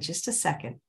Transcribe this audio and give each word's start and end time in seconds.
just 0.00 0.28
a 0.28 0.32
second. 0.32 0.80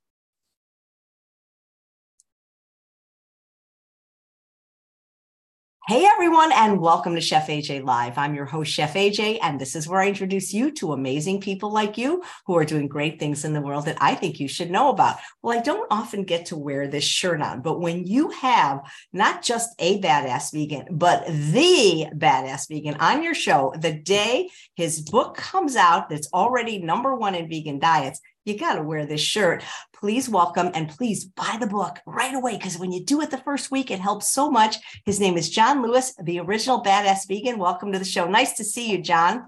Hey 5.87 6.05
everyone, 6.05 6.51
and 6.53 6.79
welcome 6.79 7.15
to 7.15 7.21
Chef 7.21 7.47
AJ 7.47 7.83
Live. 7.83 8.17
I'm 8.17 8.35
your 8.35 8.45
host, 8.45 8.71
Chef 8.71 8.93
AJ, 8.93 9.39
and 9.41 9.59
this 9.59 9.75
is 9.75 9.89
where 9.89 9.99
I 9.99 10.07
introduce 10.07 10.53
you 10.53 10.71
to 10.75 10.93
amazing 10.93 11.41
people 11.41 11.69
like 11.69 11.97
you 11.97 12.23
who 12.45 12.55
are 12.55 12.63
doing 12.63 12.87
great 12.87 13.19
things 13.19 13.43
in 13.43 13.51
the 13.51 13.59
world 13.59 13.85
that 13.85 13.97
I 13.99 14.15
think 14.15 14.39
you 14.39 14.47
should 14.47 14.71
know 14.71 14.89
about. 14.89 15.17
Well, 15.41 15.57
I 15.57 15.61
don't 15.61 15.91
often 15.91 16.23
get 16.23 16.45
to 16.45 16.55
wear 16.55 16.87
this 16.87 17.03
shirt 17.03 17.41
on, 17.41 17.61
but 17.61 17.81
when 17.81 18.05
you 18.05 18.29
have 18.29 18.89
not 19.11 19.41
just 19.41 19.71
a 19.79 19.99
badass 19.99 20.53
vegan, 20.53 20.85
but 20.91 21.25
the 21.25 22.07
badass 22.15 22.69
vegan 22.69 22.95
on 23.01 23.23
your 23.23 23.33
show, 23.33 23.73
the 23.77 23.91
day 23.91 24.49
his 24.75 25.01
book 25.01 25.35
comes 25.35 25.75
out 25.75 26.09
that's 26.09 26.29
already 26.31 26.77
number 26.77 27.15
one 27.15 27.35
in 27.35 27.49
vegan 27.49 27.79
diets, 27.79 28.21
you 28.45 28.57
got 28.57 28.75
to 28.75 28.83
wear 28.83 29.05
this 29.05 29.21
shirt. 29.21 29.63
Please 29.93 30.27
welcome 30.27 30.71
and 30.73 30.89
please 30.89 31.25
buy 31.25 31.57
the 31.59 31.67
book 31.67 31.99
right 32.05 32.33
away 32.33 32.57
because 32.57 32.77
when 32.77 32.91
you 32.91 33.05
do 33.05 33.21
it 33.21 33.29
the 33.29 33.37
first 33.37 33.69
week, 33.69 33.91
it 33.91 33.99
helps 33.99 34.29
so 34.29 34.49
much. 34.49 34.77
His 35.05 35.19
name 35.19 35.37
is 35.37 35.49
John 35.49 35.83
Lewis, 35.83 36.15
the 36.21 36.39
original 36.39 36.81
Badass 36.81 37.27
Vegan. 37.27 37.59
Welcome 37.59 37.91
to 37.91 37.99
the 37.99 38.05
show. 38.05 38.27
Nice 38.27 38.53
to 38.53 38.63
see 38.63 38.89
you, 38.89 39.01
John. 39.01 39.47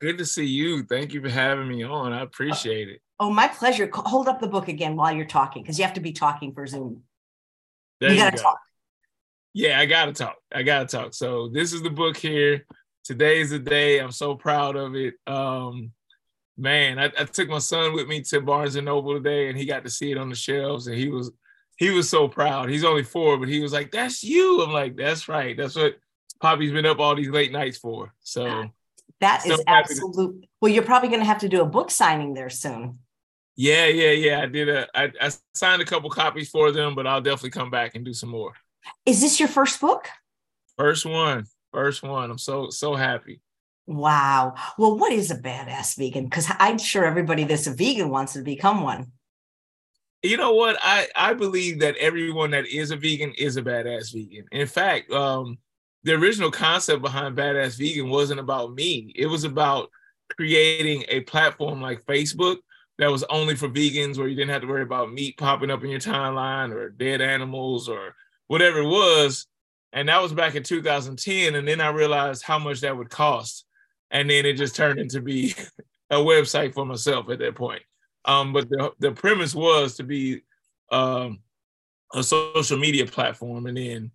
Good 0.00 0.18
to 0.18 0.24
see 0.24 0.46
you. 0.46 0.84
Thank 0.84 1.12
you 1.12 1.22
for 1.22 1.28
having 1.28 1.68
me 1.68 1.84
on. 1.84 2.12
I 2.12 2.22
appreciate 2.22 2.88
it. 2.88 3.00
Oh, 3.20 3.30
my 3.30 3.48
pleasure. 3.48 3.88
Hold 3.92 4.28
up 4.28 4.40
the 4.40 4.48
book 4.48 4.68
again 4.68 4.96
while 4.96 5.14
you're 5.14 5.26
talking 5.26 5.62
because 5.62 5.78
you 5.78 5.84
have 5.84 5.94
to 5.94 6.00
be 6.00 6.12
talking 6.12 6.52
for 6.52 6.66
Zoom. 6.66 7.02
There 8.00 8.10
you, 8.10 8.16
you 8.16 8.22
got 8.22 8.36
to 8.36 8.42
talk. 8.42 8.58
Yeah, 9.54 9.78
I 9.78 9.86
got 9.86 10.06
to 10.06 10.12
talk. 10.12 10.36
I 10.52 10.62
got 10.62 10.88
to 10.88 10.96
talk. 10.96 11.14
So, 11.14 11.48
this 11.48 11.72
is 11.72 11.82
the 11.82 11.90
book 11.90 12.16
here. 12.16 12.64
Today's 13.02 13.50
the 13.50 13.58
day. 13.58 13.98
I'm 13.98 14.12
so 14.12 14.36
proud 14.36 14.76
of 14.76 14.94
it. 14.94 15.14
Um, 15.26 15.92
man, 16.58 16.98
I, 16.98 17.04
I, 17.04 17.24
took 17.24 17.48
my 17.48 17.58
son 17.58 17.94
with 17.94 18.08
me 18.08 18.20
to 18.22 18.40
Barnes 18.40 18.76
and 18.76 18.86
Noble 18.86 19.14
today, 19.14 19.48
and 19.48 19.56
he 19.56 19.64
got 19.64 19.84
to 19.84 19.90
see 19.90 20.10
it 20.10 20.18
on 20.18 20.28
the 20.28 20.34
shelves, 20.34 20.88
and 20.88 20.96
he 20.96 21.08
was 21.08 21.30
he 21.76 21.90
was 21.90 22.10
so 22.10 22.26
proud. 22.26 22.68
He's 22.68 22.84
only 22.84 23.04
four, 23.04 23.38
but 23.38 23.48
he 23.48 23.60
was 23.60 23.72
like, 23.72 23.92
"That's 23.92 24.22
you." 24.22 24.60
I'm 24.60 24.72
like, 24.72 24.96
"That's 24.96 25.28
right. 25.28 25.56
That's 25.56 25.76
what 25.76 25.96
Poppy's 26.40 26.72
been 26.72 26.86
up 26.86 26.98
all 26.98 27.14
these 27.14 27.30
late 27.30 27.52
nights 27.52 27.78
for." 27.78 28.12
So 28.20 28.68
that 29.20 29.46
is 29.46 29.62
absolute. 29.66 30.42
To- 30.42 30.48
well, 30.60 30.72
you're 30.72 30.82
probably 30.82 31.08
going 31.08 31.20
to 31.20 31.26
have 31.26 31.38
to 31.38 31.48
do 31.48 31.62
a 31.62 31.66
book 31.66 31.90
signing 31.90 32.34
there 32.34 32.50
soon. 32.50 32.98
Yeah, 33.56 33.86
yeah, 33.86 34.10
yeah. 34.10 34.42
I 34.42 34.46
did 34.46 34.68
a. 34.68 34.88
I, 34.94 35.12
I 35.20 35.30
signed 35.54 35.80
a 35.80 35.86
couple 35.86 36.10
copies 36.10 36.50
for 36.50 36.72
them, 36.72 36.94
but 36.94 37.06
I'll 37.06 37.20
definitely 37.20 37.50
come 37.50 37.70
back 37.70 37.94
and 37.94 38.04
do 38.04 38.12
some 38.12 38.30
more. 38.30 38.52
Is 39.06 39.20
this 39.20 39.38
your 39.38 39.48
first 39.48 39.80
book? 39.80 40.08
First 40.76 41.06
one. 41.06 41.44
First 41.72 42.02
one. 42.02 42.30
I'm 42.30 42.38
so 42.38 42.70
so 42.70 42.94
happy. 42.94 43.40
Wow. 43.88 44.54
Well, 44.76 44.98
what 44.98 45.12
is 45.12 45.30
a 45.30 45.36
badass 45.36 45.96
vegan? 45.96 46.24
Because 46.24 46.46
I'm 46.58 46.76
sure 46.76 47.06
everybody 47.06 47.44
that's 47.44 47.66
a 47.66 47.72
vegan 47.72 48.10
wants 48.10 48.34
to 48.34 48.42
become 48.42 48.82
one. 48.82 49.12
You 50.22 50.36
know 50.36 50.52
what? 50.52 50.76
I, 50.82 51.08
I 51.16 51.32
believe 51.32 51.80
that 51.80 51.96
everyone 51.96 52.50
that 52.50 52.66
is 52.66 52.90
a 52.90 52.96
vegan 52.96 53.32
is 53.38 53.56
a 53.56 53.62
badass 53.62 54.12
vegan. 54.12 54.44
In 54.52 54.66
fact, 54.66 55.10
um, 55.10 55.56
the 56.02 56.12
original 56.12 56.50
concept 56.50 57.00
behind 57.00 57.34
Badass 57.34 57.78
Vegan 57.78 58.10
wasn't 58.10 58.40
about 58.40 58.74
me. 58.74 59.10
It 59.16 59.26
was 59.26 59.44
about 59.44 59.90
creating 60.36 61.04
a 61.08 61.20
platform 61.20 61.80
like 61.80 62.04
Facebook 62.04 62.58
that 62.98 63.10
was 63.10 63.24
only 63.24 63.56
for 63.56 63.70
vegans 63.70 64.18
where 64.18 64.28
you 64.28 64.36
didn't 64.36 64.50
have 64.50 64.62
to 64.62 64.68
worry 64.68 64.82
about 64.82 65.12
meat 65.12 65.38
popping 65.38 65.70
up 65.70 65.82
in 65.82 65.88
your 65.88 65.98
timeline 65.98 66.72
or 66.72 66.90
dead 66.90 67.22
animals 67.22 67.88
or 67.88 68.14
whatever 68.48 68.80
it 68.80 68.86
was. 68.86 69.46
And 69.94 70.10
that 70.10 70.20
was 70.20 70.34
back 70.34 70.56
in 70.56 70.62
2010. 70.62 71.54
And 71.54 71.66
then 71.66 71.80
I 71.80 71.88
realized 71.88 72.42
how 72.42 72.58
much 72.58 72.82
that 72.82 72.94
would 72.94 73.08
cost 73.08 73.64
and 74.10 74.28
then 74.28 74.46
it 74.46 74.54
just 74.54 74.76
turned 74.76 74.98
into 74.98 75.20
be 75.20 75.54
a 76.10 76.16
website 76.16 76.74
for 76.74 76.84
myself 76.84 77.28
at 77.30 77.38
that 77.38 77.54
point. 77.54 77.82
Um, 78.24 78.52
but 78.52 78.68
the 78.68 78.92
the 78.98 79.12
premise 79.12 79.54
was 79.54 79.96
to 79.96 80.02
be 80.02 80.42
um, 80.90 81.40
a 82.14 82.22
social 82.22 82.78
media 82.78 83.06
platform, 83.06 83.66
and 83.66 83.76
then 83.76 84.10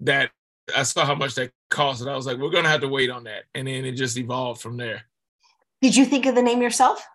that 0.00 0.30
I 0.74 0.82
saw 0.82 1.04
how 1.04 1.14
much 1.14 1.34
that 1.34 1.52
cost, 1.70 2.00
and 2.00 2.10
I 2.10 2.16
was 2.16 2.26
like, 2.26 2.38
we're 2.38 2.50
gonna 2.50 2.68
have 2.68 2.80
to 2.80 2.88
wait 2.88 3.10
on 3.10 3.24
that, 3.24 3.44
and 3.54 3.68
then 3.68 3.84
it 3.84 3.92
just 3.92 4.18
evolved 4.18 4.60
from 4.60 4.76
there. 4.76 5.02
Did 5.82 5.96
you 5.96 6.04
think 6.04 6.26
of 6.26 6.34
the 6.34 6.42
name 6.42 6.62
yourself? 6.62 7.06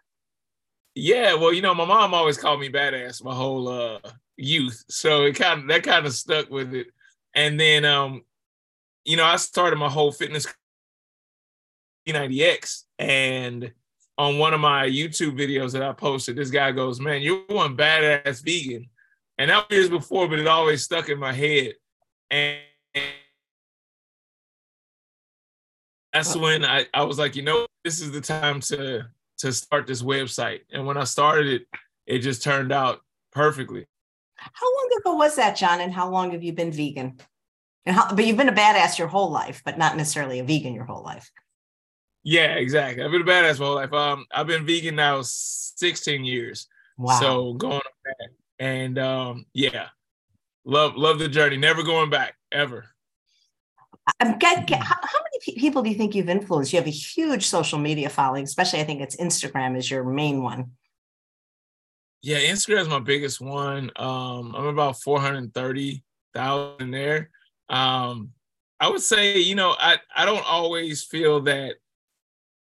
Yeah, 0.94 1.36
well, 1.36 1.54
you 1.54 1.62
know, 1.62 1.74
my 1.74 1.86
mom 1.86 2.14
always 2.14 2.38
called 2.38 2.60
me 2.60 2.70
badass 2.70 3.24
my 3.24 3.34
whole 3.34 3.68
uh, 3.68 4.00
youth, 4.38 4.84
so 4.90 5.24
it 5.24 5.36
kind 5.36 5.62
of 5.62 5.68
that 5.70 5.84
kind 5.84 6.06
of 6.06 6.14
stuck 6.14 6.50
with 6.50 6.74
it. 6.74 6.88
And 7.34 7.60
then, 7.60 7.86
um, 7.86 8.24
you 9.06 9.16
know, 9.16 9.24
I 9.24 9.38
started 9.38 9.78
my 9.78 9.90
whole 9.90 10.12
fitness 10.12 10.46
90X. 12.08 12.84
And 13.00 13.72
on 14.18 14.38
one 14.38 14.54
of 14.54 14.60
my 14.60 14.88
YouTube 14.88 15.38
videos 15.38 15.72
that 15.74 15.84
I 15.84 15.94
posted, 15.94 16.36
this 16.36 16.52
guy 16.52 16.72
goes, 16.72 17.00
Man, 17.00 17.22
you're 17.22 17.44
one 17.48 17.78
badass 17.78 18.44
vegan. 18.44 18.90
And 19.38 19.50
that 19.50 19.68
was 19.70 19.78
years 19.78 19.90
before, 19.90 20.28
but 20.28 20.40
it 20.40 20.48
always 20.48 20.84
stuck 20.84 21.10
in 21.10 21.18
my 21.18 21.34
head. 21.34 21.74
And 22.30 22.60
that's 26.14 26.36
when 26.36 26.66
I, 26.66 26.86
I 26.94 27.04
was 27.04 27.18
like, 27.18 27.36
you 27.36 27.42
know, 27.42 27.66
this 27.84 28.02
is 28.02 28.12
the 28.12 28.22
time 28.22 28.60
to 28.62 29.06
to 29.40 29.52
start 29.52 29.88
this 29.88 30.04
website. 30.04 30.62
And 30.72 30.86
when 30.86 30.98
I 30.98 31.04
started 31.04 31.48
it, 31.48 31.68
it 32.06 32.20
just 32.20 32.44
turned 32.44 32.72
out 32.72 33.00
perfectly. 33.32 33.88
How 34.36 34.68
long 34.68 34.90
ago 35.00 35.16
was 35.16 35.36
that, 35.36 35.58
John? 35.58 35.82
And 35.82 35.92
how 35.92 36.10
long 36.10 36.32
have 36.32 36.44
you 36.44 36.54
been 36.54 36.72
vegan? 36.72 37.20
And 37.86 37.96
how, 37.96 38.14
but 38.14 38.26
you've 38.26 38.38
been 38.38 38.50
a 38.50 38.54
badass 38.54 39.00
your 39.00 39.08
whole 39.08 39.32
life, 39.32 39.64
but 39.66 39.80
not 39.80 39.98
necessarily 39.98 40.40
a 40.40 40.44
vegan 40.44 40.76
your 40.76 40.86
whole 40.86 41.04
life. 41.04 41.32
Yeah, 42.24 42.56
exactly. 42.56 43.04
I've 43.04 43.12
been 43.12 43.22
a 43.22 43.26
badass 43.26 43.60
my 43.60 43.66
whole 43.66 43.76
life. 43.76 43.94
Um, 43.94 44.26
I've 44.32 44.48
been 44.48 44.66
vegan 44.66 44.96
now 44.96 45.22
16 45.22 46.24
years. 46.24 46.68
Wow. 46.98 47.20
So 47.20 47.54
going 47.54 47.74
on 47.74 47.82
that. 48.06 48.30
And 48.60 49.00
um, 49.00 49.46
yeah, 49.54 49.88
love 50.66 50.96
love 50.96 51.18
the 51.18 51.28
journey. 51.28 51.58
Never 51.58 51.82
going 51.82 52.12
back 52.12 52.36
ever. 52.52 52.86
I'm 54.20 54.38
get, 54.38 54.68
get, 54.68 54.84
how, 54.84 54.96
how 55.02 55.20
many 55.20 55.60
people 55.60 55.82
do 55.82 55.90
you 55.90 55.96
think 55.96 56.16
you've 56.16 56.30
influenced? 56.30 56.74
You 56.74 56.80
have 56.80 56.88
a 56.88 56.92
huge 56.92 57.48
social 57.48 57.80
media 57.80 58.10
following, 58.10 58.44
especially 58.44 58.82
I 58.82 58.84
think 58.84 59.02
it's 59.02 59.16
Instagram 59.16 59.78
is 59.78 59.90
your 59.90 60.04
main 60.04 60.44
one. 60.44 60.72
Yeah, 62.22 62.40
Instagram 62.40 62.82
is 62.82 62.90
my 62.90 63.00
biggest 63.00 63.42
one. 63.42 63.92
Um, 63.96 64.54
I'm 64.56 64.66
about 64.68 65.02
430,000 65.02 66.92
there. 66.92 67.30
Um, 67.70 68.32
I 68.80 68.90
would 68.90 69.02
say, 69.02 69.40
you 69.40 69.56
know, 69.56 69.76
I, 69.80 69.98
I 70.16 70.26
don't 70.26 70.46
always 70.46 71.04
feel 71.04 71.42
that 71.42 71.76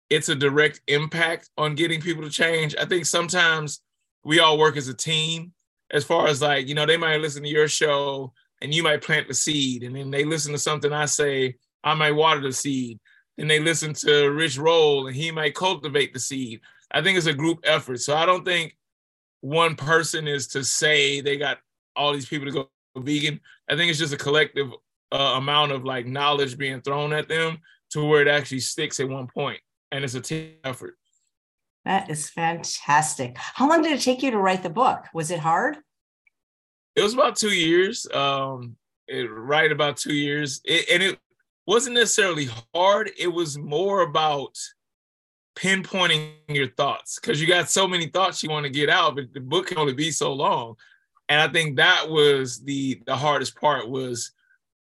it's 0.09 0.29
a 0.29 0.35
direct 0.35 0.81
impact 0.87 1.49
on 1.57 1.75
getting 1.75 2.01
people 2.01 2.23
to 2.23 2.29
change. 2.29 2.75
I 2.79 2.85
think 2.85 3.05
sometimes 3.05 3.81
we 4.23 4.39
all 4.39 4.57
work 4.57 4.77
as 4.77 4.87
a 4.87 4.93
team 4.93 5.53
as 5.91 6.03
far 6.03 6.27
as 6.27 6.41
like, 6.41 6.67
you 6.67 6.75
know, 6.75 6.85
they 6.85 6.97
might 6.97 7.21
listen 7.21 7.43
to 7.43 7.49
your 7.49 7.67
show 7.67 8.33
and 8.61 8.73
you 8.73 8.83
might 8.83 9.01
plant 9.01 9.27
the 9.27 9.33
seed 9.33 9.83
and 9.83 9.95
then 9.95 10.11
they 10.11 10.23
listen 10.23 10.51
to 10.51 10.57
something 10.57 10.91
I 10.91 11.05
say, 11.05 11.55
I 11.83 11.93
might 11.93 12.11
water 12.11 12.41
the 12.41 12.51
seed. 12.51 12.99
And 13.37 13.49
they 13.49 13.59
listen 13.59 13.93
to 13.93 14.29
Rich 14.29 14.57
Roll 14.57 15.07
and 15.07 15.15
he 15.15 15.29
might 15.31 15.55
cultivate 15.55 16.13
the 16.13 16.19
seed. 16.19 16.61
I 16.91 17.01
think 17.01 17.17
it's 17.17 17.27
a 17.27 17.33
group 17.33 17.59
effort. 17.63 18.01
So 18.01 18.15
I 18.15 18.25
don't 18.25 18.43
think 18.43 18.75
one 19.41 19.75
person 19.75 20.27
is 20.27 20.47
to 20.47 20.63
say 20.63 21.21
they 21.21 21.37
got 21.37 21.59
all 21.95 22.13
these 22.13 22.27
people 22.27 22.47
to 22.47 22.51
go 22.51 22.69
vegan. 22.97 23.39
I 23.69 23.75
think 23.75 23.89
it's 23.89 23.99
just 23.99 24.13
a 24.13 24.17
collective 24.17 24.71
uh, 25.11 25.35
amount 25.37 25.71
of 25.71 25.85
like 25.85 26.07
knowledge 26.07 26.57
being 26.57 26.81
thrown 26.81 27.13
at 27.13 27.29
them 27.29 27.59
to 27.91 28.03
where 28.03 28.21
it 28.21 28.27
actually 28.27 28.59
sticks 28.59 28.99
at 28.99 29.07
one 29.07 29.27
point 29.27 29.59
and 29.91 30.03
it's 30.03 30.15
a 30.15 30.21
team 30.21 30.53
effort. 30.63 30.95
That 31.85 32.09
is 32.09 32.29
fantastic. 32.29 33.37
How 33.37 33.69
long 33.69 33.81
did 33.81 33.93
it 33.93 34.01
take 34.01 34.21
you 34.21 34.31
to 34.31 34.37
write 34.37 34.63
the 34.63 34.69
book? 34.69 35.05
Was 35.13 35.31
it 35.31 35.39
hard? 35.39 35.77
It 36.95 37.01
was 37.01 37.13
about 37.13 37.35
two 37.35 37.53
years. 37.53 38.07
Um, 38.13 38.75
it, 39.07 39.29
right 39.31 39.71
about 39.71 39.97
two 39.97 40.13
years, 40.13 40.61
it, 40.65 40.89
and 40.91 41.01
it 41.01 41.19
wasn't 41.65 41.95
necessarily 41.95 42.49
hard. 42.73 43.11
It 43.17 43.27
was 43.27 43.57
more 43.57 44.01
about 44.01 44.57
pinpointing 45.55 46.31
your 46.49 46.67
thoughts 46.67 47.19
because 47.19 47.41
you 47.41 47.47
got 47.47 47.69
so 47.69 47.87
many 47.87 48.07
thoughts 48.07 48.43
you 48.43 48.49
want 48.49 48.65
to 48.65 48.69
get 48.71 48.89
out, 48.89 49.15
but 49.15 49.33
the 49.33 49.39
book 49.39 49.67
can 49.67 49.77
only 49.77 49.93
be 49.93 50.11
so 50.11 50.33
long. 50.33 50.75
And 51.29 51.41
I 51.41 51.47
think 51.47 51.77
that 51.77 52.09
was 52.09 52.59
the 52.59 53.01
the 53.05 53.15
hardest 53.15 53.59
part 53.59 53.89
was 53.89 54.31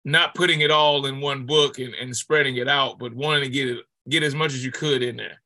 not 0.04 0.34
putting 0.34 0.60
it 0.60 0.70
all 0.70 1.06
in 1.06 1.20
one 1.20 1.46
book 1.46 1.78
and, 1.78 1.94
and 1.94 2.16
spreading 2.16 2.56
it 2.56 2.68
out, 2.68 2.98
but 2.98 3.14
wanting 3.14 3.44
to 3.44 3.50
get 3.50 3.68
it 3.68 3.84
get 4.08 4.22
as 4.22 4.34
much 4.34 4.54
as 4.54 4.64
you 4.64 4.72
could 4.72 5.02
in 5.02 5.16
there. 5.16 5.40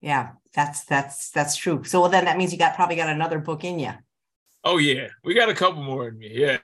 Yeah, 0.00 0.30
that's 0.54 0.84
that's 0.84 1.30
that's 1.30 1.56
true. 1.56 1.82
So 1.84 2.02
well, 2.02 2.10
then 2.10 2.26
that 2.26 2.36
means 2.36 2.52
you 2.52 2.58
got 2.58 2.74
probably 2.74 2.96
got 2.96 3.08
another 3.08 3.38
book 3.38 3.64
in 3.64 3.78
you. 3.78 3.92
Oh 4.64 4.78
yeah, 4.78 5.08
we 5.24 5.34
got 5.34 5.48
a 5.48 5.54
couple 5.54 5.82
more 5.82 6.08
in 6.08 6.18
me. 6.18 6.30
Yeah. 6.32 6.58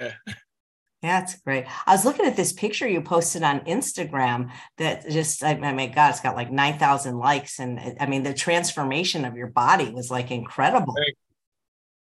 Yeah, 1.03 1.19
that's 1.19 1.41
great. 1.41 1.67
I 1.85 1.93
was 1.93 2.05
looking 2.05 2.26
at 2.26 2.37
this 2.37 2.53
picture 2.53 2.87
you 2.87 3.03
posted 3.03 3.43
on 3.43 3.61
Instagram 3.62 4.53
that 4.79 5.09
just, 5.11 5.43
I, 5.43 5.50
I 5.50 5.73
mean, 5.73 5.91
God, 5.91 6.11
it's 6.11 6.20
got 6.20 6.37
like 6.37 6.53
9,000 6.53 7.19
likes. 7.19 7.59
And 7.59 7.97
I 7.99 8.06
mean, 8.06 8.23
the 8.23 8.32
transformation 8.32 9.25
of 9.25 9.35
your 9.35 9.49
body 9.49 9.91
was 9.91 10.12
like 10.12 10.31
incredible. 10.31 10.94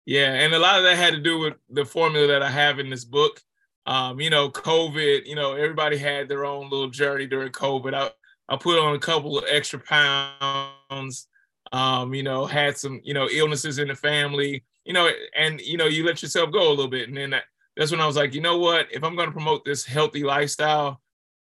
Yeah. 0.05 0.33
And 0.35 0.53
a 0.53 0.59
lot 0.59 0.79
of 0.79 0.83
that 0.83 0.97
had 0.97 1.15
to 1.15 1.21
do 1.21 1.39
with 1.39 1.55
the 1.71 1.85
formula 1.85 2.27
that 2.27 2.43
I 2.43 2.51
have 2.51 2.81
in 2.81 2.91
this 2.91 3.05
book. 3.05 3.41
Um, 3.87 4.21
you 4.21 4.31
know, 4.31 4.51
COVID, 4.51 5.27
you 5.27 5.37
know, 5.37 5.55
everybody 5.55 5.97
had 5.97 6.29
their 6.29 6.45
own 6.45 6.69
little 6.69 6.91
journey 6.91 7.29
during 7.29 7.53
COVID. 7.53 7.95
I, 7.95 8.11
I 8.53 8.57
put 8.57 8.79
on 8.79 8.95
a 8.95 8.99
couple 8.99 9.39
of 9.39 9.45
extra 9.49 9.79
pounds. 9.79 11.27
um, 11.73 12.13
you 12.13 12.23
know, 12.23 12.45
had 12.47 12.77
some, 12.77 13.01
you 13.03 13.15
know, 13.15 13.29
illnesses 13.31 13.79
in 13.79 13.89
the 13.89 13.95
family, 13.95 14.63
you 14.85 14.93
know, 14.93 15.11
and 15.37 15.61
you 15.61 15.77
know, 15.79 15.87
you 15.87 16.05
let 16.05 16.23
yourself 16.23 16.53
go 16.53 16.69
a 16.69 16.71
little 16.71 16.89
bit. 16.89 17.09
And 17.09 17.17
then 17.17 17.31
that, 17.31 17.45
that's 17.77 17.91
when 17.91 18.01
I 18.01 18.07
was 18.07 18.17
like, 18.17 18.35
you 18.35 18.43
know 18.43 18.59
what? 18.59 18.87
If 18.93 19.03
I'm 19.03 19.17
going 19.17 19.29
to 19.29 19.33
promote 19.33 19.65
this 19.65 19.85
healthy 19.85 20.23
lifestyle, 20.23 21.01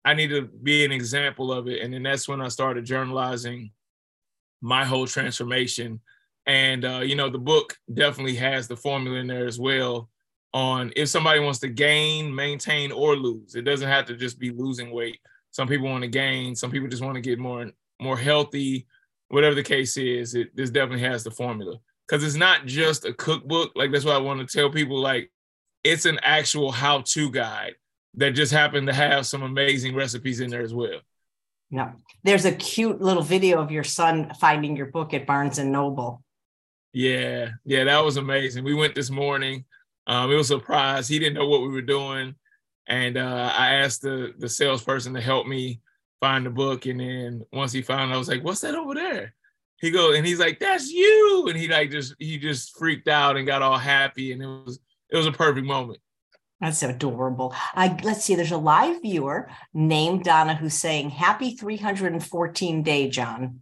I 0.05 0.13
need 0.13 0.29
to 0.29 0.43
be 0.43 0.85
an 0.85 0.91
example 0.91 1.51
of 1.51 1.67
it. 1.67 1.81
And 1.81 1.93
then 1.93 2.03
that's 2.03 2.27
when 2.27 2.41
I 2.41 2.49
started 2.49 2.85
journalizing 2.85 3.71
my 4.61 4.85
whole 4.85 5.07
transformation. 5.07 5.99
And 6.45 6.85
uh, 6.85 6.99
you 6.99 7.15
know, 7.15 7.29
the 7.29 7.39
book 7.39 7.77
definitely 7.91 8.35
has 8.35 8.67
the 8.67 8.77
formula 8.77 9.17
in 9.17 9.27
there 9.27 9.47
as 9.47 9.59
well 9.59 10.09
on 10.53 10.91
if 10.95 11.09
somebody 11.09 11.39
wants 11.39 11.59
to 11.59 11.69
gain, 11.69 12.33
maintain, 12.33 12.91
or 12.91 13.15
lose. 13.15 13.55
It 13.55 13.61
doesn't 13.63 13.87
have 13.87 14.05
to 14.05 14.15
just 14.15 14.37
be 14.37 14.51
losing 14.51 14.91
weight. 14.91 15.19
Some 15.51 15.67
people 15.67 15.87
want 15.87 16.03
to 16.03 16.09
gain, 16.09 16.55
some 16.55 16.71
people 16.71 16.87
just 16.87 17.03
want 17.03 17.15
to 17.15 17.21
get 17.21 17.39
more 17.39 17.69
more 17.99 18.17
healthy, 18.17 18.87
whatever 19.27 19.55
the 19.55 19.63
case 19.63 19.95
is. 19.97 20.33
It 20.33 20.55
this 20.55 20.69
definitely 20.69 21.05
has 21.05 21.23
the 21.23 21.31
formula. 21.31 21.77
Because 22.07 22.23
it's 22.23 22.35
not 22.35 22.65
just 22.65 23.05
a 23.05 23.13
cookbook. 23.13 23.71
Like 23.75 23.91
that's 23.91 24.03
what 24.03 24.15
I 24.15 24.19
want 24.19 24.45
to 24.45 24.57
tell 24.57 24.69
people. 24.69 24.99
Like 24.99 25.31
it's 25.83 26.05
an 26.05 26.19
actual 26.23 26.71
how-to 26.71 27.31
guide 27.31 27.75
that 28.15 28.31
just 28.31 28.51
happened 28.51 28.87
to 28.87 28.93
have 28.93 29.25
some 29.25 29.43
amazing 29.43 29.95
recipes 29.95 30.41
in 30.41 30.49
there 30.49 30.61
as 30.61 30.73
well. 30.73 30.99
Yeah. 31.69 31.93
There's 32.23 32.45
a 32.45 32.51
cute 32.51 33.01
little 33.01 33.23
video 33.23 33.61
of 33.61 33.71
your 33.71 33.85
son 33.85 34.31
finding 34.39 34.75
your 34.75 34.87
book 34.87 35.13
at 35.13 35.25
Barnes 35.25 35.57
and 35.57 35.71
Noble. 35.71 36.21
Yeah. 36.91 37.51
Yeah, 37.63 37.85
that 37.85 38.03
was 38.03 38.17
amazing. 38.17 38.65
We 38.65 38.73
went 38.73 38.93
this 38.93 39.09
morning. 39.09 39.63
Um, 40.05 40.29
it 40.31 40.35
was 40.35 40.51
a 40.51 40.55
surprise. 40.55 41.07
He 41.07 41.19
didn't 41.19 41.35
know 41.35 41.47
what 41.47 41.61
we 41.61 41.69
were 41.69 41.81
doing. 41.81 42.35
And 42.91 43.17
uh, 43.17 43.53
I 43.57 43.75
asked 43.75 44.01
the 44.01 44.33
the 44.37 44.49
salesperson 44.49 45.13
to 45.13 45.21
help 45.21 45.47
me 45.47 45.79
find 46.19 46.45
the 46.45 46.49
book. 46.49 46.85
And 46.85 46.99
then 46.99 47.45
once 47.53 47.71
he 47.71 47.81
found 47.81 48.11
it, 48.11 48.13
I 48.13 48.17
was 48.17 48.27
like, 48.27 48.43
what's 48.43 48.59
that 48.61 48.75
over 48.75 48.93
there? 48.93 49.33
He 49.79 49.91
goes 49.91 50.17
and 50.17 50.27
he's 50.27 50.39
like, 50.39 50.59
that's 50.59 50.91
you. 50.91 51.47
And 51.47 51.57
he 51.57 51.69
like 51.69 51.89
just 51.89 52.15
he 52.19 52.37
just 52.37 52.77
freaked 52.77 53.07
out 53.07 53.37
and 53.37 53.47
got 53.47 53.61
all 53.61 53.77
happy. 53.77 54.33
And 54.33 54.43
it 54.43 54.45
was 54.45 54.79
it 55.09 55.15
was 55.15 55.25
a 55.25 55.31
perfect 55.31 55.65
moment. 55.65 55.99
That's 56.59 56.83
adorable. 56.83 57.55
Uh, 57.73 57.97
let's 58.03 58.25
see, 58.25 58.35
there's 58.35 58.51
a 58.51 58.57
live 58.57 59.01
viewer 59.01 59.49
named 59.73 60.25
Donna 60.25 60.53
who's 60.53 60.75
saying, 60.75 61.09
Happy 61.09 61.55
314 61.55 62.83
day, 62.83 63.09
John. 63.09 63.61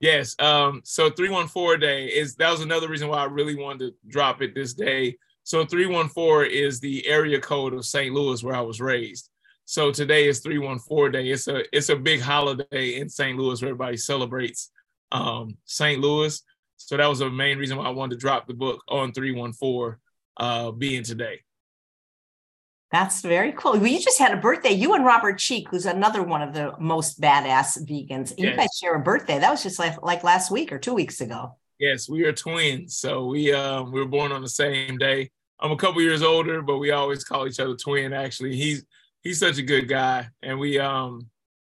Yes. 0.00 0.34
Um, 0.38 0.80
so 0.84 1.10
314 1.10 1.80
day 1.80 2.06
is 2.06 2.36
that 2.36 2.50
was 2.50 2.60
another 2.60 2.88
reason 2.88 3.08
why 3.08 3.18
I 3.18 3.24
really 3.24 3.56
wanted 3.56 3.90
to 3.90 3.94
drop 4.08 4.40
it 4.40 4.54
this 4.54 4.72
day. 4.74 5.18
So 5.44 5.64
314 5.64 6.50
is 6.50 6.80
the 6.80 7.06
area 7.06 7.40
code 7.40 7.74
of 7.74 7.84
St. 7.84 8.14
Louis 8.14 8.42
where 8.42 8.54
I 8.54 8.60
was 8.60 8.80
raised. 8.80 9.28
So 9.64 9.90
today 9.90 10.28
is 10.28 10.40
314 10.40 11.12
day. 11.12 11.30
It's 11.30 11.48
a 11.48 11.64
it's 11.76 11.88
a 11.88 11.96
big 11.96 12.20
holiday 12.20 12.96
in 12.96 13.08
St. 13.08 13.38
Louis 13.38 13.60
where 13.60 13.70
everybody 13.70 13.96
celebrates 13.96 14.70
um, 15.10 15.56
St. 15.64 16.00
Louis. 16.00 16.42
So 16.76 16.96
that 16.96 17.06
was 17.06 17.20
the 17.20 17.30
main 17.30 17.58
reason 17.58 17.78
why 17.78 17.86
I 17.86 17.90
wanted 17.90 18.16
to 18.16 18.20
drop 18.20 18.46
the 18.46 18.54
book 18.54 18.82
on 18.88 19.12
314 19.12 19.96
uh, 20.36 20.70
being 20.72 21.02
today. 21.04 21.40
That's 22.90 23.22
very 23.22 23.52
cool. 23.52 23.72
Well, 23.72 23.86
you 23.86 24.00
just 24.00 24.18
had 24.18 24.32
a 24.32 24.36
birthday. 24.36 24.72
You 24.72 24.94
and 24.94 25.04
Robert 25.04 25.38
Cheeke, 25.38 25.68
who's 25.70 25.86
another 25.86 26.22
one 26.22 26.42
of 26.42 26.52
the 26.52 26.74
most 26.78 27.20
badass 27.20 27.88
vegans. 27.88 28.34
You 28.36 28.54
guys 28.54 28.68
share 28.78 28.94
a 28.94 29.00
birthday. 29.00 29.38
That 29.38 29.50
was 29.50 29.62
just 29.62 29.78
like 29.78 30.02
like 30.02 30.22
last 30.22 30.50
week 30.50 30.72
or 30.72 30.78
two 30.78 30.92
weeks 30.92 31.22
ago. 31.22 31.56
Yes, 31.82 32.08
we 32.08 32.22
are 32.24 32.32
twins. 32.32 32.96
So 32.96 33.26
we 33.26 33.52
um 33.52 33.90
we 33.90 33.98
were 33.98 34.06
born 34.06 34.30
on 34.30 34.40
the 34.40 34.48
same 34.48 34.98
day. 34.98 35.30
I'm 35.58 35.72
a 35.72 35.76
couple 35.76 36.00
years 36.00 36.22
older, 36.22 36.62
but 36.62 36.78
we 36.78 36.92
always 36.92 37.24
call 37.24 37.48
each 37.48 37.58
other 37.58 37.74
twin. 37.74 38.12
Actually, 38.12 38.56
he's 38.56 38.84
he's 39.22 39.40
such 39.40 39.58
a 39.58 39.62
good 39.62 39.88
guy, 39.88 40.28
and 40.42 40.60
we 40.60 40.78
um 40.78 41.28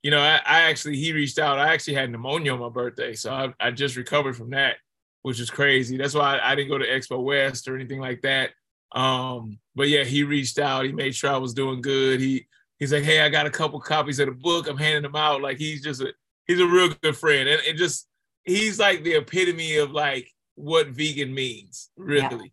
you 0.02 0.10
know 0.10 0.18
I, 0.20 0.40
I 0.44 0.62
actually 0.62 0.96
he 0.96 1.12
reached 1.12 1.38
out. 1.38 1.60
I 1.60 1.72
actually 1.72 1.94
had 1.94 2.10
pneumonia 2.10 2.52
on 2.52 2.58
my 2.58 2.68
birthday, 2.68 3.14
so 3.14 3.32
I, 3.32 3.54
I 3.60 3.70
just 3.70 3.96
recovered 3.96 4.36
from 4.36 4.50
that, 4.50 4.78
which 5.22 5.38
is 5.38 5.50
crazy. 5.50 5.96
That's 5.96 6.14
why 6.14 6.36
I, 6.38 6.52
I 6.52 6.54
didn't 6.56 6.70
go 6.70 6.78
to 6.78 6.88
Expo 6.88 7.22
West 7.22 7.68
or 7.68 7.76
anything 7.76 8.00
like 8.00 8.22
that 8.22 8.50
um, 8.94 9.58
but 9.74 9.88
yeah, 9.88 10.04
he 10.04 10.22
reached 10.22 10.58
out. 10.58 10.84
He 10.84 10.92
made 10.92 11.14
sure 11.14 11.30
I 11.30 11.38
was 11.38 11.54
doing 11.54 11.80
good. 11.80 12.20
He 12.20 12.46
he's 12.78 12.92
like, 12.92 13.04
hey, 13.04 13.20
I 13.22 13.28
got 13.30 13.46
a 13.46 13.50
couple 13.50 13.80
copies 13.80 14.18
of 14.18 14.26
the 14.26 14.32
book. 14.32 14.68
I'm 14.68 14.76
handing 14.76 15.02
them 15.02 15.16
out. 15.16 15.40
Like 15.40 15.58
he's 15.58 15.82
just 15.82 16.02
a 16.02 16.12
he's 16.46 16.60
a 16.60 16.66
real 16.66 16.90
good 17.02 17.16
friend, 17.16 17.48
and, 17.48 17.62
and 17.66 17.78
just 17.78 18.06
he's 18.44 18.78
like 18.78 19.04
the 19.04 19.14
epitome 19.14 19.76
of 19.76 19.92
like 19.92 20.30
what 20.54 20.88
vegan 20.88 21.32
means, 21.34 21.90
really. 21.96 22.52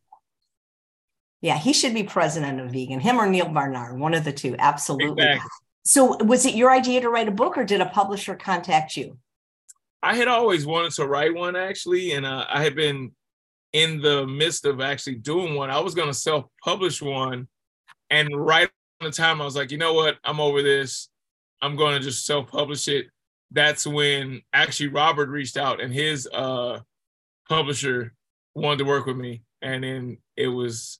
Yeah. 1.42 1.54
yeah. 1.54 1.58
he 1.58 1.74
should 1.74 1.94
be 1.94 2.04
president 2.04 2.60
of 2.60 2.72
vegan. 2.72 3.00
Him 3.00 3.20
or 3.20 3.30
Neal 3.30 3.50
Barnard, 3.50 4.00
one 4.00 4.14
of 4.14 4.24
the 4.24 4.34
two. 4.34 4.56
Absolutely. 4.58 5.24
Exactly. 5.24 5.50
So, 5.86 6.18
was 6.24 6.46
it 6.46 6.56
your 6.56 6.72
idea 6.72 7.02
to 7.02 7.10
write 7.10 7.28
a 7.28 7.32
book, 7.32 7.58
or 7.58 7.64
did 7.64 7.82
a 7.82 7.86
publisher 7.86 8.36
contact 8.36 8.96
you? 8.96 9.18
I 10.04 10.16
had 10.16 10.28
always 10.28 10.66
wanted 10.66 10.92
to 10.94 11.08
write 11.08 11.34
one 11.34 11.56
actually, 11.56 12.14
and 12.14 12.26
uh, 12.26 12.46
I 12.48 12.64
had 12.64 12.76
been 12.76 13.12
in 13.74 14.02
the 14.02 14.26
midst 14.26 14.66
of 14.66 14.82
actually 14.82 15.16
doing 15.16 15.56
one. 15.56 15.70
I 15.70 15.80
was 15.80 15.96
going 15.96 16.08
to 16.08 16.14
self 16.14 16.46
publish 16.64 17.02
one. 17.02 17.48
And 18.10 18.30
right 18.36 18.70
on 19.02 19.08
the 19.08 19.12
time, 19.12 19.42
I 19.42 19.46
was 19.46 19.56
like, 19.56 19.72
you 19.72 19.78
know 19.78 19.94
what? 19.94 20.18
I'm 20.24 20.40
over 20.40 20.62
this. 20.62 21.10
I'm 21.62 21.76
going 21.76 21.98
to 21.98 22.00
just 22.00 22.26
self 22.26 22.50
publish 22.50 22.88
it. 22.88 23.08
That's 23.52 23.88
when 23.88 24.42
actually 24.54 24.90
Robert 24.90 25.30
reached 25.30 25.58
out 25.58 25.82
and 25.82 25.94
his 25.94 26.28
uh, 26.32 26.80
publisher 27.48 28.14
wanted 28.56 28.80
to 28.80 28.86
work 28.86 29.06
with 29.06 29.18
me. 29.18 29.44
And 29.62 29.84
then 29.84 30.18
it 30.38 30.48
was, 30.48 31.00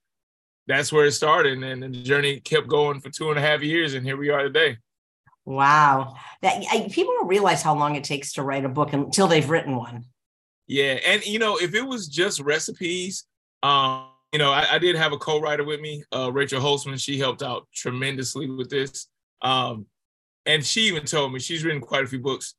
that's 0.68 0.92
where 0.92 1.06
it 1.06 1.12
started. 1.12 1.62
And 1.62 1.84
the 1.84 1.90
journey 1.90 2.40
kept 2.40 2.68
going 2.68 3.02
for 3.02 3.10
two 3.10 3.30
and 3.30 3.38
a 3.38 3.42
half 3.42 3.62
years. 3.62 3.94
And 3.94 4.06
here 4.06 4.18
we 4.18 4.30
are 4.30 4.44
today. 4.44 4.78
Wow. 5.46 6.16
That 6.42 6.64
I, 6.72 6.90
people 6.92 7.14
don't 7.14 7.28
realize 7.28 7.62
how 7.62 7.76
long 7.76 7.96
it 7.96 8.04
takes 8.04 8.34
to 8.34 8.44
write 8.44 8.66
a 8.66 8.70
book 8.70 8.94
until 8.94 9.28
they've 9.28 9.50
written 9.50 9.76
one. 9.76 10.06
Yeah, 10.68 11.00
and 11.04 11.26
you 11.26 11.40
know, 11.40 11.58
if 11.58 11.74
it 11.74 11.82
was 11.82 12.08
just 12.08 12.40
recipes, 12.42 13.26
um, 13.64 14.10
you 14.32 14.38
know, 14.38 14.52
I, 14.52 14.74
I 14.74 14.78
did 14.78 14.96
have 14.96 15.14
a 15.14 15.18
co-writer 15.18 15.64
with 15.64 15.82
me, 15.82 16.04
uh, 16.16 16.32
Rachel 16.32 16.62
Holtzman. 16.62 17.02
She 17.02 17.18
helped 17.18 17.42
out 17.42 17.68
tremendously 17.74 18.48
with 18.48 18.70
this, 18.70 19.08
um, 19.42 19.88
and 20.50 20.66
she 20.66 20.82
even 20.82 21.06
told 21.06 21.32
me 21.32 21.40
she's 21.40 21.64
written 21.64 21.80
quite 21.80 22.04
a 22.04 22.08
few 22.08 22.20
books. 22.20 22.56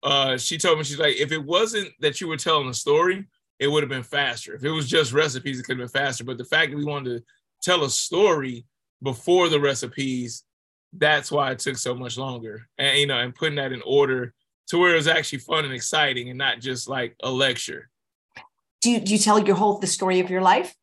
Uh, 0.00 0.36
she 0.36 0.58
told 0.58 0.78
me 0.78 0.84
she's 0.84 0.98
like, 0.98 1.16
if 1.16 1.32
it 1.32 1.44
wasn't 1.44 1.88
that 1.98 2.20
you 2.20 2.28
were 2.28 2.36
telling 2.36 2.68
a 2.68 2.74
story, 2.74 3.26
it 3.58 3.66
would 3.66 3.82
have 3.82 3.90
been 3.90 4.04
faster. 4.04 4.54
If 4.54 4.62
it 4.62 4.70
was 4.70 4.88
just 4.88 5.12
recipes, 5.12 5.58
it 5.58 5.64
could 5.64 5.80
have 5.80 5.92
been 5.92 6.00
faster. 6.00 6.22
But 6.22 6.38
the 6.38 6.44
fact 6.44 6.70
that 6.70 6.76
we 6.76 6.84
wanted 6.84 7.18
to 7.18 7.24
tell 7.62 7.82
a 7.82 7.90
story 7.90 8.64
before 9.02 9.48
the 9.48 9.58
recipes, 9.58 10.44
that's 10.92 11.32
why 11.32 11.50
it 11.50 11.58
took 11.58 11.76
so 11.76 11.96
much 11.96 12.16
longer. 12.16 12.68
And 12.78 12.96
you 12.96 13.08
know, 13.08 13.18
and 13.18 13.34
putting 13.34 13.56
that 13.56 13.72
in 13.72 13.82
order 13.84 14.32
to 14.68 14.78
where 14.78 14.92
it 14.92 14.96
was 14.96 15.08
actually 15.08 15.40
fun 15.40 15.64
and 15.64 15.74
exciting 15.74 16.28
and 16.28 16.38
not 16.38 16.60
just 16.60 16.88
like 16.88 17.16
a 17.24 17.30
lecture. 17.30 17.90
Do 18.82 18.92
you, 18.92 19.00
do 19.00 19.12
you 19.12 19.18
tell 19.18 19.44
your 19.44 19.56
whole 19.56 19.78
the 19.78 19.88
story 19.88 20.20
of 20.20 20.30
your 20.30 20.42
life? 20.42 20.76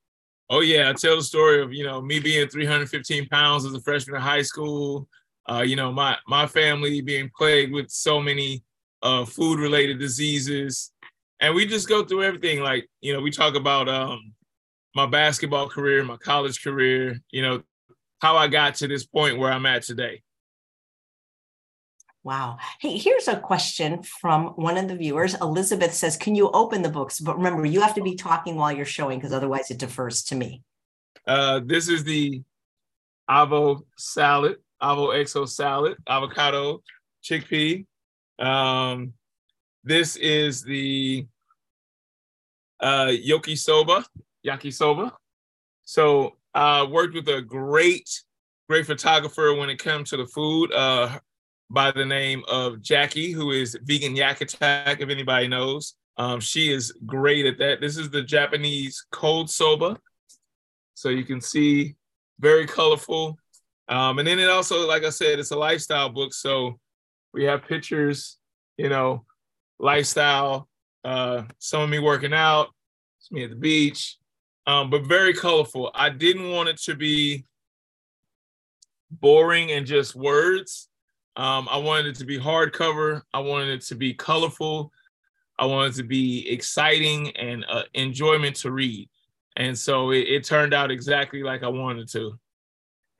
Oh 0.50 0.60
yeah, 0.60 0.90
I 0.90 0.94
tell 0.94 1.16
the 1.16 1.24
story 1.24 1.62
of 1.62 1.74
you 1.74 1.86
know 1.86 2.02
me 2.02 2.20
being 2.20 2.50
315 2.50 3.30
pounds 3.30 3.66
as 3.66 3.74
a 3.74 3.80
freshman 3.80 4.18
in 4.18 4.22
high 4.22 4.42
school. 4.42 5.08
Uh, 5.50 5.62
you 5.62 5.76
know 5.76 5.92
my 5.92 6.18
my 6.28 6.48
family 6.48 7.02
being 7.02 7.30
plagued 7.36 7.74
with 7.74 7.90
so 7.90 8.22
many 8.22 8.64
uh, 9.02 9.26
food 9.26 9.60
related 9.60 10.00
diseases, 10.00 10.92
and 11.40 11.54
we 11.54 11.66
just 11.66 11.90
go 11.90 12.04
through 12.04 12.24
everything. 12.24 12.62
Like 12.62 12.88
you 13.02 13.14
know 13.14 13.22
we 13.22 13.32
talk 13.32 13.56
about 13.56 13.90
um, 13.90 14.34
my 14.96 15.06
basketball 15.06 15.68
career, 15.68 16.04
my 16.04 16.18
college 16.18 16.64
career. 16.64 17.20
You 17.32 17.42
know 17.42 17.64
how 18.22 18.38
I 18.38 18.48
got 18.48 18.76
to 18.76 18.88
this 18.88 19.06
point 19.06 19.38
where 19.38 19.52
I'm 19.52 19.66
at 19.66 19.84
today. 19.84 20.22
Wow. 22.24 22.58
Hey, 22.80 22.98
here's 22.98 23.28
a 23.28 23.38
question 23.38 24.02
from 24.02 24.48
one 24.56 24.78
of 24.78 24.88
the 24.88 24.96
viewers. 24.96 25.34
Elizabeth 25.42 25.94
says, 25.94 26.16
Can 26.16 26.36
you 26.36 26.50
open 26.52 26.82
the 26.82 26.90
books? 26.90 27.20
But 27.20 27.36
remember, 27.36 27.66
you 27.66 27.82
have 27.82 27.96
to 27.96 28.02
be 28.02 28.16
talking 28.16 28.56
while 28.56 28.72
you're 28.72 28.86
showing 28.86 29.20
because 29.20 29.34
otherwise 29.34 29.70
it 29.70 29.78
defers 29.78 30.24
to 30.24 30.36
me. 30.36 30.64
Uh, 31.28 31.60
this 31.66 31.90
is 31.90 32.06
the 32.06 32.42
avo 33.30 33.82
salad, 33.98 34.56
avo 34.84 35.14
exo 35.14 35.48
salad, 35.48 35.96
avocado, 36.08 36.84
chickpea. 37.24 37.86
Um, 38.40 39.14
this 39.84 40.16
is 40.18 40.64
the 40.64 41.26
uh, 42.80 43.08
yoki 43.08 43.58
soba, 43.58 44.06
yakisoba. 44.46 45.12
So 45.84 46.36
I 46.54 46.82
uh, 46.82 46.86
worked 46.88 47.16
with 47.16 47.28
a 47.30 47.42
great, 47.42 48.10
great 48.70 48.86
photographer 48.86 49.54
when 49.54 49.70
it 49.70 49.78
comes 49.78 50.10
to 50.10 50.18
the 50.18 50.28
food. 50.28 50.74
Uh, 50.74 51.18
by 51.70 51.90
the 51.90 52.06
name 52.06 52.44
of 52.48 52.82
Jackie, 52.82 53.32
who 53.32 53.52
is 53.52 53.76
Vegan 53.84 54.16
Yak 54.16 54.42
Attack, 54.42 55.02
if 55.02 55.10
anybody 55.10 55.48
knows. 55.48 55.96
Um, 56.18 56.40
she 56.40 56.72
is 56.72 56.94
great 57.06 57.48
at 57.48 57.58
that. 57.58 57.82
This 57.82 57.98
is 57.98 58.12
the 58.12 58.22
Japanese 58.22 59.04
cold 59.12 59.50
soba. 59.50 59.98
So 60.94 61.10
you 61.10 61.24
can 61.24 61.42
see 61.42 61.96
very 62.40 62.68
colorful. 62.68 63.40
Um, 63.90 64.20
and 64.20 64.28
then 64.28 64.40
it 64.40 64.50
also, 64.50 64.88
like 64.88 65.04
I 65.04 65.10
said, 65.10 65.40
it's 65.40 65.52
a 65.52 65.58
lifestyle 65.58 66.10
book. 66.10 66.34
So 66.34 66.80
we 67.34 67.44
have 67.46 67.68
pictures, 67.68 68.38
you 68.78 68.90
know, 68.90 69.26
lifestyle, 69.80 70.70
uh, 71.04 71.44
some 71.60 71.82
of 71.82 71.90
me 71.90 72.00
working 72.00 72.34
out, 72.34 72.70
it's 73.20 73.32
me 73.32 73.44
at 73.44 73.50
the 73.50 73.56
beach, 73.56 74.18
um, 74.68 74.90
but 74.90 75.06
very 75.06 75.34
colorful. 75.34 75.92
I 75.94 76.10
didn't 76.10 76.50
want 76.52 76.70
it 76.70 76.78
to 76.84 76.96
be 76.96 77.46
boring 79.12 79.72
and 79.72 79.86
just 79.86 80.16
words. 80.16 80.88
Um, 81.36 81.68
I 81.70 81.78
wanted 81.78 82.08
it 82.08 82.16
to 82.18 82.26
be 82.26 82.40
hardcover. 82.40 83.22
I 83.34 83.40
wanted 83.40 83.70
it 83.70 83.82
to 83.88 83.96
be 83.96 84.14
colorful. 84.14 84.92
I 85.58 85.66
wanted 85.66 85.96
to 85.96 86.04
be 86.04 86.50
exciting 86.50 87.36
and 87.38 87.66
uh, 87.68 87.84
enjoyment 87.94 88.56
to 88.58 88.72
read. 88.72 89.10
And 89.56 89.78
so 89.78 90.12
it, 90.12 90.28
it 90.28 90.44
turned 90.44 90.74
out 90.74 90.92
exactly 90.92 91.44
like 91.44 91.64
I 91.64 91.68
wanted 91.68 92.10
to. 92.10 92.40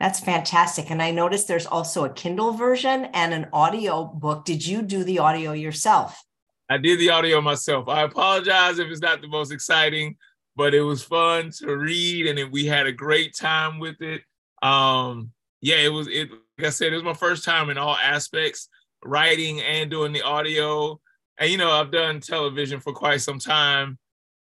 That's 0.04 0.20
fantastic. 0.20 0.92
And 0.92 1.02
I 1.02 1.12
noticed 1.12 1.48
there's 1.48 1.66
also 1.66 2.04
a 2.04 2.10
Kindle 2.10 2.52
version 2.52 3.06
and 3.14 3.34
an 3.34 3.48
audio 3.54 4.04
book. 4.04 4.44
Did 4.44 4.68
you 4.68 4.82
do 4.82 5.06
the 5.06 5.20
audio 5.20 5.54
yourself? 5.54 6.22
I 6.70 6.78
did 6.78 7.00
the 7.00 7.10
audio 7.10 7.40
myself. 7.40 7.88
I 7.88 8.02
apologize 8.02 8.80
if 8.80 8.90
it's 8.90 9.00
not 9.00 9.22
the 9.22 9.30
most 9.30 9.54
exciting, 9.54 10.18
but 10.58 10.74
it 10.74 10.82
was 10.82 11.02
fun 11.02 11.52
to 11.60 11.78
read 11.78 12.28
and 12.28 12.52
we 12.52 12.66
had 12.66 12.86
a 12.86 12.92
great 12.92 13.34
time 13.34 13.80
with 13.80 14.02
it. 14.02 14.24
Um, 14.62 15.32
yeah, 15.62 15.78
it 15.78 15.94
was 15.94 16.10
it 16.10 16.30
like 16.58 16.68
I 16.68 16.70
said, 16.72 16.92
it 16.92 16.96
was 16.96 17.06
my 17.06 17.14
first 17.14 17.46
time 17.46 17.70
in 17.70 17.78
all 17.78 17.96
aspects, 17.96 18.68
writing 19.06 19.62
and 19.62 19.90
doing 19.90 20.12
the 20.12 20.24
audio. 20.24 21.00
And 21.38 21.50
you 21.50 21.58
know, 21.58 21.72
I've 21.72 21.92
done 21.92 22.20
television 22.20 22.82
for 22.82 22.92
quite 22.92 23.22
some 23.22 23.40
time 23.40 23.98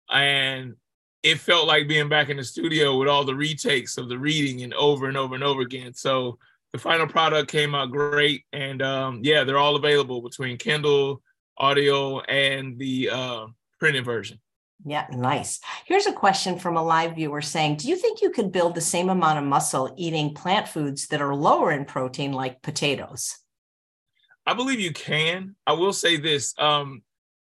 and 0.10 0.75
it 1.24 1.40
felt 1.40 1.68
like 1.68 1.88
being 1.88 2.10
back 2.10 2.30
in 2.30 2.38
the 2.38 2.44
studio 2.44 2.98
with 2.98 3.08
all 3.08 3.26
the 3.26 3.36
retakes 3.36 3.98
of 3.98 4.10
the 4.10 4.18
reading 4.18 4.64
and 4.64 4.74
over 4.74 5.08
and 5.08 5.18
over 5.18 5.36
and 5.36 5.44
over 5.44 5.62
again. 5.62 5.94
So 5.94 6.38
the 6.72 6.80
final 6.80 7.08
product 7.08 7.52
came 7.52 7.76
out 7.76 7.92
great, 7.92 8.46
and 8.54 8.82
um, 8.82 9.22
yeah, 9.24 9.44
they're 9.44 9.58
all 9.58 9.76
available 9.76 10.22
between 10.22 10.58
Kindle, 10.58 11.22
audio, 11.58 12.20
and 12.22 12.78
the 12.78 13.10
uh, 13.10 13.48
printed 13.80 14.06
version. 14.06 14.40
Yeah, 14.86 15.08
nice. 15.12 15.60
Here's 15.86 16.06
a 16.06 16.14
question 16.14 16.58
from 16.58 16.78
a 16.78 16.84
live 16.84 17.16
viewer 17.16 17.42
saying, 17.42 17.78
"Do 17.78 17.90
you 17.90 17.98
think 17.98 18.22
you 18.22 18.30
could 18.30 18.52
build 18.52 18.76
the 18.76 18.82
same 18.82 19.10
amount 19.10 19.40
of 19.40 19.44
muscle 19.44 19.94
eating 19.98 20.34
plant 20.34 20.68
foods 20.68 21.08
that 21.08 21.22
are 21.22 21.36
lower 21.36 21.72
in 21.72 21.86
protein, 21.86 22.32
like 22.32 22.62
potatoes?" 22.62 23.36
I 24.46 24.54
believe 24.54 24.80
you 24.80 24.94
can. 24.94 25.56
I 25.68 25.74
will 25.74 25.92
say 25.92 26.18
this: 26.18 26.54
um, 26.58 27.02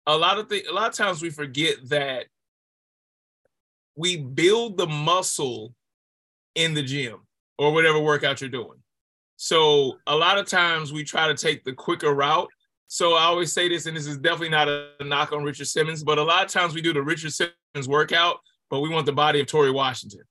a 0.07 0.17
lot 0.17 0.39
of 0.39 0.49
the, 0.49 0.65
a 0.69 0.73
lot 0.73 0.89
of 0.89 0.95
times 0.95 1.21
we 1.21 1.29
forget 1.29 1.77
that 1.89 2.25
we 3.95 4.17
build 4.17 4.77
the 4.77 4.87
muscle 4.87 5.73
in 6.55 6.73
the 6.73 6.83
gym 6.83 7.19
or 7.57 7.71
whatever 7.71 7.99
workout 7.99 8.41
you're 8.41 8.49
doing. 8.49 8.77
So 9.37 9.97
a 10.07 10.15
lot 10.15 10.37
of 10.37 10.47
times 10.47 10.93
we 10.93 11.03
try 11.03 11.27
to 11.27 11.33
take 11.33 11.63
the 11.63 11.73
quicker 11.73 12.13
route. 12.13 12.49
So 12.87 13.13
I 13.13 13.23
always 13.23 13.53
say 13.53 13.69
this, 13.69 13.85
and 13.85 13.95
this 13.95 14.05
is 14.05 14.17
definitely 14.17 14.49
not 14.49 14.67
a 14.67 14.91
knock 15.03 15.31
on 15.31 15.43
Richard 15.43 15.67
Simmons, 15.67 16.03
but 16.03 16.17
a 16.17 16.23
lot 16.23 16.45
of 16.45 16.51
times 16.51 16.73
we 16.73 16.81
do 16.81 16.93
the 16.93 17.01
Richard 17.01 17.31
Simmons 17.33 17.87
workout, 17.87 18.37
but 18.69 18.81
we 18.81 18.89
want 18.89 19.05
the 19.05 19.13
body 19.13 19.39
of 19.39 19.47
Torre 19.47 19.71
Washington. 19.71 20.21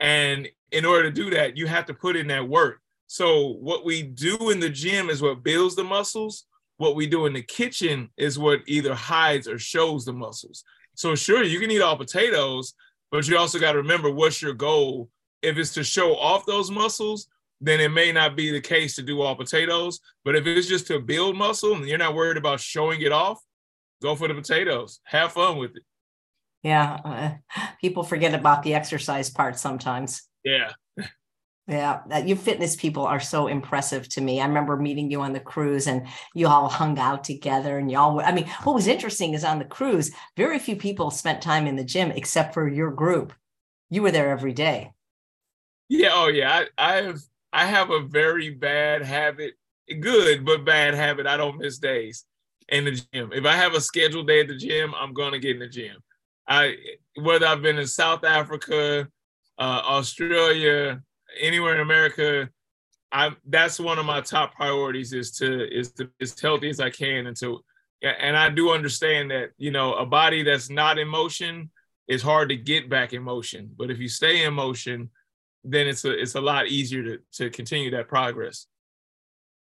And 0.00 0.48
in 0.72 0.84
order 0.84 1.04
to 1.04 1.10
do 1.10 1.30
that, 1.30 1.56
you 1.56 1.66
have 1.66 1.86
to 1.86 1.94
put 1.94 2.16
in 2.16 2.26
that 2.28 2.48
work. 2.48 2.80
So 3.06 3.54
what 3.60 3.84
we 3.84 4.02
do 4.02 4.50
in 4.50 4.60
the 4.60 4.70
gym 4.70 5.10
is 5.10 5.22
what 5.22 5.42
builds 5.42 5.76
the 5.76 5.84
muscles. 5.84 6.46
What 6.76 6.96
we 6.96 7.06
do 7.06 7.26
in 7.26 7.32
the 7.32 7.42
kitchen 7.42 8.10
is 8.16 8.38
what 8.38 8.60
either 8.66 8.94
hides 8.94 9.46
or 9.46 9.58
shows 9.58 10.04
the 10.04 10.12
muscles. 10.12 10.64
So 10.94 11.14
sure, 11.14 11.42
you 11.42 11.60
can 11.60 11.70
eat 11.70 11.82
all 11.82 11.96
potatoes, 11.96 12.74
but 13.10 13.26
you 13.26 13.36
also 13.36 13.58
got 13.58 13.72
to 13.72 13.78
remember 13.78 14.10
what's 14.10 14.40
your 14.40 14.54
goal. 14.54 15.10
If 15.42 15.56
it's 15.56 15.74
to 15.74 15.84
show 15.84 16.16
off 16.16 16.46
those 16.46 16.70
muscles, 16.70 17.28
then 17.60 17.80
it 17.80 17.90
may 17.90 18.12
not 18.12 18.36
be 18.36 18.50
the 18.50 18.60
case 18.60 18.94
to 18.96 19.02
do 19.02 19.20
all 19.20 19.34
potatoes. 19.34 20.00
But 20.24 20.36
if 20.36 20.46
it's 20.46 20.66
just 20.66 20.86
to 20.88 21.00
build 21.00 21.36
muscle 21.36 21.74
and 21.74 21.86
you're 21.86 21.98
not 21.98 22.14
worried 22.14 22.36
about 22.36 22.60
showing 22.60 23.02
it 23.02 23.12
off, 23.12 23.40
go 24.02 24.14
for 24.14 24.28
the 24.28 24.34
potatoes. 24.34 25.00
Have 25.04 25.32
fun 25.32 25.58
with 25.58 25.76
it. 25.76 25.82
Yeah. 26.62 26.98
Uh, 27.04 27.30
people 27.80 28.02
forget 28.02 28.34
about 28.34 28.62
the 28.62 28.74
exercise 28.74 29.30
part 29.30 29.58
sometimes. 29.58 30.22
Yeah. 30.44 30.72
Yeah, 31.66 32.00
you 32.24 32.34
fitness 32.34 32.74
people 32.74 33.04
are 33.06 33.20
so 33.20 33.46
impressive 33.46 34.08
to 34.10 34.20
me. 34.20 34.40
I 34.40 34.46
remember 34.46 34.76
meeting 34.76 35.08
you 35.10 35.20
on 35.20 35.32
the 35.32 35.40
cruise 35.40 35.86
and 35.86 36.06
you 36.34 36.48
all 36.48 36.68
hung 36.68 36.98
out 36.98 37.22
together 37.22 37.78
and 37.78 37.90
y'all, 37.90 38.16
were, 38.16 38.24
I 38.24 38.32
mean, 38.32 38.48
what 38.64 38.74
was 38.74 38.88
interesting 38.88 39.34
is 39.34 39.44
on 39.44 39.60
the 39.60 39.64
cruise, 39.64 40.10
very 40.36 40.58
few 40.58 40.74
people 40.74 41.10
spent 41.12 41.40
time 41.40 41.68
in 41.68 41.76
the 41.76 41.84
gym 41.84 42.10
except 42.10 42.54
for 42.54 42.66
your 42.66 42.90
group. 42.90 43.32
You 43.88 44.02
were 44.02 44.10
there 44.10 44.30
every 44.30 44.52
day. 44.52 44.92
Yeah, 45.88 46.10
oh 46.12 46.28
yeah. 46.28 46.64
I, 46.78 46.92
I 46.92 47.02
have 47.02 47.20
I 47.52 47.66
have 47.66 47.90
a 47.90 48.00
very 48.00 48.50
bad 48.50 49.02
habit, 49.02 49.54
good 50.00 50.44
but 50.44 50.64
bad 50.64 50.94
habit. 50.94 51.26
I 51.26 51.36
don't 51.36 51.58
miss 51.58 51.78
days 51.78 52.24
in 52.68 52.84
the 52.84 52.92
gym. 53.12 53.30
If 53.32 53.44
I 53.44 53.54
have 53.54 53.74
a 53.74 53.80
scheduled 53.80 54.28
day 54.28 54.40
at 54.40 54.48
the 54.48 54.56
gym, 54.56 54.94
I'm 54.96 55.12
gonna 55.12 55.38
get 55.38 55.56
in 55.56 55.60
the 55.60 55.68
gym. 55.68 55.96
I 56.48 56.76
whether 57.16 57.46
I've 57.46 57.62
been 57.62 57.78
in 57.78 57.86
South 57.86 58.24
Africa, 58.24 59.08
uh, 59.58 59.82
Australia, 59.84 61.02
anywhere 61.38 61.74
in 61.74 61.80
America, 61.80 62.48
I 63.12 63.30
that's 63.46 63.80
one 63.80 63.98
of 63.98 64.06
my 64.06 64.20
top 64.20 64.54
priorities 64.54 65.12
is 65.12 65.32
to 65.38 65.68
is 65.76 65.92
to 65.94 66.10
as 66.20 66.38
healthy 66.38 66.70
as 66.70 66.80
I 66.80 66.90
can 66.90 67.26
and 67.26 67.36
to 67.38 67.60
and 68.02 68.36
I 68.36 68.48
do 68.48 68.70
understand 68.70 69.30
that 69.30 69.50
you 69.58 69.70
know 69.70 69.94
a 69.94 70.06
body 70.06 70.42
that's 70.42 70.70
not 70.70 70.98
in 70.98 71.08
motion 71.08 71.70
is 72.08 72.22
hard 72.22 72.48
to 72.48 72.56
get 72.56 72.88
back 72.88 73.12
in 73.12 73.22
motion. 73.22 73.70
But 73.76 73.90
if 73.90 73.98
you 73.98 74.08
stay 74.08 74.44
in 74.44 74.54
motion, 74.54 75.10
then 75.64 75.86
it's 75.86 76.04
a 76.04 76.10
it's 76.10 76.34
a 76.34 76.40
lot 76.40 76.68
easier 76.68 77.02
to 77.04 77.18
to 77.32 77.50
continue 77.50 77.90
that 77.92 78.08
progress. 78.08 78.66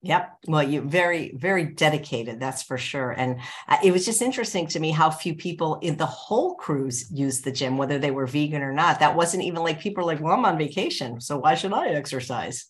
Yep. 0.02 0.38
Well, 0.48 0.64
you 0.64 0.82
very, 0.82 1.34
very 1.36 1.66
dedicated, 1.66 2.40
that's 2.40 2.64
for 2.64 2.78
sure. 2.78 3.12
And 3.12 3.40
uh, 3.68 3.78
it 3.84 3.92
was 3.92 4.06
just 4.06 4.22
interesting 4.22 4.66
to 4.68 4.80
me 4.80 4.92
how 4.92 5.10
few 5.10 5.36
people 5.36 5.78
in 5.82 5.98
the 5.98 6.06
whole 6.06 6.56
cruise 6.56 7.12
used 7.12 7.44
the 7.44 7.52
gym, 7.52 7.78
whether 7.78 8.00
they 8.00 8.12
were 8.12 8.26
vegan 8.26 8.62
or 8.62 8.72
not. 8.72 9.02
That 9.02 9.18
wasn't 9.18 9.44
even 9.44 9.62
like 9.62 9.82
people 9.82 10.04
are 10.04 10.08
like, 10.08 10.22
well, 10.22 10.34
I'm 10.34 10.46
on 10.46 10.58
vacation. 10.58 11.20
So 11.20 11.40
why 11.40 11.56
should 11.56 11.74
I 11.74 11.90
exercise? 11.90 12.68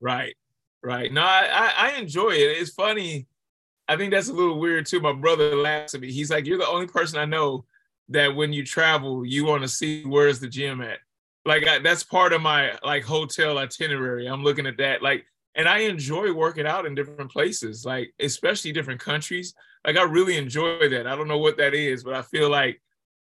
Right. 0.00 0.34
Right. 0.82 1.12
No, 1.12 1.22
I, 1.22 1.72
I 1.76 1.92
enjoy 1.92 2.30
it. 2.30 2.58
It's 2.58 2.70
funny. 2.70 3.28
I 3.86 3.96
think 3.96 4.12
that's 4.12 4.28
a 4.28 4.32
little 4.32 4.58
weird 4.58 4.86
too. 4.86 5.00
My 5.00 5.12
brother 5.12 5.54
laughs 5.54 5.94
at 5.94 6.00
me. 6.00 6.10
He's 6.10 6.30
like, 6.30 6.46
You're 6.46 6.58
the 6.58 6.66
only 6.66 6.88
person 6.88 7.20
I 7.20 7.24
know 7.24 7.64
that 8.08 8.34
when 8.34 8.52
you 8.52 8.64
travel, 8.64 9.24
you 9.24 9.44
want 9.44 9.62
to 9.62 9.68
see 9.68 10.02
where's 10.02 10.40
the 10.40 10.48
gym 10.48 10.80
at. 10.80 10.98
Like 11.44 11.66
I, 11.66 11.78
that's 11.78 12.02
part 12.02 12.32
of 12.32 12.42
my 12.42 12.76
like 12.82 13.04
hotel 13.04 13.58
itinerary. 13.58 14.26
I'm 14.26 14.42
looking 14.42 14.66
at 14.66 14.78
that. 14.78 15.02
Like 15.02 15.24
and 15.54 15.68
I 15.68 15.80
enjoy 15.80 16.32
working 16.32 16.66
out 16.66 16.86
in 16.86 16.94
different 16.94 17.30
places, 17.30 17.84
like 17.84 18.12
especially 18.20 18.72
different 18.72 19.00
countries. 19.00 19.54
Like 19.86 19.96
I 19.96 20.02
really 20.04 20.36
enjoy 20.36 20.88
that. 20.88 21.06
I 21.06 21.14
don't 21.16 21.28
know 21.28 21.38
what 21.38 21.58
that 21.58 21.74
is, 21.74 22.04
but 22.04 22.14
I 22.14 22.22
feel 22.22 22.48
like 22.48 22.80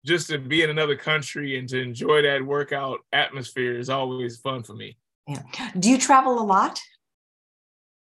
just 0.05 0.29
to 0.29 0.37
be 0.37 0.61
in 0.61 0.69
another 0.69 0.95
country 0.95 1.57
and 1.57 1.67
to 1.69 1.81
enjoy 1.81 2.21
that 2.21 2.45
workout 2.45 2.99
atmosphere 3.11 3.77
is 3.77 3.89
always 3.89 4.37
fun 4.37 4.63
for 4.63 4.73
me. 4.73 4.97
Yeah. 5.27 5.41
Do 5.79 5.89
you 5.89 5.97
travel 5.97 6.39
a 6.39 6.43
lot? 6.43 6.79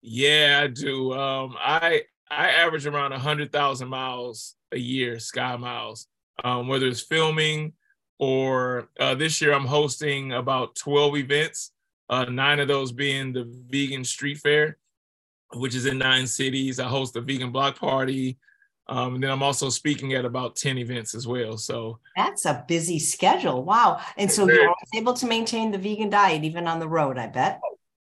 Yeah, 0.02 0.62
I 0.64 0.68
do. 0.68 1.14
Um, 1.14 1.56
I 1.60 2.04
I 2.30 2.52
average 2.52 2.86
around 2.86 3.12
a 3.12 3.20
hundred 3.20 3.52
thousand 3.52 3.90
miles 3.90 4.56
a 4.72 4.78
year, 4.78 5.20
sky 5.20 5.56
miles. 5.58 6.08
Um, 6.44 6.68
whether 6.68 6.88
it's 6.88 7.02
filming 7.02 7.74
or 8.18 8.90
uh, 9.00 9.16
this 9.16 9.42
year 9.42 9.54
I'm 9.54 9.66
hosting 9.66 10.32
about 10.32 10.76
12 10.76 11.18
events 11.18 11.72
uh, 12.10 12.26
nine 12.26 12.60
of 12.60 12.68
those 12.68 12.92
being 12.92 13.34
the 13.34 13.46
vegan 13.70 14.04
street 14.04 14.40
fair, 14.40 14.78
which 15.54 15.76
is 15.76 15.86
in 15.86 15.98
nine 15.98 16.28
cities. 16.28 16.80
I 16.80 16.88
host 16.88 17.16
a 17.16 17.22
vegan 17.22 17.52
block 17.52 17.80
party. 17.80 18.38
Um, 18.88 19.16
and 19.16 19.24
then 19.24 19.30
I'm 19.30 19.44
also 19.44 19.70
speaking 19.70 20.14
at 20.14 20.26
about 20.26 20.56
10 20.56 20.80
events 20.80 21.14
as 21.14 21.28
well. 21.28 21.58
So 21.58 22.00
that's 22.16 22.46
a 22.46 22.66
busy 22.68 22.98
schedule. 22.98 23.64
Wow. 23.64 24.02
And 24.18 24.32
so 24.32 24.50
you're 24.50 24.74
able 24.96 25.14
to 25.14 25.28
maintain 25.28 25.72
the 25.72 25.78
vegan 25.78 26.10
diet 26.10 26.44
even 26.44 26.68
on 26.68 26.80
the 26.80 26.88
road, 26.88 27.20
I 27.20 27.28
bet. 27.28 27.62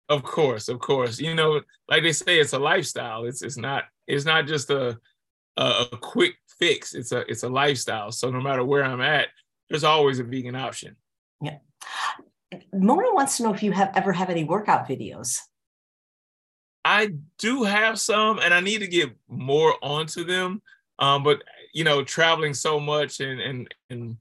Of 0.09 0.23
course, 0.23 0.69
of 0.69 0.79
course. 0.79 1.19
You 1.19 1.35
know, 1.35 1.61
like 1.89 2.05
they 2.05 2.13
say, 2.13 2.39
it's 2.39 2.53
a 2.53 2.59
lifestyle. 2.59 3.25
It's 3.25 3.43
it's 3.43 3.57
not 3.57 3.85
it's 4.07 4.25
not 4.25 4.47
just 4.47 4.71
a 4.71 4.99
a, 5.57 5.87
a 5.93 5.97
quick 5.97 6.35
fix. 6.59 6.95
It's 6.95 7.13
a 7.13 7.21
it's 7.31 7.43
a 7.43 7.49
lifestyle. 7.49 8.13
So 8.13 8.31
no 8.31 8.41
matter 8.41 8.65
where 8.65 8.85
I'm 8.85 9.01
at, 9.01 9.29
there's 9.69 9.85
always 9.85 10.19
a 10.19 10.25
vegan 10.25 10.57
option. 10.57 10.97
Yeah. 11.41 11.59
Mona 12.73 13.13
wants 13.15 13.37
to 13.37 13.45
know 13.45 13.55
if 13.55 13.63
you 13.63 13.73
have 13.73 13.93
ever 13.95 14.13
have 14.13 14.31
any 14.31 14.45
workout 14.45 14.89
videos. 14.89 15.39
I 16.85 17.11
do 17.39 17.65
have 17.65 18.01
some, 18.01 18.39
and 18.39 18.55
I 18.55 18.61
need 18.61 18.79
to 18.79 18.89
get 18.89 19.11
more 19.29 19.75
onto 19.83 20.25
them. 20.25 20.63
Um, 20.99 21.23
but 21.23 21.43
you 21.73 21.85
know, 21.85 22.03
traveling 22.03 22.55
so 22.55 22.81
much 22.81 23.21
and 23.21 23.41
and 23.41 23.75
and 23.91 24.17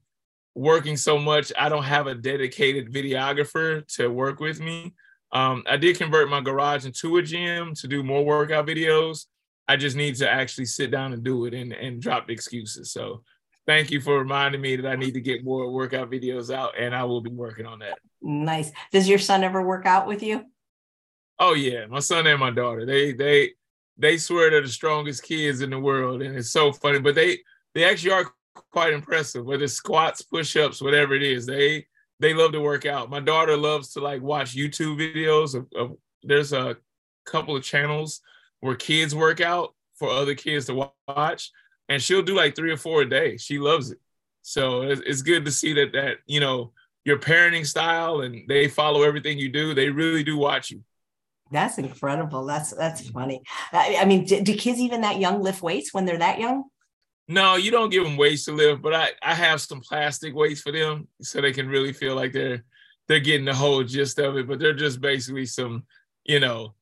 working 0.54 0.96
so 0.96 1.18
much, 1.18 1.52
I 1.58 1.68
don't 1.68 1.84
have 1.84 2.06
a 2.06 2.14
dedicated 2.14 2.92
videographer 2.92 3.86
to 3.96 4.08
work 4.08 4.40
with 4.40 4.60
me. 4.60 4.94
Um, 5.32 5.62
I 5.68 5.76
did 5.76 5.96
convert 5.96 6.28
my 6.28 6.40
garage 6.40 6.84
into 6.84 7.16
a 7.16 7.22
gym 7.22 7.74
to 7.76 7.88
do 7.88 8.02
more 8.02 8.24
workout 8.24 8.66
videos. 8.66 9.26
I 9.68 9.76
just 9.76 9.96
need 9.96 10.16
to 10.16 10.28
actually 10.28 10.64
sit 10.64 10.90
down 10.90 11.12
and 11.12 11.22
do 11.22 11.44
it 11.46 11.54
and, 11.54 11.72
and 11.72 12.02
drop 12.02 12.26
the 12.26 12.32
excuses. 12.32 12.92
So 12.92 13.22
thank 13.66 13.92
you 13.92 14.00
for 14.00 14.18
reminding 14.18 14.60
me 14.60 14.74
that 14.74 14.90
I 14.90 14.96
need 14.96 15.14
to 15.14 15.20
get 15.20 15.44
more 15.44 15.70
workout 15.70 16.10
videos 16.10 16.52
out, 16.52 16.72
and 16.76 16.94
I 16.94 17.04
will 17.04 17.20
be 17.20 17.30
working 17.30 17.66
on 17.66 17.78
that. 17.78 17.98
Nice. 18.22 18.70
Does 18.92 19.08
your 19.08 19.18
son 19.18 19.44
ever 19.44 19.62
work 19.62 19.86
out 19.86 20.06
with 20.06 20.22
you? 20.22 20.44
Oh 21.38 21.54
yeah, 21.54 21.86
my 21.86 22.00
son 22.00 22.26
and 22.26 22.38
my 22.38 22.50
daughter. 22.50 22.84
They 22.84 23.12
they 23.12 23.52
they 23.96 24.18
swear 24.18 24.50
they're 24.50 24.62
the 24.62 24.68
strongest 24.68 25.22
kids 25.22 25.62
in 25.62 25.70
the 25.70 25.78
world, 25.78 26.22
and 26.22 26.36
it's 26.36 26.50
so 26.50 26.72
funny. 26.72 27.00
But 27.00 27.14
they 27.14 27.38
they 27.74 27.84
actually 27.84 28.12
are 28.12 28.32
quite 28.54 28.92
impressive. 28.92 29.44
Whether 29.44 29.64
it's 29.64 29.74
squats, 29.74 30.22
push-ups, 30.22 30.82
whatever 30.82 31.14
it 31.14 31.22
is, 31.22 31.46
they 31.46 31.86
they 32.18 32.34
love 32.34 32.52
to 32.52 32.60
work 32.60 32.84
out. 32.84 33.10
My 33.10 33.20
daughter 33.20 33.56
loves 33.56 33.92
to 33.92 34.00
like 34.00 34.20
watch 34.20 34.54
YouTube 34.54 34.98
videos 34.98 35.54
of, 35.54 35.66
of 35.74 35.96
there's 36.22 36.52
a 36.52 36.76
couple 37.24 37.56
of 37.56 37.62
channels 37.62 38.20
where 38.60 38.74
kids 38.74 39.14
work 39.14 39.40
out 39.40 39.74
for 39.94 40.10
other 40.10 40.34
kids 40.34 40.66
to 40.66 40.90
watch 41.08 41.50
and 41.88 42.00
she'll 42.00 42.22
do 42.22 42.36
like 42.36 42.54
three 42.54 42.70
or 42.70 42.76
four 42.76 43.02
a 43.02 43.08
day. 43.08 43.36
She 43.36 43.58
loves 43.58 43.90
it. 43.90 43.98
So 44.42 44.82
it's, 44.82 45.02
it's 45.04 45.22
good 45.22 45.44
to 45.44 45.50
see 45.50 45.74
that 45.74 45.92
that 45.92 46.18
you 46.26 46.40
know 46.40 46.72
your 47.04 47.18
parenting 47.18 47.66
style 47.66 48.20
and 48.20 48.42
they 48.48 48.68
follow 48.68 49.02
everything 49.02 49.38
you 49.38 49.48
do. 49.48 49.74
They 49.74 49.88
really 49.88 50.22
do 50.22 50.36
watch 50.36 50.70
you. 50.70 50.82
That's 51.50 51.78
incredible. 51.78 52.46
That's 52.46 52.70
that's 52.70 53.08
funny. 53.10 53.42
I, 53.72 53.98
I 54.00 54.04
mean, 54.04 54.24
do, 54.24 54.40
do, 54.40 54.54
kids 54.54 54.78
even 54.78 55.00
that 55.00 55.18
young 55.18 55.42
lift 55.42 55.62
weights 55.62 55.92
when 55.92 56.04
they're 56.04 56.18
that 56.18 56.38
young? 56.38 56.64
No, 57.26 57.56
you 57.56 57.70
don't 57.70 57.90
give 57.90 58.04
them 58.04 58.16
weights 58.16 58.44
to 58.44 58.52
lift, 58.52 58.82
but 58.82 58.94
I 58.94 59.10
I 59.22 59.34
have 59.34 59.60
some 59.60 59.80
plastic 59.80 60.34
weights 60.34 60.60
for 60.60 60.70
them 60.70 61.08
so 61.20 61.40
they 61.40 61.52
can 61.52 61.68
really 61.68 61.92
feel 61.92 62.14
like 62.14 62.32
they're 62.32 62.64
they're 63.08 63.18
getting 63.20 63.46
the 63.46 63.54
whole 63.54 63.82
gist 63.82 64.20
of 64.20 64.36
it. 64.36 64.46
But 64.46 64.60
they're 64.60 64.74
just 64.74 65.00
basically 65.00 65.46
some 65.46 65.84
you 66.24 66.38
know 66.38 66.74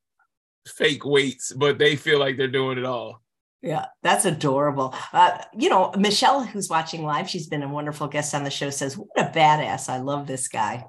fake 0.66 1.04
weights, 1.04 1.52
but 1.52 1.78
they 1.78 1.96
feel 1.96 2.18
like 2.18 2.37
they're 2.37 2.48
doing 2.48 2.76
it 2.76 2.84
all. 2.84 3.22
Yeah, 3.62 3.86
that's 4.02 4.24
adorable. 4.24 4.94
Uh, 5.12 5.38
you 5.52 5.68
know, 5.68 5.92
Michelle, 5.98 6.44
who's 6.44 6.68
watching 6.68 7.02
live, 7.02 7.28
she's 7.28 7.48
been 7.48 7.64
a 7.64 7.68
wonderful 7.68 8.06
guest 8.06 8.34
on 8.34 8.44
the 8.44 8.50
show, 8.50 8.70
says, 8.70 8.96
What 8.96 9.08
a 9.16 9.24
badass. 9.24 9.88
I 9.88 9.98
love 9.98 10.26
this 10.26 10.48
guy. 10.48 10.86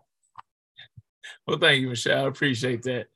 Well, 1.47 1.57
thank 1.57 1.81
you, 1.81 1.89
Michelle. 1.89 2.25
I 2.25 2.27
appreciate 2.27 2.83
that. 2.83 3.07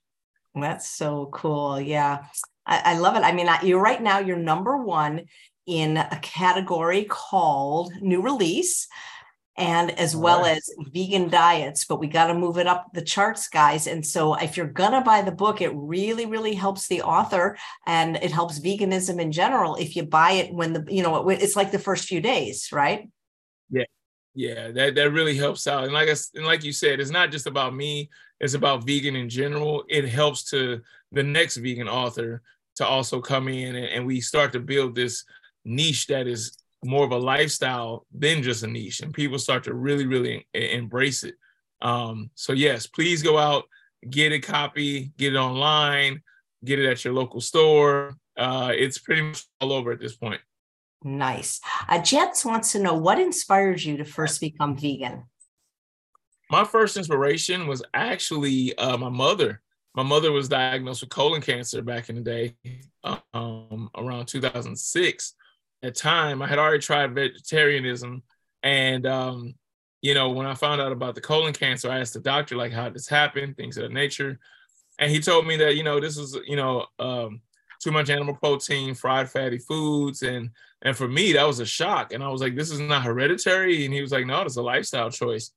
That's 0.56 0.90
so 0.90 1.30
cool. 1.32 1.80
Yeah, 1.80 2.26
I, 2.66 2.82
I 2.86 2.98
love 2.98 3.16
it. 3.16 3.24
I 3.24 3.32
mean, 3.32 3.48
you're 3.64 3.82
right 3.82 4.02
now, 4.02 4.20
you're 4.20 4.38
number 4.38 4.78
one 4.78 5.26
in 5.66 5.98
a 5.98 6.20
category 6.22 7.06
called 7.06 7.94
new 8.02 8.22
release 8.22 8.88
and 9.56 9.92
as 10.00 10.16
well 10.16 10.46
as 10.46 10.68
vegan 10.92 11.30
diets 11.30 11.86
but 11.86 12.00
we 12.00 12.08
got 12.08 12.28
to 12.28 12.34
move 12.34 12.58
it 12.58 12.66
up 12.66 12.88
the 12.94 13.02
charts 13.02 13.48
guys 13.48 13.86
and 13.86 14.06
so 14.06 14.34
if 14.36 14.58
you're 14.58 14.66
gonna 14.66 15.02
buy 15.02 15.22
the 15.22 15.32
book 15.32 15.62
it 15.62 15.72
really 15.76 16.26
really 16.26 16.56
helps 16.56 16.88
the 16.88 17.02
author 17.02 17.56
and 17.86 18.16
it 18.18 18.32
helps 18.32 18.60
veganism 18.60 19.20
in 19.20 19.32
general 19.32 19.76
if 19.76 19.96
you 19.96 20.04
buy 20.04 20.32
it 20.32 20.54
when 20.54 20.74
the 20.74 20.84
you 20.90 21.04
know 21.04 21.30
it's 21.30 21.56
like 21.56 21.72
the 21.72 21.80
first 21.80 22.06
few 22.06 22.22
days 22.22 22.70
right? 22.72 23.10
Yeah. 23.70 23.84
Yeah 24.34 24.72
that, 24.72 24.96
that 24.96 25.12
really 25.12 25.36
helps 25.36 25.68
out 25.68 25.84
and 25.84 25.94
like 25.94 26.10
I, 26.10 26.16
and 26.36 26.46
like 26.46 26.64
you 26.64 26.74
said 26.74 27.00
it's 27.00 27.12
not 27.12 27.32
just 27.32 27.46
about 27.46 27.76
me 27.76 28.10
it's 28.40 28.56
about 28.56 28.86
vegan 28.86 29.16
in 29.16 29.30
general 29.30 29.84
it 29.88 30.08
helps 30.08 30.50
to 30.50 30.82
the 31.12 31.24
next 31.24 31.58
vegan 31.58 31.88
author 31.88 32.42
to 32.78 32.86
also 32.86 33.22
come 33.22 33.48
in 33.48 33.76
and, 33.76 33.86
and 33.86 34.08
we 34.08 34.20
start 34.20 34.52
to 34.54 34.60
build 34.60 34.96
this 34.96 35.24
niche 35.64 36.08
that 36.08 36.26
is 36.26 36.58
more 36.84 37.06
of 37.06 37.12
a 37.12 37.18
lifestyle 37.18 38.06
than 38.14 38.44
just 38.44 38.64
a 38.64 38.68
niche 38.68 39.02
and 39.02 39.14
people 39.14 39.40
start 39.40 39.64
to 39.64 39.74
really 39.74 40.06
really 40.06 40.48
embrace 40.54 41.24
it. 41.24 41.36
Um, 41.82 42.30
so 42.36 42.54
yes 42.54 42.88
please 42.88 43.22
go 43.22 43.38
out 43.38 43.66
get 44.10 44.32
a 44.32 44.40
copy 44.40 45.12
get 45.18 45.34
it 45.34 45.38
online 45.38 46.22
get 46.64 46.80
it 46.80 46.90
at 46.90 47.04
your 47.04 47.14
local 47.14 47.42
store. 47.42 48.16
Uh, 48.38 48.72
it's 48.74 48.98
pretty 48.98 49.22
much 49.22 49.44
all 49.62 49.74
over 49.74 49.92
at 49.92 50.00
this 50.00 50.16
point. 50.16 50.42
Nice. 51.04 51.60
Uh, 51.90 52.02
jets 52.02 52.46
wants 52.46 52.72
to 52.72 52.80
know 52.80 52.94
what 52.94 53.20
inspired 53.20 53.82
you 53.82 53.98
to 53.98 54.06
first 54.06 54.40
become 54.40 54.78
vegan? 54.78 55.24
My 56.50 56.64
first 56.64 56.98
inspiration 56.98 57.68
was 57.68 57.84
actually 57.94 58.78
uh, 58.78 58.98
my 58.98 59.10
mother. 59.10 59.62
My 59.96 60.04
mother 60.04 60.32
was 60.32 60.50
diagnosed 60.50 61.02
with 61.02 61.10
colon 61.10 61.42
cancer 61.42 61.82
back 61.82 62.10
in 62.10 62.16
the 62.16 62.22
day 62.22 62.56
um, 63.34 63.90
around 63.96 64.28
2006 64.28 65.36
at 65.84 65.96
time 65.96 66.42
I 66.42 66.48
had 66.48 66.58
already 66.58 66.80
tried 66.80 67.14
vegetarianism, 67.14 68.24
and 68.64 69.06
um, 69.06 69.56
you 70.02 70.14
know 70.14 70.30
when 70.30 70.48
I 70.48 70.56
found 70.56 70.82
out 70.82 70.94
about 70.94 71.14
the 71.14 71.22
colon 71.22 71.54
cancer, 71.54 71.92
I 71.92 72.00
asked 72.00 72.14
the 72.14 72.22
doctor 72.22 72.56
like 72.56 72.72
how 72.72 72.90
this 72.90 73.08
happened, 73.08 73.58
things 73.58 73.78
of 73.78 73.84
that 73.84 73.92
nature, 73.92 74.40
and 74.98 75.12
he 75.12 75.20
told 75.20 75.46
me 75.46 75.58
that 75.58 75.76
you 75.76 75.84
know 75.84 76.00
this 76.00 76.18
was 76.18 76.40
you 76.48 76.56
know 76.56 76.86
um, 76.98 77.42
too 77.82 77.92
much 77.92 78.10
animal 78.10 78.36
protein, 78.36 78.96
fried 78.96 79.30
fatty 79.30 79.60
foods, 79.60 80.24
and 80.24 80.50
and 80.82 80.96
for 80.96 81.08
me 81.08 81.34
that 81.34 81.46
was 81.46 81.60
a 81.60 81.66
shock, 81.66 82.14
and 82.14 82.24
I 82.24 82.30
was 82.30 82.42
like, 82.42 82.56
this 82.56 82.72
is 82.72 82.80
not 82.80 83.04
hereditary, 83.04 83.86
and 83.86 83.94
he 83.94 84.02
was 84.02 84.12
like, 84.14 84.26
no, 84.26 84.42
it's 84.42 84.56
a 84.56 84.62
lifestyle 84.62 85.12
choice, 85.12 85.52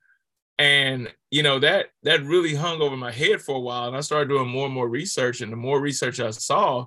and 0.58 1.12
you 1.30 1.44
know 1.44 1.60
that 1.60 1.86
that 2.02 2.24
really 2.24 2.54
hung 2.54 2.82
over 2.82 2.96
my 2.96 3.12
head 3.12 3.40
for 3.40 3.54
a 3.54 3.60
while, 3.60 3.86
and 3.86 3.96
I 3.96 4.00
started 4.00 4.28
doing 4.28 4.48
more 4.48 4.66
and 4.66 4.74
more 4.74 4.88
research, 4.88 5.40
and 5.40 5.52
the 5.52 5.56
more 5.56 5.80
research 5.80 6.18
I 6.18 6.30
saw. 6.30 6.86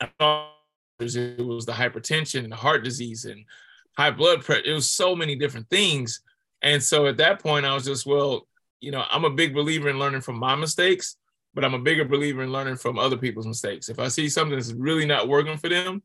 I 0.00 0.10
thought 0.18 0.61
it 1.00 1.44
was 1.44 1.66
the 1.66 1.72
hypertension 1.72 2.44
and 2.44 2.54
heart 2.54 2.84
disease 2.84 3.24
and 3.24 3.44
high 3.96 4.10
blood 4.10 4.42
pressure. 4.42 4.62
It 4.64 4.72
was 4.72 4.90
so 4.90 5.14
many 5.14 5.36
different 5.36 5.68
things. 5.68 6.20
And 6.62 6.82
so 6.82 7.06
at 7.06 7.16
that 7.18 7.40
point, 7.40 7.66
I 7.66 7.74
was 7.74 7.84
just, 7.84 8.06
well, 8.06 8.46
you 8.80 8.90
know, 8.90 9.04
I'm 9.10 9.24
a 9.24 9.30
big 9.30 9.54
believer 9.54 9.88
in 9.88 9.98
learning 9.98 10.20
from 10.20 10.38
my 10.38 10.54
mistakes, 10.54 11.16
but 11.54 11.64
I'm 11.64 11.74
a 11.74 11.78
bigger 11.78 12.04
believer 12.04 12.42
in 12.42 12.52
learning 12.52 12.76
from 12.76 12.98
other 12.98 13.16
people's 13.16 13.46
mistakes. 13.46 13.88
If 13.88 13.98
I 13.98 14.08
see 14.08 14.28
something 14.28 14.56
that's 14.56 14.72
really 14.72 15.06
not 15.06 15.28
working 15.28 15.56
for 15.56 15.68
them, 15.68 16.02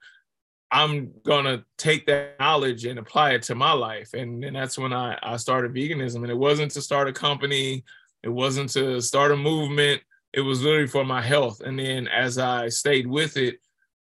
I'm 0.69 1.13
gonna 1.23 1.63
take 1.77 2.05
that 2.07 2.39
knowledge 2.39 2.85
and 2.85 2.99
apply 2.99 3.31
it 3.31 3.43
to 3.43 3.55
my 3.55 3.71
life. 3.71 4.13
And, 4.13 4.43
and 4.43 4.55
that's 4.55 4.77
when 4.77 4.91
I, 4.93 5.17
I 5.23 5.37
started 5.37 5.73
veganism. 5.73 6.17
And 6.17 6.29
it 6.29 6.37
wasn't 6.37 6.71
to 6.71 6.81
start 6.81 7.07
a 7.07 7.13
company, 7.13 7.83
it 8.23 8.29
wasn't 8.29 8.69
to 8.71 9.01
start 9.01 9.31
a 9.31 9.37
movement. 9.37 10.01
It 10.33 10.41
was 10.41 10.61
literally 10.61 10.87
for 10.87 11.05
my 11.05 11.21
health. 11.21 11.61
And 11.61 11.79
then 11.79 12.07
as 12.07 12.37
I 12.37 12.67
stayed 12.67 13.07
with 13.07 13.37
it, 13.37 13.59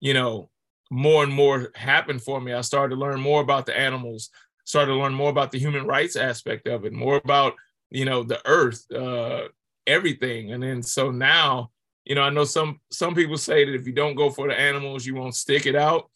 you 0.00 0.14
know, 0.14 0.50
more 0.90 1.22
and 1.22 1.32
more 1.32 1.70
happened 1.74 2.22
for 2.22 2.40
me. 2.40 2.52
I 2.52 2.62
started 2.62 2.94
to 2.94 3.00
learn 3.00 3.20
more 3.20 3.40
about 3.40 3.66
the 3.66 3.78
animals, 3.78 4.30
started 4.64 4.92
to 4.92 4.98
learn 4.98 5.14
more 5.14 5.30
about 5.30 5.50
the 5.50 5.58
human 5.58 5.86
rights 5.86 6.16
aspect 6.16 6.66
of 6.66 6.84
it, 6.84 6.92
more 6.92 7.16
about, 7.16 7.54
you 7.90 8.04
know, 8.04 8.22
the 8.22 8.40
earth, 8.46 8.90
uh, 8.92 9.48
everything. 9.86 10.52
And 10.52 10.62
then 10.62 10.82
so 10.82 11.10
now, 11.10 11.70
you 12.04 12.14
know, 12.14 12.22
I 12.22 12.30
know 12.30 12.44
some 12.44 12.80
some 12.90 13.14
people 13.14 13.36
say 13.36 13.64
that 13.64 13.74
if 13.74 13.86
you 13.86 13.92
don't 13.92 14.14
go 14.14 14.30
for 14.30 14.48
the 14.48 14.58
animals, 14.58 15.04
you 15.04 15.14
won't 15.14 15.34
stick 15.34 15.66
it 15.66 15.76
out. 15.76 16.10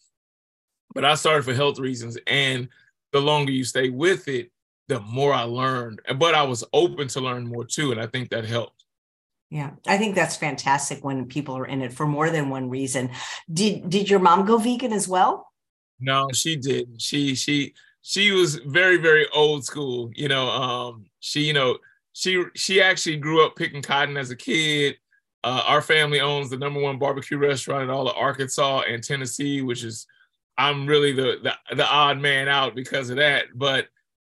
But 0.95 1.05
I 1.05 1.15
started 1.15 1.43
for 1.43 1.53
health 1.53 1.79
reasons. 1.79 2.17
And 2.27 2.69
the 3.11 3.21
longer 3.21 3.51
you 3.51 3.63
stay 3.63 3.89
with 3.89 4.27
it, 4.27 4.51
the 4.87 4.99
more 4.99 5.33
I 5.33 5.43
learned. 5.43 6.01
But 6.17 6.35
I 6.35 6.43
was 6.43 6.63
open 6.73 7.07
to 7.09 7.21
learn 7.21 7.47
more 7.47 7.65
too. 7.65 7.91
And 7.91 8.01
I 8.01 8.07
think 8.07 8.29
that 8.29 8.45
helped. 8.45 8.82
Yeah, 9.53 9.69
I 9.85 9.99
think 9.99 10.15
that's 10.15 10.35
fantastic 10.35 11.03
when 11.03 11.27
people 11.27 11.55
are 11.55 11.67
in 11.67 11.83
it 11.83 11.93
for 11.93 12.07
more 12.07 12.31
than 12.31 12.49
one 12.49 12.71
reason. 12.71 13.11
Did 13.53 13.87
did 13.87 14.09
your 14.09 14.17
mom 14.19 14.47
go 14.47 14.57
vegan 14.57 14.91
as 14.91 15.07
well? 15.07 15.47
No, 15.99 16.27
she 16.33 16.55
didn't. 16.55 16.99
She 16.99 17.35
she 17.35 17.75
she 18.01 18.31
was 18.31 18.55
very 18.65 18.97
very 18.97 19.27
old 19.29 19.63
school. 19.63 20.09
You 20.15 20.27
know, 20.27 20.49
um, 20.49 21.05
she 21.19 21.41
you 21.41 21.53
know 21.53 21.77
she 22.13 22.43
she 22.55 22.81
actually 22.81 23.17
grew 23.17 23.45
up 23.45 23.55
picking 23.55 23.83
cotton 23.83 24.17
as 24.17 24.31
a 24.31 24.35
kid. 24.35 24.97
Uh, 25.43 25.61
our 25.67 25.83
family 25.83 26.19
owns 26.19 26.49
the 26.49 26.57
number 26.57 26.81
one 26.81 26.97
barbecue 26.97 27.37
restaurant 27.37 27.83
in 27.83 27.91
all 27.91 28.09
of 28.09 28.17
Arkansas 28.17 28.81
and 28.89 29.03
Tennessee, 29.03 29.61
which 29.61 29.83
is 29.83 30.07
I'm 30.57 30.87
really 30.87 31.11
the 31.11 31.37
the, 31.43 31.75
the 31.75 31.87
odd 31.87 32.17
man 32.17 32.47
out 32.47 32.73
because 32.73 33.11
of 33.11 33.17
that. 33.17 33.45
But 33.53 33.85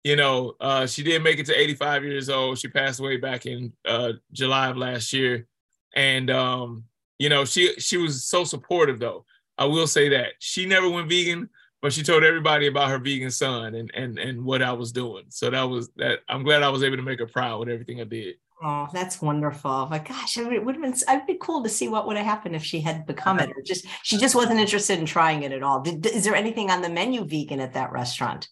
you 0.05 0.17
know, 0.17 0.55
uh, 0.61 0.87
she 0.87 1.03
did 1.03 1.23
make 1.23 1.39
it 1.39 1.47
to 1.47 1.59
85 1.59 2.05
years 2.05 2.31
old. 2.31 2.59
She 2.59 2.69
passed 2.69 3.01
away 3.01 3.19
back 3.19 3.47
in 3.47 3.73
uh, 3.85 4.13
July 4.33 4.69
of 4.69 4.77
last 4.77 5.13
year, 5.13 5.47
and 5.95 6.31
um, 6.31 6.85
you 7.19 7.29
know, 7.29 7.45
she 7.45 7.75
she 7.79 7.97
was 7.97 8.25
so 8.25 8.45
supportive 8.45 8.99
though. 8.99 9.25
I 9.59 9.67
will 9.67 9.87
say 9.87 10.09
that 10.11 10.33
she 10.39 10.65
never 10.65 10.89
went 10.89 11.09
vegan, 11.09 11.51
but 11.83 11.93
she 11.93 12.03
told 12.03 12.25
everybody 12.25 12.67
about 12.67 12.89
her 12.89 12.99
vegan 12.99 13.31
son 13.31 13.75
and 13.75 13.91
and 13.95 14.19
and 14.19 14.43
what 14.43 14.63
I 14.63 14.73
was 14.73 14.91
doing. 14.91 15.25
So 15.29 15.51
that 15.51 15.65
was 15.65 15.91
that. 15.97 16.21
I'm 16.29 16.45
glad 16.45 16.63
I 16.63 16.71
was 16.71 16.83
able 16.83 16.97
to 16.97 17.03
make 17.03 17.19
her 17.19 17.27
proud 17.27 17.61
with 17.61 17.69
everything 17.69 18.01
I 18.01 18.05
did. 18.05 18.37
Oh, 18.63 18.89
that's 18.93 19.23
wonderful. 19.23 19.87
But 19.91 20.07
gosh, 20.07 20.37
it 20.37 20.65
would 20.65 20.77
have 20.77 20.83
been 20.83 20.95
I'd 21.09 21.27
be 21.27 21.39
cool 21.41 21.63
to 21.63 21.69
see 21.69 21.89
what 21.89 22.07
would 22.07 22.17
have 22.17 22.27
happened 22.27 22.57
if 22.57 22.63
she 22.63 22.81
had 22.81 23.07
become 23.07 23.39
it 23.39 23.51
or 23.51 23.63
just 23.63 23.87
she 24.03 24.17
just 24.19 24.35
wasn't 24.35 24.61
interested 24.61 24.99
in 24.99 25.07
trying 25.07 25.43
it 25.43 25.53
at 25.53 25.63
all. 25.63 25.81
Did, 25.81 26.07
is 26.07 26.25
there 26.25 26.35
anything 26.35 26.71
on 26.71 26.81
the 26.81 26.89
menu 26.89 27.25
vegan 27.25 27.61
at 27.61 27.75
that 27.75 27.93
restaurant? 27.93 28.49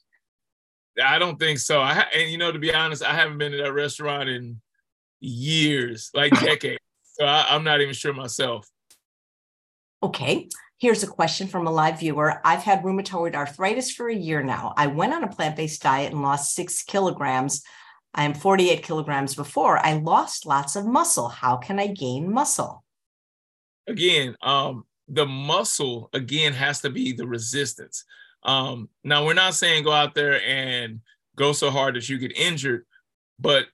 I 1.04 1.18
don't 1.18 1.38
think 1.38 1.58
so. 1.58 1.80
I 1.80 2.06
and 2.14 2.30
you 2.30 2.38
know 2.38 2.52
to 2.52 2.58
be 2.58 2.72
honest, 2.72 3.02
I 3.02 3.14
haven't 3.14 3.38
been 3.38 3.52
to 3.52 3.58
that 3.58 3.72
restaurant 3.72 4.28
in 4.28 4.60
years, 5.20 6.10
like 6.14 6.38
decades. 6.40 6.78
so 7.02 7.24
I, 7.24 7.46
I'm 7.50 7.64
not 7.64 7.80
even 7.80 7.94
sure 7.94 8.12
myself. 8.12 8.68
Okay. 10.02 10.48
Here's 10.80 11.02
a 11.02 11.08
question 11.08 11.48
from 11.48 11.66
a 11.66 11.72
live 11.72 11.98
viewer. 11.98 12.40
I've 12.44 12.62
had 12.62 12.82
rheumatoid 12.82 13.34
arthritis 13.34 13.90
for 13.90 14.08
a 14.08 14.14
year 14.14 14.44
now. 14.44 14.74
I 14.76 14.86
went 14.86 15.12
on 15.12 15.24
a 15.24 15.28
plant 15.28 15.56
based 15.56 15.82
diet 15.82 16.12
and 16.12 16.22
lost 16.22 16.54
six 16.54 16.84
kilograms. 16.84 17.62
I 18.14 18.24
am 18.24 18.32
48 18.32 18.82
kilograms 18.84 19.34
before. 19.34 19.84
I 19.84 19.94
lost 19.94 20.46
lots 20.46 20.76
of 20.76 20.86
muscle. 20.86 21.28
How 21.28 21.56
can 21.56 21.80
I 21.80 21.88
gain 21.88 22.32
muscle? 22.32 22.84
Again, 23.88 24.36
um, 24.40 24.84
the 25.08 25.26
muscle 25.26 26.10
again 26.12 26.52
has 26.52 26.80
to 26.82 26.90
be 26.90 27.12
the 27.12 27.26
resistance. 27.26 28.04
Um, 28.48 28.88
now 29.04 29.26
we're 29.26 29.34
not 29.34 29.52
saying 29.52 29.84
go 29.84 29.92
out 29.92 30.14
there 30.14 30.42
and 30.42 31.00
go 31.36 31.52
so 31.52 31.70
hard 31.70 31.96
that 31.96 32.08
you 32.08 32.16
get 32.16 32.34
injured, 32.34 32.86
but 33.38 33.66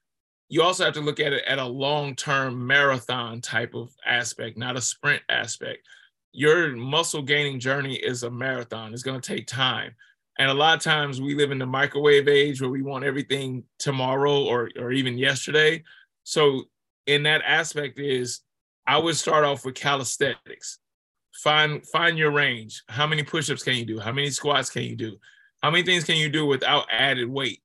you 0.48 0.62
also 0.62 0.84
have 0.84 0.94
to 0.94 1.00
look 1.00 1.20
at 1.20 1.32
it 1.32 1.44
at 1.46 1.60
a 1.60 1.64
long-term 1.64 2.66
marathon 2.66 3.40
type 3.40 3.74
of 3.74 3.90
aspect, 4.04 4.58
not 4.58 4.76
a 4.76 4.80
sprint 4.80 5.22
aspect. 5.28 5.86
Your 6.32 6.74
muscle 6.74 7.22
gaining 7.22 7.60
journey 7.60 7.94
is 7.94 8.24
a 8.24 8.30
marathon. 8.30 8.92
It's 8.92 9.04
going 9.04 9.20
to 9.20 9.34
take 9.34 9.46
time. 9.46 9.94
And 10.40 10.50
a 10.50 10.54
lot 10.54 10.76
of 10.76 10.82
times 10.82 11.20
we 11.20 11.36
live 11.36 11.52
in 11.52 11.58
the 11.58 11.66
microwave 11.66 12.26
age 12.26 12.60
where 12.60 12.68
we 12.68 12.82
want 12.82 13.04
everything 13.04 13.62
tomorrow 13.78 14.42
or, 14.42 14.70
or 14.76 14.90
even 14.90 15.16
yesterday. 15.16 15.84
So 16.24 16.64
in 17.06 17.22
that 17.22 17.42
aspect 17.46 18.00
is 18.00 18.40
I 18.88 18.98
would 18.98 19.14
start 19.14 19.44
off 19.44 19.64
with 19.64 19.76
calisthenics 19.76 20.80
find 21.34 21.86
find 21.86 22.16
your 22.16 22.30
range. 22.30 22.82
How 22.88 23.06
many 23.06 23.22
push-ups 23.22 23.62
can 23.62 23.74
you 23.74 23.84
do? 23.84 23.98
How 23.98 24.12
many 24.12 24.30
squats 24.30 24.70
can 24.70 24.82
you 24.82 24.96
do? 24.96 25.16
How 25.62 25.70
many 25.70 25.84
things 25.84 26.04
can 26.04 26.16
you 26.16 26.28
do 26.28 26.46
without 26.46 26.86
added 26.90 27.28
weight? 27.28 27.62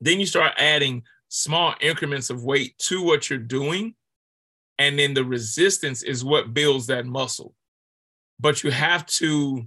Then 0.00 0.20
you 0.20 0.26
start 0.26 0.52
adding 0.58 1.02
small 1.28 1.74
increments 1.80 2.30
of 2.30 2.44
weight 2.44 2.78
to 2.78 3.02
what 3.02 3.28
you're 3.28 3.38
doing. 3.38 3.94
And 4.78 4.98
then 4.98 5.14
the 5.14 5.24
resistance 5.24 6.02
is 6.02 6.24
what 6.24 6.52
builds 6.52 6.86
that 6.88 7.06
muscle. 7.06 7.54
But 8.38 8.62
you 8.62 8.70
have 8.70 9.06
to 9.06 9.66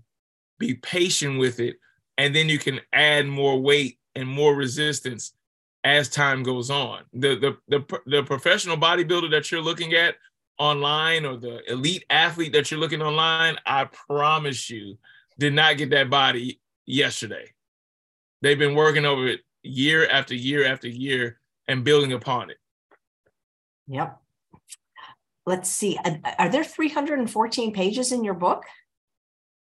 be 0.60 0.76
patient 0.76 1.40
with 1.40 1.60
it. 1.60 1.78
And 2.18 2.36
then 2.36 2.50
you 2.50 2.60
can 2.60 2.80
add 2.94 3.26
more 3.26 3.60
weight 3.60 3.98
and 4.14 4.28
more 4.28 4.54
resistance 4.54 5.34
as 5.84 6.10
time 6.10 6.44
goes 6.44 6.70
on. 6.70 7.04
The, 7.14 7.58
the, 7.68 7.80
the, 7.80 8.00
the 8.06 8.24
professional 8.24 8.78
bodybuilder 8.78 9.32
that 9.32 9.52
you're 9.52 9.62
looking 9.62 9.94
at 9.94 10.16
online 10.60 11.26
or 11.26 11.38
the 11.38 11.62
elite 11.72 12.06
athlete 12.10 12.54
that 12.54 12.70
you're 12.70 12.80
looking 12.80 13.02
online, 13.02 13.58
I 13.66 13.86
promise 13.86 14.70
you, 14.70 14.98
did 15.40 15.54
not 15.54 15.78
get 15.78 15.90
that 15.92 16.10
body 16.10 16.60
yesterday. 16.86 17.46
They've 18.42 18.60
been 18.60 18.76
working 18.76 19.06
over 19.06 19.28
it 19.28 19.42
year 19.64 20.08
after 20.08 20.36
year 20.36 20.66
after 20.66 20.88
year 20.88 21.40
and 21.68 21.84
building 21.84 22.14
upon 22.14 22.50
it. 22.50 22.58
Yep. 23.88 24.20
Let's 25.46 25.70
see. 25.70 25.98
Are 26.38 26.50
there 26.50 26.64
314 26.64 27.74
pages 27.74 28.12
in 28.12 28.24
your 28.24 28.36
book? 28.36 28.66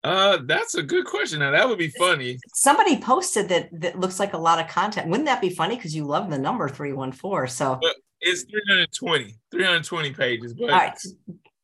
Uh, 0.03 0.39
that's 0.45 0.75
a 0.75 0.83
good 0.83 1.05
question. 1.05 1.41
Now 1.41 1.51
that 1.51 1.69
would 1.69 1.79
be 1.79 1.89
funny. 1.89 2.39
Somebody 2.55 2.99
posted 2.99 3.49
that 3.51 3.69
that 3.81 4.01
looks 4.01 4.19
like 4.19 4.33
a 4.33 4.39
lot 4.39 4.59
of 4.59 4.69
content. 4.69 5.09
Wouldn't 5.09 5.27
that 5.27 5.41
be 5.41 5.51
funny? 5.51 5.77
Because 5.77 5.95
you 5.95 6.05
love 6.05 6.31
the 6.31 6.39
number 6.39 6.69
314. 6.69 7.55
So 7.55 7.79
but 7.81 7.97
it's 8.21 8.43
320, 8.45 9.37
320 9.51 10.13
pages. 10.13 10.55
But 10.55 10.71
all 10.71 10.79
right, 10.79 10.99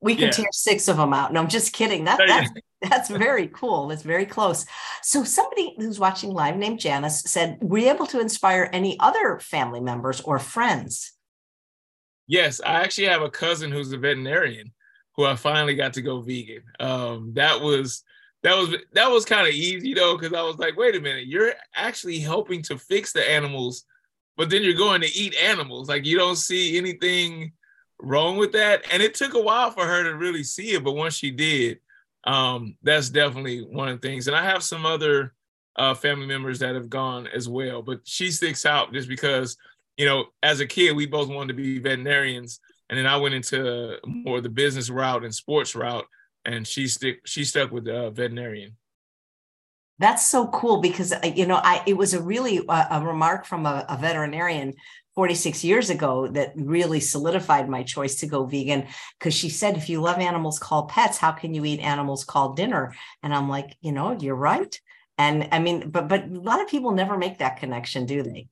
we 0.01 0.15
can 0.15 0.27
yeah. 0.27 0.31
tear 0.31 0.49
six 0.53 0.89
of 0.89 0.97
them 0.97 1.13
out. 1.13 1.33
No, 1.33 1.41
I'm 1.41 1.49
just 1.49 1.73
kidding. 1.73 2.05
That 2.05 2.21
that's 2.27 2.51
that's 2.91 3.11
very 3.11 3.49
cool. 3.49 3.89
That's 3.89 4.03
very 4.03 4.27
close. 4.27 4.67
So 5.03 5.25
somebody 5.25 5.75
who's 5.79 5.99
watching 5.99 6.31
live 6.31 6.57
named 6.57 6.81
Janice 6.81 7.23
said, 7.23 7.59
"Were 7.61 7.79
you 7.79 7.91
able 7.91 8.07
to 8.07 8.21
inspire 8.21 8.71
any 8.73 8.99
other 9.01 9.39
family 9.41 9.81
members 9.81 10.21
or 10.21 10.39
friends?" 10.39 11.13
Yes, 12.29 12.61
I 12.61 12.81
actually 12.83 13.07
have 13.07 13.23
a 13.23 13.31
cousin 13.31 13.71
who's 13.71 13.93
a 13.93 13.99
veterinarian 13.99 14.73
who 15.17 15.25
I 15.25 15.37
finally 15.37 15.75
got 15.75 15.95
to 15.95 16.03
go 16.03 16.21
vegan. 16.21 16.63
Um, 16.81 17.33
that 17.35 17.61
was 17.61 18.03
that 18.43 18.57
was 18.57 18.77
that 18.93 19.11
was 19.11 19.25
kind 19.25 19.47
of 19.47 19.55
easy 19.55 19.95
though, 19.95 20.17
because 20.17 20.33
I 20.33 20.43
was 20.43 20.59
like, 20.59 20.77
wait 20.77 20.95
a 20.95 21.01
minute, 21.01 21.27
you're 21.27 21.53
actually 21.75 22.19
helping 22.19 22.63
to 22.63 22.79
fix 22.79 23.13
the 23.13 23.29
animals, 23.29 23.85
but 24.37 24.51
then 24.51 24.63
you're 24.63 24.75
going 24.75 25.01
to 25.01 25.13
eat 25.15 25.35
animals. 25.37 25.89
Like 25.89 26.05
you 26.05 26.19
don't 26.19 26.37
see 26.37 26.77
anything 26.77 27.53
wrong 28.01 28.37
with 28.37 28.53
that. 28.53 28.85
And 28.93 29.03
it 29.03 29.15
took 29.15 29.35
a 29.35 29.41
while 29.41 29.71
for 29.71 29.87
her 29.87 30.05
to 30.05 30.17
really 30.17 30.45
see 30.45 30.75
it, 30.75 30.85
but 30.85 30.93
once 30.93 31.15
she 31.15 31.31
did, 31.31 31.79
um, 32.25 32.77
that's 32.83 33.09
definitely 33.09 33.61
one 33.61 33.89
of 33.89 34.01
the 34.01 34.09
things. 34.09 34.27
And 34.27 34.37
I 34.37 34.45
have 34.45 34.63
some 34.63 34.85
other 34.85 35.33
uh, 35.77 35.95
family 35.95 36.27
members 36.27 36.59
that 36.59 36.75
have 36.75 36.91
gone 36.91 37.27
as 37.29 37.49
well, 37.49 37.83
but 37.83 38.01
she 38.05 38.31
sticks 38.31 38.67
out 38.67 38.93
just 38.93 39.09
because, 39.09 39.57
you 39.97 40.07
know, 40.07 40.27
as 40.43 40.61
a 40.61 40.67
kid, 40.67 40.97
we 40.97 41.07
both 41.07 41.29
wanted 41.29 41.49
to 41.49 41.63
be 41.63 41.79
veterinarians. 41.79 42.61
And 42.89 42.99
then 42.99 43.07
I 43.07 43.17
went 43.17 43.35
into 43.35 43.99
more 44.05 44.41
the 44.41 44.49
business 44.49 44.91
route 44.91 45.25
and 45.25 45.35
sports 45.35 45.75
route 45.75 46.07
and 46.45 46.67
she 46.67 46.87
stick 46.87 47.21
she 47.27 47.45
stuck 47.45 47.73
with 47.73 47.85
the 47.85 48.07
uh, 48.07 48.11
veterinarian. 48.11 48.77
That's 49.99 50.27
so 50.27 50.49
cool 50.49 50.81
because 50.81 51.13
uh, 51.13 51.33
you 51.35 51.47
know 51.47 51.57
I 51.57 51.83
it 51.87 51.97
was 51.97 52.15
a 52.15 52.23
really 52.23 52.67
uh, 52.69 53.01
a 53.01 53.07
remark 53.07 53.47
from 53.47 53.67
a, 53.67 53.85
a 53.89 53.97
veterinarian 53.97 54.75
46 55.15 55.65
years 55.65 55.89
ago 55.89 56.29
that 56.29 56.53
really 56.55 57.01
solidified 57.01 57.71
my 57.71 57.83
choice 57.83 58.17
to 58.17 58.27
go 58.27 58.45
vegan 58.45 58.87
because 59.19 59.33
she 59.33 59.49
said 59.49 59.77
if 59.77 59.89
you 59.89 60.03
love 60.03 60.19
animals 60.19 60.59
called 60.59 60.89
pets. 60.89 61.17
How 61.17 61.33
can 61.33 61.55
you 61.55 61.65
eat 61.65 61.81
animals 61.81 62.25
called 62.25 62.57
dinner? 62.57 62.95
And 63.23 63.35
i'm 63.35 63.49
like 63.49 63.77
you 63.81 63.93
know 63.93 64.13
you're 64.13 64.35
right. 64.35 64.79
And 65.19 65.49
i 65.53 65.59
mean 65.59 65.89
but 65.89 66.09
but 66.09 66.25
a 66.25 66.41
lot 66.41 66.61
of 66.61 66.69
people 66.69 66.93
never 66.93 67.17
make 67.17 67.39
that 67.39 67.59
connection 67.59 68.05
do 68.05 68.23
they? 68.23 68.49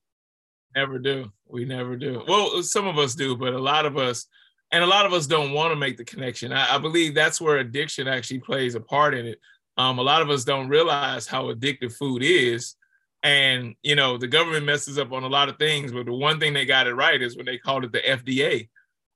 Never 0.75 0.99
do. 0.99 1.31
We 1.47 1.67
never 1.67 1.97
do. 1.97 2.25
Well 2.27 2.63
some 2.63 2.87
of 2.87 2.99
us 2.99 3.15
do 3.15 3.37
but 3.37 3.53
a 3.53 3.59
lot 3.59 3.85
of 3.85 3.99
us 3.99 4.27
and 4.73 4.83
a 4.83 4.87
lot 4.87 5.07
of 5.07 5.13
us 5.13 5.27
don't 5.27 5.53
want 5.53 5.71
to 5.71 5.77
make 5.77 5.97
the 5.99 6.05
connection. 6.05 6.53
I, 6.53 6.75
I, 6.75 6.79
believe 6.79 7.15
that's 7.15 7.41
where 7.41 7.59
addiction 7.59 8.09
actually 8.09 8.41
plays 8.41 8.75
a 8.75 8.81
part 8.81 9.15
in 9.15 9.25
it. 9.25 9.39
Um, 9.77 9.99
a 9.99 10.03
lot 10.03 10.23
of 10.23 10.31
us 10.31 10.45
don't 10.45 10.69
realize 10.69 11.27
how 11.27 11.53
addictive 11.53 11.93
food 11.93 12.23
is. 12.23 12.77
And, 13.23 13.75
you 13.83 13.97
know, 13.97 14.19
the 14.19 14.29
government 14.29 14.67
messes 14.67 14.99
up 14.99 15.13
on 15.13 15.25
a 15.25 15.29
lot 15.29 15.49
of 15.49 15.59
things, 15.59 15.93
but 15.93 16.07
the 16.07 16.13
one 16.13 16.39
thing 16.39 16.53
they 16.53 16.67
got 16.67 16.87
it 16.87 16.95
right 16.95 17.21
is 17.21 17.37
when 17.37 17.47
they 17.47 17.59
called 17.59 17.85
it 17.85 17.93
the 17.93 18.01
FDA, 18.01 18.69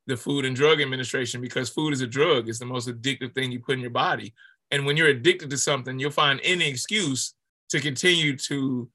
the 0.06 0.16
Food 0.16 0.46
and 0.46 0.56
Drug 0.56 0.80
Administration, 0.80 1.40
because 1.40 1.68
food 1.68 1.92
is 1.92 2.00
a 2.00 2.06
drug. 2.06 2.48
It's 2.48 2.58
the 2.58 2.64
most 2.64 2.88
addictive 2.88 3.34
thing 3.34 3.52
you 3.52 3.60
put 3.60 3.74
in 3.74 3.80
your 3.80 3.90
body. 3.90 4.34
And 4.70 4.86
when 4.86 4.96
you're 4.96 5.08
addicted 5.08 5.50
to 5.50 5.58
something, 5.58 5.98
you'll 5.98 6.10
find 6.10 6.40
any 6.42 6.66
excuse 6.66 7.34
to 7.68 7.80
continue 7.80 8.36
to 8.38 8.88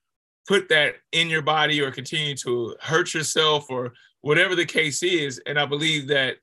put 0.47 0.67
that 0.69 0.95
in 1.11 1.29
your 1.29 1.43
body 1.43 1.79
or 1.79 1.91
continue 1.91 2.35
to 2.37 2.75
hurt 2.81 3.13
yourself 3.13 3.67
or 3.69 3.93
whatever 4.21 4.55
the 4.55 4.65
case 4.65 5.03
is. 5.03 5.39
And 5.45 5.59
I 5.59 5.65
believe 5.65 6.07
that 6.07 6.37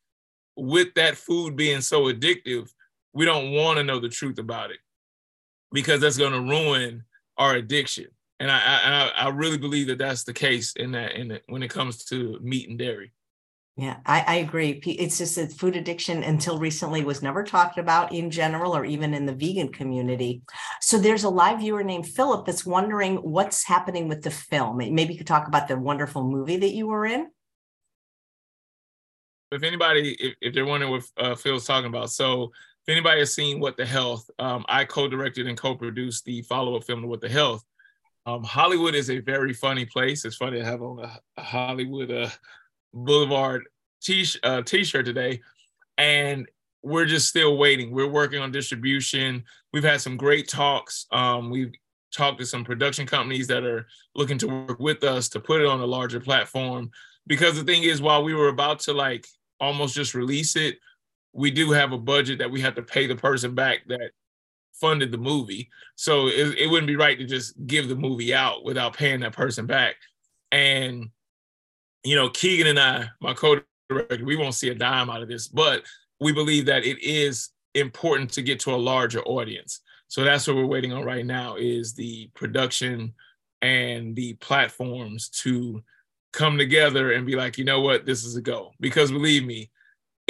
with 0.56 0.94
that 0.94 1.16
food 1.16 1.56
being 1.56 1.80
so 1.80 2.04
addictive, 2.04 2.70
we 3.12 3.24
don't 3.24 3.50
want 3.50 3.78
to 3.78 3.84
know 3.84 3.98
the 3.98 4.08
truth 4.08 4.38
about 4.38 4.70
it 4.70 4.78
because 5.72 6.00
that's 6.00 6.18
going 6.18 6.32
to 6.32 6.40
ruin 6.40 7.04
our 7.36 7.54
addiction. 7.54 8.06
And 8.38 8.50
I, 8.50 9.12
I, 9.16 9.26
I 9.26 9.28
really 9.28 9.58
believe 9.58 9.88
that 9.88 9.98
that's 9.98 10.24
the 10.24 10.32
case 10.32 10.72
in 10.76 10.92
that 10.92 11.12
in 11.12 11.28
the, 11.28 11.42
when 11.48 11.62
it 11.62 11.68
comes 11.68 12.04
to 12.06 12.38
meat 12.42 12.68
and 12.68 12.78
dairy. 12.78 13.12
Yeah, 13.76 13.96
I, 14.04 14.24
I 14.26 14.34
agree. 14.36 14.72
It's 14.84 15.18
just 15.18 15.36
that 15.36 15.52
food 15.52 15.76
addiction 15.76 16.22
until 16.22 16.58
recently 16.58 17.02
was 17.02 17.22
never 17.22 17.44
talked 17.44 17.78
about 17.78 18.12
in 18.12 18.30
general 18.30 18.76
or 18.76 18.84
even 18.84 19.14
in 19.14 19.24
the 19.24 19.34
vegan 19.34 19.72
community. 19.72 20.42
So 20.80 20.98
there's 20.98 21.24
a 21.24 21.30
live 21.30 21.60
viewer 21.60 21.82
named 21.82 22.06
Philip 22.06 22.44
that's 22.44 22.66
wondering 22.66 23.16
what's 23.16 23.64
happening 23.64 24.08
with 24.08 24.22
the 24.22 24.30
film. 24.30 24.78
Maybe 24.78 25.12
you 25.12 25.18
could 25.18 25.26
talk 25.26 25.48
about 25.48 25.68
the 25.68 25.78
wonderful 25.78 26.24
movie 26.24 26.58
that 26.58 26.74
you 26.74 26.88
were 26.88 27.06
in 27.06 27.28
if 29.52 29.62
anybody, 29.62 30.12
if, 30.12 30.34
if 30.40 30.54
they're 30.54 30.66
wondering 30.66 30.92
what 30.92 31.02
uh, 31.16 31.34
Phil's 31.34 31.66
talking 31.66 31.88
about, 31.88 32.10
so 32.10 32.52
if 32.86 32.92
anybody 32.92 33.20
has 33.20 33.34
seen 33.34 33.60
What 33.60 33.76
the 33.76 33.84
Health, 33.84 34.30
um, 34.38 34.64
I 34.68 34.84
co-directed 34.84 35.46
and 35.46 35.58
co-produced 35.58 36.24
the 36.24 36.42
follow-up 36.42 36.84
film 36.84 37.02
to 37.02 37.08
What 37.08 37.20
the 37.20 37.28
Health. 37.28 37.64
Um, 38.26 38.42
Hollywood 38.42 38.94
is 38.94 39.10
a 39.10 39.18
very 39.18 39.52
funny 39.52 39.84
place. 39.84 40.24
It's 40.24 40.36
funny 40.36 40.58
to 40.58 40.64
have 40.64 40.82
on 40.82 40.98
a, 41.00 41.40
Hollywood 41.40 42.10
uh, 42.10 42.30
Boulevard 42.92 43.64
t- 44.02 44.26
uh, 44.42 44.62
t-shirt 44.62 45.04
today, 45.04 45.40
and 45.98 46.48
we're 46.82 47.06
just 47.06 47.28
still 47.28 47.58
waiting. 47.58 47.90
We're 47.90 48.08
working 48.08 48.40
on 48.40 48.50
distribution. 48.50 49.44
We've 49.72 49.84
had 49.84 50.00
some 50.00 50.16
great 50.16 50.48
talks. 50.48 51.06
Um, 51.12 51.50
we've 51.50 51.72
talked 52.14 52.38
to 52.38 52.46
some 52.46 52.64
production 52.64 53.06
companies 53.06 53.46
that 53.48 53.64
are 53.64 53.86
looking 54.14 54.38
to 54.38 54.48
work 54.48 54.80
with 54.80 55.04
us 55.04 55.28
to 55.30 55.40
put 55.40 55.60
it 55.60 55.66
on 55.66 55.80
a 55.80 55.86
larger 55.86 56.20
platform. 56.20 56.90
Because 57.26 57.56
the 57.56 57.64
thing 57.64 57.82
is, 57.82 58.00
while 58.00 58.24
we 58.24 58.34
were 58.34 58.48
about 58.48 58.80
to 58.80 58.92
like 58.92 59.26
almost 59.60 59.94
just 59.94 60.14
release 60.14 60.56
it, 60.56 60.78
we 61.32 61.50
do 61.50 61.70
have 61.70 61.92
a 61.92 61.98
budget 61.98 62.38
that 62.38 62.50
we 62.50 62.60
have 62.60 62.74
to 62.74 62.82
pay 62.82 63.06
the 63.06 63.16
person 63.16 63.54
back 63.54 63.80
that 63.88 64.10
funded 64.72 65.12
the 65.12 65.18
movie. 65.18 65.68
So 65.96 66.28
it, 66.28 66.58
it 66.58 66.70
wouldn't 66.70 66.88
be 66.88 66.96
right 66.96 67.18
to 67.18 67.26
just 67.26 67.54
give 67.66 67.88
the 67.88 67.96
movie 67.96 68.34
out 68.34 68.64
without 68.64 68.96
paying 68.96 69.20
that 69.20 69.32
person 69.34 69.66
back. 69.66 69.96
And, 70.50 71.10
you 72.02 72.16
know, 72.16 72.30
Keegan 72.30 72.66
and 72.66 72.80
I, 72.80 73.08
my 73.20 73.34
co-director, 73.34 74.24
we 74.24 74.36
won't 74.36 74.54
see 74.54 74.70
a 74.70 74.74
dime 74.74 75.10
out 75.10 75.22
of 75.22 75.28
this, 75.28 75.48
but 75.48 75.82
we 76.18 76.32
believe 76.32 76.66
that 76.66 76.84
it 76.84 77.02
is 77.02 77.50
important 77.74 78.32
to 78.32 78.42
get 78.42 78.60
to 78.60 78.74
a 78.74 78.76
larger 78.76 79.22
audience. 79.22 79.80
So 80.08 80.24
that's 80.24 80.46
what 80.46 80.56
we're 80.56 80.66
waiting 80.66 80.92
on 80.92 81.04
right 81.04 81.24
now 81.24 81.56
is 81.56 81.94
the 81.94 82.30
production 82.34 83.14
and 83.62 84.16
the 84.16 84.34
platforms 84.34 85.28
to 85.28 85.82
come 86.32 86.58
together 86.58 87.12
and 87.12 87.26
be 87.26 87.36
like, 87.36 87.58
you 87.58 87.64
know 87.64 87.80
what, 87.80 88.06
this 88.06 88.24
is 88.24 88.36
a 88.36 88.40
go. 88.40 88.72
Because 88.80 89.12
believe 89.12 89.44
me, 89.44 89.70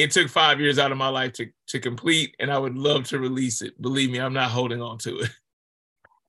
it 0.02 0.10
took 0.10 0.28
five 0.28 0.60
years 0.60 0.78
out 0.78 0.92
of 0.92 0.98
my 0.98 1.08
life 1.08 1.32
to 1.34 1.46
to 1.68 1.80
complete, 1.80 2.34
and 2.38 2.50
I 2.50 2.58
would 2.58 2.76
love 2.76 3.04
to 3.08 3.18
release 3.18 3.62
it. 3.62 3.80
Believe 3.80 4.10
me, 4.10 4.18
I'm 4.18 4.32
not 4.32 4.50
holding 4.50 4.82
on 4.82 4.98
to 4.98 5.20
it. 5.20 5.30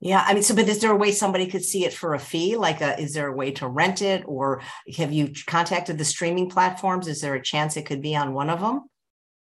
Yeah, 0.03 0.23
I 0.25 0.34
mean, 0.34 0.41
so 0.41 0.55
but 0.55 0.67
is 0.67 0.81
there 0.81 0.91
a 0.91 0.95
way 0.95 1.12
somebody 1.12 1.45
could 1.45 1.63
see 1.63 1.86
it 1.86 1.93
for 1.93 2.15
a 2.15 2.19
fee? 2.19 2.57
Like, 2.57 2.81
a, 2.81 2.99
is 2.99 3.13
there 3.13 3.27
a 3.27 3.36
way 3.36 3.51
to 3.51 3.67
rent 3.67 4.01
it, 4.01 4.23
or 4.25 4.62
have 4.97 5.13
you 5.13 5.31
contacted 5.45 5.99
the 5.99 6.05
streaming 6.05 6.49
platforms? 6.49 7.07
Is 7.07 7.21
there 7.21 7.36
a 7.36 7.41
chance 7.41 7.77
it 7.77 7.86
could 7.86 8.01
be 8.01 8.15
on 8.15 8.34
one 8.34 8.49
of 8.49 8.60
them? 8.60 8.89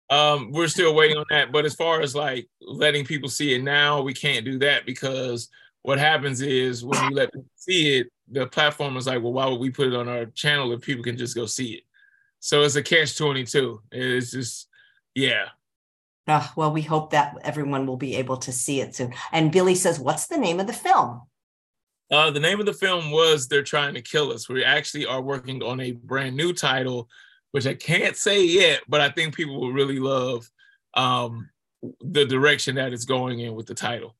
Um, 0.09 0.51
we're 0.51 0.67
still 0.67 0.93
waiting 0.93 1.15
on 1.17 1.25
that. 1.29 1.53
But 1.53 1.63
as 1.63 1.73
far 1.73 2.01
as 2.01 2.13
like 2.13 2.49
letting 2.59 3.05
people 3.05 3.29
see 3.29 3.55
it 3.55 3.63
now, 3.63 4.01
we 4.01 4.13
can't 4.13 4.43
do 4.43 4.59
that 4.59 4.85
because 4.85 5.47
what 5.83 5.99
happens 5.99 6.41
is 6.41 6.83
when 6.83 7.01
you 7.05 7.15
let 7.15 7.31
people 7.31 7.49
see 7.55 7.99
it, 7.99 8.07
the 8.29 8.45
platform 8.45 8.97
is 8.97 9.07
like, 9.07 9.23
well, 9.23 9.31
why 9.31 9.45
would 9.45 9.59
we 9.59 9.69
put 9.69 9.87
it 9.87 9.95
on 9.95 10.09
our 10.09 10.25
channel 10.25 10.73
if 10.73 10.81
people 10.81 11.03
can 11.03 11.17
just 11.17 11.33
go 11.33 11.45
see 11.45 11.75
it? 11.75 11.83
So 12.41 12.63
it's 12.63 12.75
a 12.75 12.83
catch 12.83 13.17
22. 13.17 13.81
It's 13.91 14.31
just, 14.31 14.67
yeah. 15.15 15.45
Uh, 16.27 16.47
well, 16.55 16.71
we 16.73 16.81
hope 16.81 17.11
that 17.11 17.35
everyone 17.43 17.85
will 17.85 17.97
be 17.97 18.15
able 18.15 18.37
to 18.37 18.51
see 18.51 18.81
it 18.81 18.95
soon. 18.95 19.13
And 19.31 19.51
Billy 19.51 19.75
says, 19.75 19.99
what's 19.99 20.27
the 20.27 20.37
name 20.37 20.59
of 20.59 20.67
the 20.67 20.73
film? 20.73 21.21
Uh, 22.11 22.31
the 22.31 22.39
name 22.39 22.59
of 22.59 22.65
the 22.65 22.73
film 22.73 23.11
was 23.11 23.47
They're 23.47 23.63
Trying 23.63 23.93
to 23.93 24.01
Kill 24.01 24.33
Us. 24.33 24.49
We 24.49 24.65
actually 24.65 25.05
are 25.05 25.21
working 25.21 25.63
on 25.63 25.79
a 25.79 25.91
brand 25.91 26.35
new 26.35 26.51
title, 26.51 27.07
which 27.51 27.67
I 27.67 27.75
can't 27.75 28.17
say 28.17 28.43
yet, 28.43 28.81
but 28.89 29.01
I 29.01 29.09
think 29.09 29.35
people 29.35 29.61
will 29.61 29.71
really 29.71 29.99
love. 29.99 30.49
Um, 30.93 31.49
the 32.01 32.25
direction 32.25 32.75
that 32.75 32.91
it's 32.91 33.05
going 33.05 33.39
in 33.39 33.55
with 33.55 33.65
the 33.65 33.73
title. 33.73 34.15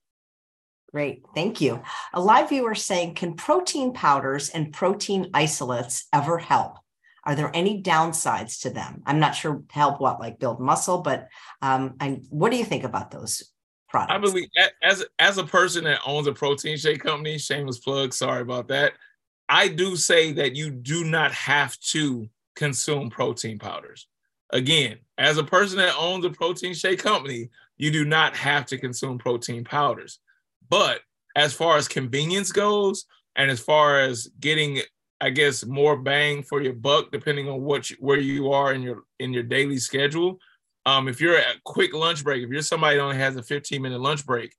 Great, 0.92 1.24
thank 1.34 1.62
you. 1.62 1.82
A 2.14 2.22
live 2.22 2.50
viewer 2.50 2.76
saying, 2.76 3.16
can 3.16 3.36
protein 3.36 3.94
powders 3.94 4.50
and 4.50 4.74
protein 4.74 5.30
isolates 5.34 6.08
ever 6.14 6.38
help? 6.38 6.78
Are 7.24 7.36
there 7.36 7.52
any 7.54 7.82
downsides 7.82 8.62
to 8.62 8.70
them? 8.70 9.04
I'm 9.06 9.20
not 9.20 9.36
sure 9.36 9.64
help 9.70 10.02
what, 10.02 10.20
like 10.20 10.40
build 10.40 10.60
muscle, 10.60 11.02
but 11.02 11.28
um, 11.62 11.96
and 12.00 12.26
what 12.30 12.52
do 12.52 12.58
you 12.58 12.66
think 12.66 12.84
about 12.84 13.12
those 13.12 13.52
products? 13.90 14.14
I 14.14 14.18
believe 14.18 14.48
as 14.82 15.06
as 15.20 15.38
a 15.38 15.44
person 15.44 15.84
that 15.84 16.02
owns 16.06 16.28
a 16.28 16.34
protein 16.34 16.78
shake 16.78 17.04
company, 17.04 17.38
shameless 17.38 17.80
plug, 17.80 18.14
sorry 18.14 18.42
about 18.42 18.68
that. 18.70 18.94
I 19.48 19.68
do 19.68 19.96
say 19.96 20.32
that 20.34 20.56
you 20.56 20.72
do 20.72 21.04
not 21.04 21.32
have 21.34 21.78
to 21.92 22.30
consume 22.56 23.10
protein 23.10 23.60
powders. 23.60 24.08
Again, 24.52 24.98
as 25.18 25.38
a 25.38 25.44
person 25.44 25.78
that 25.78 25.96
owns 25.98 26.26
a 26.26 26.30
protein 26.30 26.74
shake 26.74 27.00
company, 27.00 27.50
you 27.78 27.92
do 27.92 28.06
not 28.06 28.36
have 28.36 28.66
to 28.68 28.78
consume 28.78 29.18
protein 29.18 29.64
powders. 29.64 30.20
But 30.70 31.02
as 31.36 31.54
far 31.54 31.78
as 31.78 31.88
convenience 31.88 32.52
goes, 32.52 33.06
and 33.36 33.50
as 33.50 33.60
far 33.60 34.00
as 34.00 34.30
getting, 34.40 34.82
I 35.22 35.30
guess, 35.30 35.66
more 35.66 35.96
bang 35.96 36.42
for 36.42 36.62
your 36.62 36.74
buck, 36.74 37.12
depending 37.12 37.48
on 37.48 37.62
what 37.62 37.90
you, 37.90 37.98
where 38.00 38.20
you 38.20 38.52
are 38.52 38.74
in 38.74 38.82
your 38.82 39.04
in 39.20 39.32
your 39.32 39.44
daily 39.44 39.78
schedule. 39.78 40.40
Um, 40.86 41.08
if 41.08 41.22
you're 41.22 41.38
at 41.38 41.56
a 41.56 41.62
quick 41.64 41.94
lunch 41.94 42.24
break, 42.24 42.44
if 42.44 42.50
you're 42.50 42.64
somebody 42.64 42.98
that 42.98 43.04
only 43.04 43.18
has 43.18 43.36
a 43.36 43.44
15 43.44 43.82
minute 43.82 44.02
lunch 44.02 44.26
break, 44.26 44.56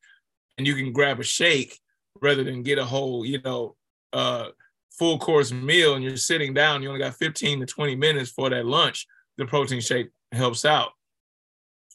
and 0.57 0.66
you 0.66 0.75
can 0.75 0.92
grab 0.92 1.18
a 1.18 1.25
shake 1.25 1.79
rather 2.20 2.44
than 2.44 2.62
get 2.62 2.79
a 2.79 2.85
whole, 2.85 3.27
you 3.27 3.40
know, 3.42 3.75
uh, 4.12 4.48
full 4.90 5.18
course 5.18 5.53
meal 5.53 5.94
and 5.94 6.05
you're 6.05 6.16
sitting 6.16 6.55
down, 6.55 6.83
you 6.83 6.88
only 6.88 7.01
got 7.01 7.14
15 7.14 7.61
to 7.61 7.66
20 7.66 7.96
minutes 7.96 8.31
for 8.31 8.51
that 8.51 8.66
lunch, 8.66 9.07
the 9.38 9.46
protein 9.46 9.81
shake 9.81 10.11
helps 10.31 10.64
out. 10.64 10.90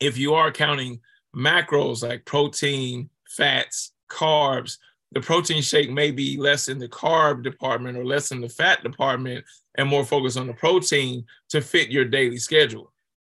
If 0.02 0.18
you 0.18 0.34
are 0.34 0.52
counting 0.52 1.00
macros 1.36 2.08
like 2.08 2.26
protein, 2.26 3.10
fats, 3.30 3.94
carbs, 4.10 4.78
the 5.12 5.22
protein 5.22 5.62
shake 5.62 5.90
may 5.90 6.12
be 6.12 6.38
less 6.38 6.68
in 6.68 6.80
the 6.80 6.90
carb 6.90 7.44
department 7.44 7.98
or 7.98 8.06
less 8.06 8.32
in 8.32 8.42
the 8.42 8.50
fat 8.50 8.84
department 8.84 9.46
and 9.76 9.88
more 9.88 10.06
focused 10.06 10.38
on 10.38 10.48
the 10.48 10.54
protein 10.54 11.26
to 11.50 11.62
fit 11.62 11.90
your 11.90 12.06
daily 12.06 12.38
schedule. 12.38 12.92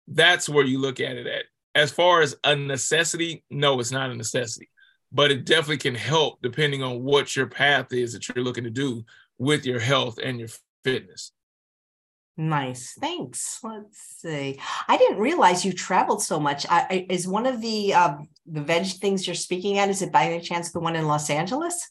That's 0.07 0.49
where 0.49 0.65
you 0.65 0.79
look 0.79 1.01
at 1.01 1.17
it 1.17 1.27
at. 1.27 1.45
As 1.75 1.93
far 1.93 2.23
as 2.23 2.37
a 2.45 2.57
necessity, 2.57 3.45
no, 3.51 3.79
it's 3.79 3.93
not 3.93 4.11
a 4.11 4.15
necessity, 4.15 4.71
but 5.13 5.31
it 5.31 5.45
definitely 5.45 5.79
can 5.79 5.95
help 5.95 6.41
depending 6.43 6.83
on 6.83 7.03
what 7.03 7.37
your 7.37 7.47
path 7.47 7.93
is 7.93 8.15
that 8.15 8.29
you're 8.29 8.45
looking 8.45 8.65
to 8.65 8.71
do 8.71 9.05
with 9.37 9.67
your 9.67 9.79
health 9.79 10.19
and 10.23 10.39
your 10.39 10.49
fitness. 10.85 11.33
Nice. 12.41 12.95
Thanks. 13.01 13.59
Let's 13.65 13.99
see. 14.21 14.61
I 14.87 14.97
didn't 14.97 15.19
realize 15.19 15.65
you 15.65 15.73
traveled 15.73 16.23
so 16.23 16.39
much. 16.39 16.65
I, 16.71 16.87
I, 16.89 17.07
is 17.11 17.27
one 17.27 17.47
of 17.47 17.61
the 17.61 17.93
uh, 17.93 18.17
the 18.47 18.61
veg 18.61 18.87
things 18.87 19.27
you're 19.27 19.35
speaking 19.35 19.79
at? 19.79 19.91
Is 19.91 20.03
it 20.03 20.13
by 20.13 20.27
any 20.27 20.41
chance 20.41 20.71
the 20.71 20.79
one 20.79 20.95
in 20.95 21.09
Los 21.09 21.31
Angeles? 21.31 21.91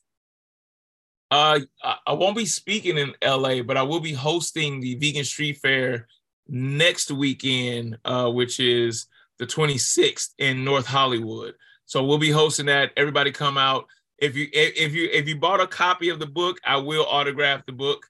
Uh, 1.29 1.59
I 1.83 2.13
won't 2.13 2.37
be 2.37 2.45
speaking 2.45 2.97
in 2.97 3.13
LA, 3.21 3.61
but 3.61 3.75
I 3.75 3.83
will 3.83 3.99
be 3.99 4.13
hosting 4.13 4.79
the 4.79 4.95
Vegan 4.95 5.25
Street 5.25 5.57
Fair 5.57 6.07
next 6.47 7.11
weekend, 7.11 7.97
uh, 8.05 8.31
which 8.31 8.61
is 8.61 9.07
the 9.39 9.45
26th 9.45 10.29
in 10.37 10.63
North 10.63 10.85
Hollywood. 10.85 11.55
So 11.87 12.05
we'll 12.05 12.19
be 12.19 12.31
hosting 12.31 12.67
that. 12.67 12.91
Everybody 12.95 13.33
come 13.33 13.57
out 13.57 13.87
if 14.17 14.37
you 14.37 14.47
if 14.53 14.93
you 14.93 15.09
if 15.11 15.27
you 15.27 15.35
bought 15.35 15.59
a 15.59 15.67
copy 15.67 16.07
of 16.07 16.19
the 16.19 16.25
book, 16.25 16.57
I 16.65 16.77
will 16.77 17.05
autograph 17.05 17.65
the 17.65 17.73
book 17.73 18.07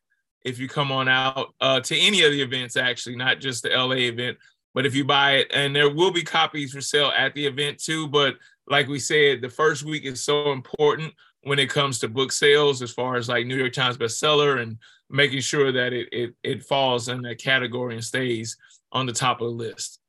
if 0.48 0.60
you 0.60 0.68
come 0.68 0.92
on 0.92 1.10
out 1.10 1.54
uh, 1.60 1.82
to 1.82 1.98
any 1.98 2.24
of 2.24 2.32
the 2.32 2.42
events, 2.42 2.78
actually, 2.78 3.18
not 3.18 3.42
just 3.42 3.64
the 3.64 3.70
LA 3.70 4.08
event. 4.08 4.38
But 4.74 4.86
if 4.86 4.96
you 4.96 5.04
buy 5.04 5.38
it, 5.38 5.48
and 5.54 5.76
there 5.76 5.94
will 5.94 6.12
be 6.12 6.24
copies 6.24 6.72
for 6.72 6.82
sale 6.82 7.12
at 7.18 7.34
the 7.34 7.46
event 7.46 7.80
too. 7.80 8.08
But 8.08 8.36
like 8.68 8.88
we 8.88 9.00
said, 9.00 9.42
the 9.42 9.50
first 9.50 9.84
week 9.84 10.06
is 10.06 10.24
so 10.24 10.52
important 10.52 11.14
when 11.42 11.60
it 11.60 11.70
comes 11.70 12.00
to 12.00 12.08
book 12.08 12.32
sales, 12.32 12.82
as 12.82 12.92
far 12.92 13.16
as 13.16 13.28
like 13.28 13.46
New 13.46 13.58
York 13.58 13.74
Times 13.74 13.98
bestseller 13.98 14.62
and 14.62 14.78
making 15.10 15.42
sure 15.42 15.72
that 15.72 15.94
it 15.94 16.08
it, 16.12 16.34
it 16.44 16.64
falls 16.64 17.10
in 17.10 17.22
that 17.24 17.40
category 17.40 17.96
and 17.96 18.04
stays 18.04 18.58
on 18.92 19.06
the 19.06 19.14
top 19.14 19.42
of 19.42 19.48
the 19.48 19.54
list. 19.54 20.00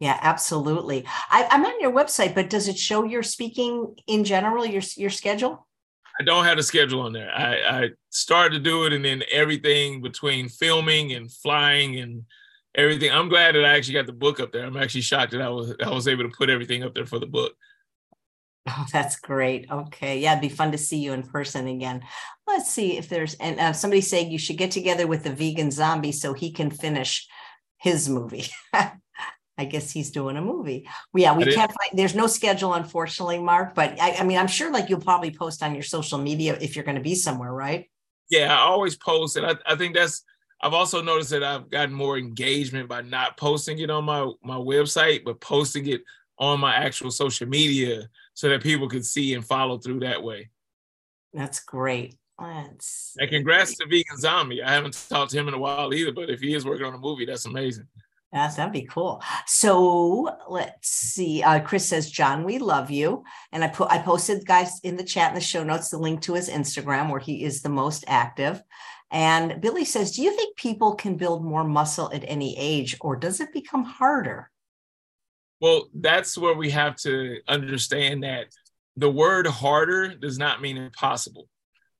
Yeah, 0.00 0.18
absolutely. 0.20 1.04
I, 1.30 1.46
am 1.50 1.64
on 1.64 1.80
your 1.80 1.92
website, 1.92 2.34
but 2.34 2.50
does 2.50 2.68
it 2.68 2.76
show 2.76 3.04
your 3.04 3.22
speaking 3.22 3.94
in 4.06 4.24
general, 4.24 4.66
your 4.66 4.82
your 4.96 5.10
schedule? 5.10 5.66
I 6.18 6.22
don't 6.22 6.44
have 6.44 6.58
a 6.58 6.62
schedule 6.62 7.00
on 7.00 7.12
there. 7.12 7.30
I, 7.30 7.82
I 7.84 7.88
started 8.10 8.56
to 8.56 8.60
do 8.60 8.84
it, 8.84 8.92
and 8.92 9.04
then 9.04 9.22
everything 9.32 10.00
between 10.00 10.48
filming 10.48 11.12
and 11.12 11.30
flying 11.30 11.98
and 11.98 12.24
everything. 12.74 13.10
I'm 13.10 13.28
glad 13.28 13.54
that 13.54 13.64
I 13.64 13.76
actually 13.76 13.94
got 13.94 14.06
the 14.06 14.12
book 14.12 14.40
up 14.40 14.52
there. 14.52 14.64
I'm 14.64 14.76
actually 14.76 15.00
shocked 15.00 15.32
that 15.32 15.42
I 15.42 15.48
was 15.48 15.74
I 15.84 15.90
was 15.90 16.08
able 16.08 16.24
to 16.24 16.36
put 16.36 16.50
everything 16.50 16.82
up 16.82 16.94
there 16.94 17.06
for 17.06 17.18
the 17.18 17.26
book. 17.26 17.54
Oh, 18.66 18.86
that's 18.92 19.16
great. 19.16 19.70
Okay, 19.70 20.20
yeah, 20.20 20.32
it'd 20.32 20.42
be 20.42 20.48
fun 20.48 20.72
to 20.72 20.78
see 20.78 20.98
you 20.98 21.12
in 21.12 21.22
person 21.22 21.66
again. 21.66 22.02
Let's 22.46 22.70
see 22.70 22.96
if 22.96 23.08
there's 23.08 23.34
and 23.34 23.60
uh, 23.60 23.72
somebody 23.72 24.00
saying 24.00 24.30
you 24.30 24.38
should 24.38 24.56
get 24.56 24.70
together 24.70 25.06
with 25.06 25.24
the 25.24 25.34
vegan 25.34 25.70
zombie 25.70 26.12
so 26.12 26.32
he 26.32 26.50
can 26.50 26.70
finish 26.70 27.28
his 27.78 28.08
movie. 28.08 28.46
I 29.56 29.64
guess 29.66 29.90
he's 29.90 30.10
doing 30.10 30.36
a 30.36 30.42
movie. 30.42 30.88
Yeah, 31.14 31.36
we 31.36 31.44
can't 31.44 31.70
find. 31.70 31.90
There's 31.92 32.14
no 32.14 32.26
schedule, 32.26 32.74
unfortunately, 32.74 33.38
Mark. 33.38 33.74
But 33.74 34.00
I, 34.00 34.16
I, 34.16 34.24
mean, 34.24 34.36
I'm 34.36 34.48
sure 34.48 34.72
like 34.72 34.88
you'll 34.88 35.00
probably 35.00 35.30
post 35.30 35.62
on 35.62 35.74
your 35.74 35.84
social 35.84 36.18
media 36.18 36.58
if 36.60 36.74
you're 36.74 36.84
going 36.84 36.96
to 36.96 37.02
be 37.02 37.14
somewhere, 37.14 37.52
right? 37.52 37.88
Yeah, 38.30 38.52
I 38.52 38.62
always 38.62 38.96
post, 38.96 39.36
and 39.36 39.46
I, 39.46 39.54
I 39.66 39.76
think 39.76 39.94
that's. 39.94 40.24
I've 40.60 40.72
also 40.72 41.02
noticed 41.02 41.30
that 41.30 41.44
I've 41.44 41.68
gotten 41.68 41.94
more 41.94 42.16
engagement 42.16 42.88
by 42.88 43.02
not 43.02 43.36
posting 43.36 43.78
it 43.78 43.90
on 43.90 44.04
my 44.04 44.30
my 44.42 44.56
website, 44.56 45.24
but 45.24 45.40
posting 45.40 45.86
it 45.86 46.02
on 46.38 46.58
my 46.58 46.74
actual 46.74 47.10
social 47.10 47.46
media 47.46 48.08
so 48.32 48.48
that 48.48 48.62
people 48.62 48.88
can 48.88 49.02
see 49.02 49.34
and 49.34 49.44
follow 49.44 49.78
through 49.78 50.00
that 50.00 50.22
way. 50.22 50.50
That's 51.32 51.60
great. 51.60 52.16
Let's 52.40 53.14
and 53.18 53.30
congrats 53.30 53.76
to 53.76 53.86
Vegan 53.86 54.18
Zombie. 54.18 54.62
I 54.62 54.72
haven't 54.72 55.06
talked 55.08 55.30
to 55.30 55.38
him 55.38 55.46
in 55.46 55.54
a 55.54 55.58
while 55.58 55.94
either, 55.94 56.10
but 56.10 56.30
if 56.30 56.40
he 56.40 56.54
is 56.54 56.64
working 56.64 56.86
on 56.86 56.94
a 56.94 56.98
movie, 56.98 57.26
that's 57.26 57.46
amazing. 57.46 57.86
Yes, 58.34 58.56
that'd 58.56 58.72
be 58.72 58.82
cool. 58.82 59.22
So 59.46 60.28
let's 60.48 60.88
see. 60.88 61.44
Uh, 61.44 61.60
Chris 61.60 61.88
says, 61.88 62.10
John, 62.10 62.42
we 62.42 62.58
love 62.58 62.90
you. 62.90 63.22
And 63.52 63.62
I 63.62 63.68
put 63.68 63.92
I 63.92 63.98
posted 63.98 64.44
guys 64.44 64.80
in 64.82 64.96
the 64.96 65.04
chat 65.04 65.28
in 65.28 65.36
the 65.36 65.40
show 65.40 65.62
notes 65.62 65.90
the 65.90 65.98
link 65.98 66.20
to 66.22 66.34
his 66.34 66.50
Instagram 66.50 67.10
where 67.10 67.20
he 67.20 67.44
is 67.44 67.62
the 67.62 67.68
most 67.68 68.04
active. 68.08 68.60
And 69.12 69.60
Billy 69.60 69.84
says, 69.84 70.16
Do 70.16 70.22
you 70.22 70.34
think 70.36 70.56
people 70.56 70.96
can 70.96 71.16
build 71.16 71.44
more 71.44 71.62
muscle 71.62 72.10
at 72.12 72.24
any 72.26 72.58
age, 72.58 72.96
or 73.00 73.14
does 73.14 73.38
it 73.38 73.52
become 73.52 73.84
harder? 73.84 74.50
Well, 75.60 75.86
that's 75.94 76.36
where 76.36 76.54
we 76.54 76.70
have 76.70 76.96
to 76.96 77.38
understand 77.46 78.24
that 78.24 78.46
the 78.96 79.10
word 79.10 79.46
harder 79.46 80.12
does 80.12 80.38
not 80.38 80.60
mean 80.60 80.76
impossible. 80.76 81.48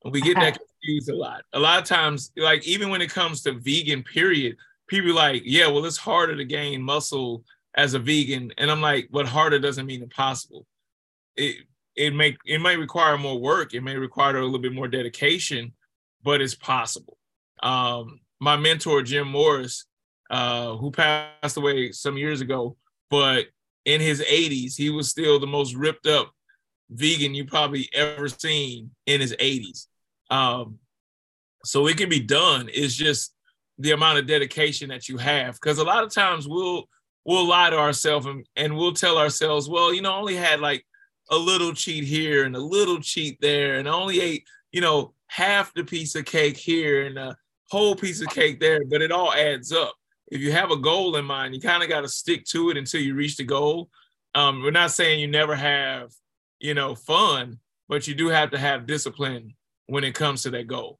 We 0.04 0.20
get 0.20 0.34
that 0.40 0.58
confused 0.58 1.10
a 1.10 1.14
lot. 1.14 1.42
A 1.52 1.60
lot 1.60 1.80
of 1.80 1.88
times, 1.88 2.32
like 2.36 2.66
even 2.66 2.88
when 2.88 3.02
it 3.02 3.10
comes 3.10 3.42
to 3.42 3.52
vegan, 3.52 4.02
period, 4.02 4.56
people 4.88 5.14
like, 5.14 5.42
yeah, 5.44 5.66
well, 5.68 5.84
it's 5.84 5.96
harder 5.96 6.36
to 6.36 6.44
gain 6.44 6.82
muscle 6.82 7.44
as 7.76 7.94
a 7.94 7.98
vegan. 7.98 8.52
And 8.58 8.70
I'm 8.70 8.80
like, 8.80 9.08
but 9.10 9.26
harder 9.26 9.58
doesn't 9.58 9.86
mean 9.86 10.02
impossible. 10.02 10.66
It 11.36 11.56
it 11.96 12.14
may 12.14 12.36
it 12.44 12.60
might 12.60 12.78
require 12.78 13.16
more 13.18 13.38
work, 13.38 13.74
it 13.74 13.82
may 13.82 13.96
require 13.96 14.36
a 14.36 14.44
little 14.44 14.58
bit 14.58 14.74
more 14.74 14.88
dedication, 14.88 15.72
but 16.22 16.40
it's 16.40 16.54
possible. 16.54 17.18
Um, 17.62 18.20
my 18.40 18.56
mentor, 18.56 19.02
Jim 19.02 19.28
Morris, 19.28 19.86
uh, 20.30 20.76
who 20.76 20.90
passed 20.90 21.56
away 21.56 21.92
some 21.92 22.16
years 22.16 22.40
ago, 22.40 22.76
but 23.10 23.46
in 23.84 24.00
his 24.00 24.20
80s, 24.20 24.76
he 24.76 24.90
was 24.90 25.08
still 25.08 25.38
the 25.38 25.46
most 25.46 25.74
ripped 25.74 26.06
up 26.06 26.32
vegan 26.90 27.34
you 27.34 27.44
probably 27.44 27.88
ever 27.92 28.28
seen 28.28 28.90
in 29.06 29.20
his 29.20 29.34
80s. 29.34 29.86
Um, 30.30 30.78
so 31.64 31.86
it 31.86 31.96
can 31.96 32.08
be 32.08 32.20
done. 32.20 32.68
It's 32.72 32.94
just 32.94 33.33
the 33.78 33.92
amount 33.92 34.18
of 34.18 34.26
dedication 34.26 34.88
that 34.88 35.08
you 35.08 35.18
have. 35.18 35.54
Because 35.54 35.78
a 35.78 35.84
lot 35.84 36.04
of 36.04 36.12
times 36.12 36.48
we'll 36.48 36.88
we'll 37.24 37.46
lie 37.46 37.70
to 37.70 37.78
ourselves 37.78 38.26
and, 38.26 38.46
and 38.56 38.76
we'll 38.76 38.92
tell 38.92 39.16
ourselves 39.16 39.66
well 39.66 39.94
you 39.94 40.02
know 40.02 40.14
only 40.14 40.36
had 40.36 40.60
like 40.60 40.84
a 41.30 41.36
little 41.36 41.72
cheat 41.72 42.04
here 42.04 42.44
and 42.44 42.54
a 42.54 42.60
little 42.60 43.00
cheat 43.00 43.40
there 43.40 43.76
and 43.76 43.88
only 43.88 44.20
ate 44.20 44.44
you 44.72 44.80
know 44.80 45.14
half 45.28 45.72
the 45.74 45.84
piece 45.84 46.14
of 46.14 46.24
cake 46.24 46.56
here 46.56 47.06
and 47.06 47.18
a 47.18 47.36
whole 47.70 47.96
piece 47.96 48.20
of 48.20 48.28
cake 48.28 48.60
there. 48.60 48.84
But 48.84 49.02
it 49.02 49.10
all 49.10 49.32
adds 49.32 49.72
up. 49.72 49.94
If 50.28 50.40
you 50.40 50.52
have 50.52 50.70
a 50.70 50.76
goal 50.76 51.16
in 51.16 51.24
mind 51.24 51.54
you 51.54 51.60
kind 51.60 51.82
of 51.82 51.88
got 51.88 52.02
to 52.02 52.08
stick 52.08 52.44
to 52.46 52.70
it 52.70 52.76
until 52.76 53.00
you 53.00 53.14
reach 53.14 53.36
the 53.36 53.44
goal. 53.44 53.88
Um, 54.34 54.62
we're 54.62 54.72
not 54.72 54.90
saying 54.90 55.20
you 55.20 55.28
never 55.28 55.54
have 55.54 56.12
you 56.60 56.74
know 56.74 56.94
fun 56.94 57.58
but 57.88 58.06
you 58.08 58.14
do 58.14 58.28
have 58.28 58.50
to 58.50 58.58
have 58.58 58.86
discipline 58.86 59.54
when 59.86 60.04
it 60.04 60.14
comes 60.14 60.42
to 60.42 60.50
that 60.50 60.66
goal 60.66 60.98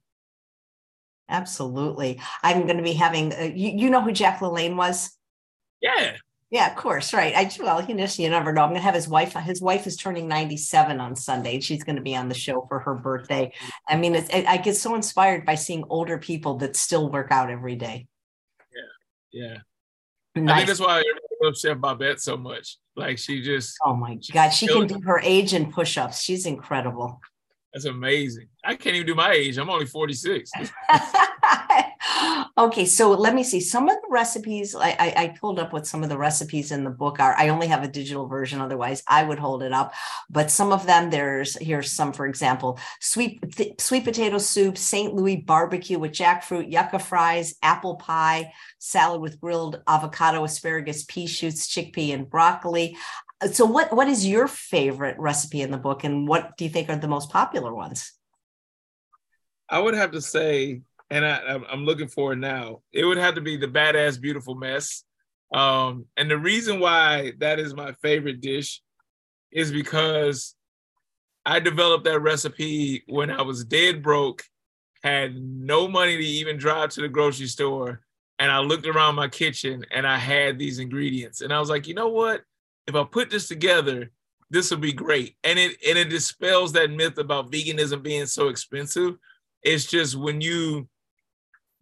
Absolutely. 1.29 2.21
I'm 2.43 2.65
going 2.65 2.77
to 2.77 2.83
be 2.83 2.93
having, 2.93 3.33
uh, 3.33 3.51
you, 3.53 3.71
you 3.75 3.89
know 3.89 4.01
who 4.01 4.11
Jack 4.11 4.39
LaLanne 4.39 4.75
was? 4.75 5.11
Yeah. 5.81 6.15
Yeah, 6.51 6.69
of 6.69 6.75
course. 6.75 7.13
Right. 7.13 7.35
I, 7.35 7.49
well, 7.61 7.83
you 7.83 7.95
know, 7.95 8.05
you 8.05 8.29
never 8.29 8.53
know. 8.53 8.61
I'm 8.61 8.69
going 8.69 8.79
to 8.79 8.83
have 8.83 8.93
his 8.93 9.07
wife, 9.07 9.33
his 9.33 9.61
wife 9.61 9.87
is 9.87 9.97
turning 9.97 10.27
97 10.27 10.99
on 10.99 11.15
Sunday 11.15 11.55
and 11.55 11.63
she's 11.63 11.83
going 11.83 11.95
to 11.95 12.01
be 12.01 12.15
on 12.15 12.29
the 12.29 12.35
show 12.35 12.65
for 12.69 12.79
her 12.79 12.95
birthday. 12.95 13.51
I 13.87 13.97
mean, 13.97 14.15
it's, 14.15 14.29
I 14.31 14.57
get 14.57 14.75
so 14.75 14.95
inspired 14.95 15.45
by 15.45 15.55
seeing 15.55 15.83
older 15.89 16.17
people 16.17 16.57
that 16.57 16.75
still 16.75 17.09
work 17.09 17.31
out 17.31 17.49
every 17.49 17.75
day. 17.75 18.07
Yeah. 19.33 19.41
Yeah. 19.41 19.57
Nice. 20.35 20.53
I 20.53 20.57
think 20.57 20.67
that's 20.67 20.79
why 20.79 20.99
I 20.99 21.03
love 21.41 21.57
Chef 21.57 21.77
Babette 21.77 22.21
so 22.21 22.37
much. 22.37 22.77
Like 22.95 23.17
she 23.17 23.41
just 23.41 23.75
Oh 23.85 23.95
my 23.95 24.17
god, 24.31 24.49
she 24.49 24.67
can 24.67 24.87
do 24.87 24.99
her 25.01 25.19
age 25.19 25.53
and 25.53 25.71
push-ups. 25.71 26.21
She's 26.21 26.45
incredible. 26.45 27.21
That's 27.75 27.83
amazing. 27.83 28.47
I 28.63 28.75
can't 28.75 28.95
even 28.95 29.05
do 29.05 29.15
my 29.15 29.33
age. 29.33 29.57
I'm 29.57 29.69
only 29.69 29.85
46. 29.85 30.49
okay, 32.57 32.85
so 32.85 33.11
let 33.11 33.35
me 33.35 33.43
see. 33.43 33.59
Some 33.59 33.89
of 33.89 33.95
the 33.95 34.07
recipes 34.09 34.75
I, 34.75 34.91
I, 34.91 35.13
I, 35.17 35.35
pulled 35.39 35.59
up 35.59 35.73
what 35.73 35.85
some 35.85 36.01
of 36.01 36.07
the 36.07 36.17
recipes 36.17 36.71
in 36.71 36.85
the 36.85 36.89
book 36.89 37.19
are. 37.19 37.35
I 37.37 37.49
only 37.49 37.67
have 37.67 37.83
a 37.83 37.87
digital 37.89 38.27
version, 38.27 38.61
otherwise 38.61 39.03
I 39.07 39.23
would 39.23 39.39
hold 39.39 39.61
it 39.61 39.73
up. 39.73 39.93
But 40.29 40.51
some 40.51 40.71
of 40.71 40.85
them, 40.85 41.09
there's 41.09 41.57
here's 41.57 41.91
some, 41.91 42.13
for 42.13 42.25
example, 42.25 42.79
sweet 43.01 43.41
th- 43.55 43.81
sweet 43.81 44.05
potato 44.05 44.37
soup, 44.37 44.77
St. 44.77 45.13
Louis 45.13 45.37
barbecue 45.37 45.99
with 45.99 46.11
jackfruit, 46.11 46.71
yucca 46.71 46.99
fries, 46.99 47.55
apple 47.61 47.95
pie, 47.95 48.53
salad 48.79 49.19
with 49.19 49.41
grilled 49.41 49.81
avocado, 49.87 50.43
asparagus, 50.43 51.03
pea 51.03 51.27
shoots, 51.27 51.67
chickpea, 51.67 52.13
and 52.13 52.29
broccoli. 52.29 52.95
So, 53.51 53.65
what 53.65 53.93
what 53.93 54.07
is 54.07 54.25
your 54.25 54.47
favorite 54.47 55.17
recipe 55.19 55.61
in 55.61 55.71
the 55.71 55.77
book, 55.77 56.03
and 56.03 56.27
what 56.27 56.57
do 56.57 56.63
you 56.63 56.69
think 56.69 56.89
are 56.89 56.95
the 56.95 57.07
most 57.07 57.29
popular 57.29 57.73
ones? 57.73 58.13
I 59.69 59.79
would 59.79 59.95
have 59.95 60.11
to 60.11 60.21
say 60.21 60.81
and 61.09 61.25
I, 61.25 61.59
I'm 61.69 61.85
looking 61.85 62.07
for 62.07 62.33
it 62.33 62.37
now. 62.37 62.81
It 62.91 63.05
would 63.05 63.17
have 63.17 63.35
to 63.35 63.41
be 63.41 63.57
the 63.57 63.67
badass 63.67 64.19
beautiful 64.19 64.55
mess. 64.55 65.03
Um, 65.53 66.05
and 66.17 66.29
the 66.29 66.37
reason 66.37 66.79
why 66.79 67.33
that 67.39 67.59
is 67.59 67.75
my 67.75 67.93
favorite 68.01 68.41
dish 68.41 68.81
is 69.51 69.71
because 69.71 70.55
I 71.45 71.59
developed 71.59 72.05
that 72.05 72.19
recipe 72.19 73.03
when 73.07 73.29
I 73.29 73.43
was 73.43 73.63
dead 73.63 74.01
broke, 74.01 74.43
had 75.03 75.35
no 75.35 75.87
money 75.87 76.17
to 76.17 76.23
even 76.23 76.57
drive 76.57 76.89
to 76.91 77.01
the 77.01 77.07
grocery 77.07 77.47
store, 77.47 78.01
and 78.39 78.51
I 78.51 78.59
looked 78.59 78.87
around 78.87 79.15
my 79.15 79.27
kitchen 79.27 79.85
and 79.91 80.07
I 80.07 80.17
had 80.17 80.57
these 80.57 80.79
ingredients, 80.79 81.41
and 81.41 81.53
I 81.53 81.59
was 81.59 81.69
like, 81.69 81.87
you 81.87 81.93
know 81.93 82.09
what? 82.09 82.41
If 82.87 82.95
I 82.95 83.03
put 83.03 83.29
this 83.29 83.47
together, 83.47 84.11
this 84.49 84.71
will 84.71 84.77
be 84.77 84.93
great. 84.93 85.35
And 85.43 85.57
it 85.57 85.77
and 85.87 85.97
it 85.97 86.09
dispels 86.09 86.73
that 86.73 86.91
myth 86.91 87.17
about 87.17 87.51
veganism 87.51 88.03
being 88.03 88.25
so 88.25 88.49
expensive. 88.49 89.17
It's 89.63 89.85
just 89.85 90.15
when 90.15 90.41
you 90.41 90.87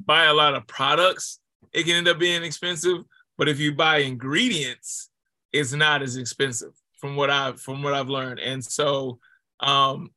buy 0.05 0.25
a 0.25 0.33
lot 0.33 0.55
of 0.55 0.67
products, 0.67 1.39
it 1.73 1.83
can 1.83 1.95
end 1.95 2.07
up 2.07 2.19
being 2.19 2.43
expensive. 2.43 3.03
But 3.37 3.49
if 3.49 3.59
you 3.59 3.73
buy 3.73 3.97
ingredients, 3.97 5.09
it's 5.51 5.73
not 5.73 6.01
as 6.01 6.17
expensive 6.17 6.73
from 6.97 7.15
what 7.15 7.29
I've 7.29 7.59
from 7.59 7.83
what 7.83 7.93
I've 7.93 8.09
learned. 8.09 8.39
And 8.39 8.63
so, 8.63 9.19
um, 9.59 10.11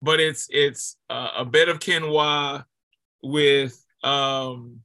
but 0.00 0.20
it's 0.20 0.48
it's 0.50 0.96
uh, 1.08 1.30
a 1.38 1.44
bed 1.44 1.68
of 1.68 1.78
quinoa 1.78 2.64
with 3.22 3.80
um, 4.02 4.80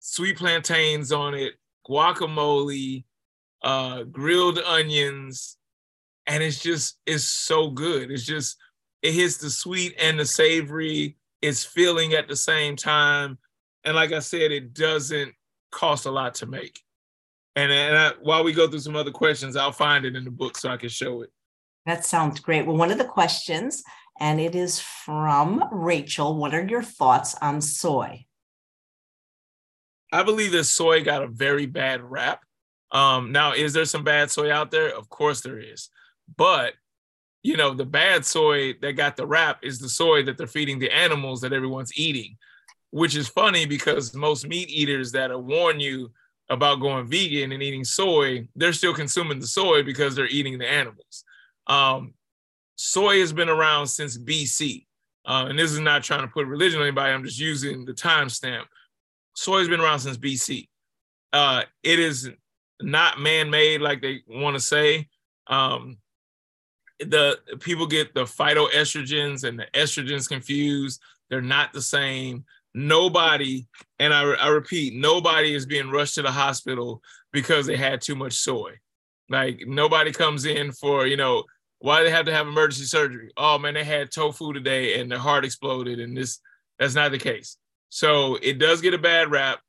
sweet 0.00 0.36
plantains 0.36 1.12
on 1.12 1.34
it, 1.34 1.54
guacamole, 1.88 3.04
uh, 3.66 4.04
grilled 4.04 4.60
onions, 4.60 5.56
and 6.28 6.40
it's 6.40 6.62
just 6.62 6.98
it's 7.04 7.24
so 7.24 7.68
good. 7.68 8.12
It's 8.12 8.24
just 8.24 8.56
it 9.02 9.12
hits 9.12 9.38
the 9.38 9.50
sweet 9.50 9.94
and 10.00 10.20
the 10.20 10.24
savory. 10.24 11.16
It's 11.42 11.64
filling 11.64 12.14
at 12.14 12.28
the 12.28 12.36
same 12.36 12.76
time. 12.76 13.38
And 13.84 13.96
like 13.96 14.12
I 14.12 14.20
said, 14.20 14.52
it 14.52 14.72
doesn't 14.72 15.32
cost 15.72 16.06
a 16.06 16.10
lot 16.10 16.36
to 16.36 16.46
make. 16.46 16.80
And, 17.56 17.72
and 17.72 17.98
I, 17.98 18.12
while 18.22 18.44
we 18.44 18.52
go 18.52 18.68
through 18.68 18.80
some 18.80 18.96
other 18.96 19.10
questions, 19.10 19.56
I'll 19.56 19.72
find 19.72 20.04
it 20.04 20.14
in 20.14 20.24
the 20.24 20.30
book 20.30 20.56
so 20.56 20.70
I 20.70 20.76
can 20.76 20.88
show 20.88 21.22
it. 21.22 21.30
That 21.86 22.04
sounds 22.04 22.40
great. 22.40 22.66
Well, 22.66 22.76
one 22.76 22.90
of 22.90 22.98
the 22.98 23.04
questions, 23.04 23.82
and 24.20 24.40
it 24.40 24.54
is 24.54 24.80
from 24.80 25.64
Rachel 25.72 26.36
What 26.36 26.54
are 26.54 26.66
your 26.66 26.82
thoughts 26.82 27.34
on 27.42 27.60
soy? 27.60 28.26
I 30.12 30.22
believe 30.22 30.52
that 30.52 30.64
soy 30.64 31.02
got 31.02 31.22
a 31.22 31.28
very 31.28 31.66
bad 31.66 32.02
rap. 32.02 32.45
Um, 32.92 33.32
now, 33.32 33.52
is 33.52 33.72
there 33.72 33.84
some 33.84 34.04
bad 34.04 34.30
soy 34.30 34.52
out 34.52 34.70
there? 34.70 34.96
Of 34.96 35.08
course 35.08 35.40
there 35.40 35.58
is. 35.58 35.90
But, 36.36 36.74
you 37.42 37.56
know, 37.56 37.74
the 37.74 37.84
bad 37.84 38.24
soy 38.24 38.74
that 38.80 38.92
got 38.92 39.16
the 39.16 39.26
rap 39.26 39.60
is 39.62 39.78
the 39.78 39.88
soy 39.88 40.22
that 40.24 40.38
they're 40.38 40.46
feeding 40.46 40.78
the 40.78 40.90
animals 40.90 41.40
that 41.40 41.52
everyone's 41.52 41.96
eating 41.98 42.36
which 42.96 43.14
is 43.14 43.28
funny 43.28 43.66
because 43.66 44.14
most 44.14 44.46
meat 44.46 44.70
eaters 44.70 45.12
that 45.12 45.38
warn 45.38 45.78
you 45.78 46.10
about 46.48 46.80
going 46.80 47.06
vegan 47.06 47.52
and 47.52 47.62
eating 47.62 47.84
soy, 47.84 48.48
they're 48.54 48.72
still 48.72 48.94
consuming 48.94 49.38
the 49.38 49.46
soy 49.46 49.82
because 49.82 50.14
they're 50.14 50.28
eating 50.28 50.56
the 50.58 50.66
animals. 50.66 51.24
Um, 51.66 52.14
soy 52.76 53.20
has 53.20 53.34
been 53.34 53.50
around 53.50 53.88
since 53.88 54.16
BC. 54.16 54.86
Uh, 55.26 55.46
and 55.48 55.58
this 55.58 55.72
is 55.72 55.80
not 55.80 56.04
trying 56.04 56.22
to 56.22 56.28
put 56.28 56.46
religion 56.46 56.80
on 56.80 56.86
anybody, 56.86 57.12
I'm 57.12 57.24
just 57.24 57.38
using 57.38 57.84
the 57.84 57.92
timestamp. 57.92 58.64
Soy 59.34 59.58
has 59.58 59.68
been 59.68 59.80
around 59.80 59.98
since 59.98 60.16
BC. 60.16 60.68
Uh, 61.34 61.64
it 61.82 61.98
is 61.98 62.30
not 62.80 63.20
man 63.20 63.50
made 63.50 63.80
like 63.80 64.02
they 64.02 64.22
want 64.28 64.54
to 64.56 64.60
say. 64.60 65.08
Um, 65.46 65.98
the 66.98 67.38
people 67.60 67.86
get 67.86 68.14
the 68.14 68.24
phytoestrogens 68.24 69.44
and 69.44 69.58
the 69.58 69.66
estrogens 69.74 70.28
confused. 70.28 71.00
They're 71.28 71.42
not 71.42 71.72
the 71.72 71.82
same 71.82 72.44
nobody, 72.76 73.66
and 73.98 74.12
I, 74.12 74.22
I 74.22 74.48
repeat, 74.48 74.94
nobody 74.94 75.54
is 75.54 75.66
being 75.66 75.90
rushed 75.90 76.14
to 76.16 76.22
the 76.22 76.30
hospital 76.30 77.02
because 77.32 77.66
they 77.66 77.76
had 77.76 78.02
too 78.02 78.14
much 78.14 78.34
soy. 78.34 78.74
Like 79.28 79.62
nobody 79.66 80.12
comes 80.12 80.44
in 80.44 80.70
for, 80.70 81.06
you 81.06 81.16
know, 81.16 81.44
why 81.78 82.02
they 82.02 82.10
have 82.10 82.26
to 82.26 82.32
have 82.32 82.46
emergency 82.46 82.84
surgery? 82.84 83.30
Oh 83.36 83.58
man, 83.58 83.74
they 83.74 83.82
had 83.82 84.12
tofu 84.12 84.52
today 84.52 85.00
and 85.00 85.10
their 85.10 85.18
heart 85.18 85.44
exploded, 85.44 85.98
and 85.98 86.16
this 86.16 86.38
that's 86.78 86.94
not 86.94 87.10
the 87.10 87.18
case. 87.18 87.56
So 87.88 88.38
it 88.42 88.58
does 88.58 88.80
get 88.80 88.94
a 88.94 88.98
bad 88.98 89.30
rap. 89.30 89.60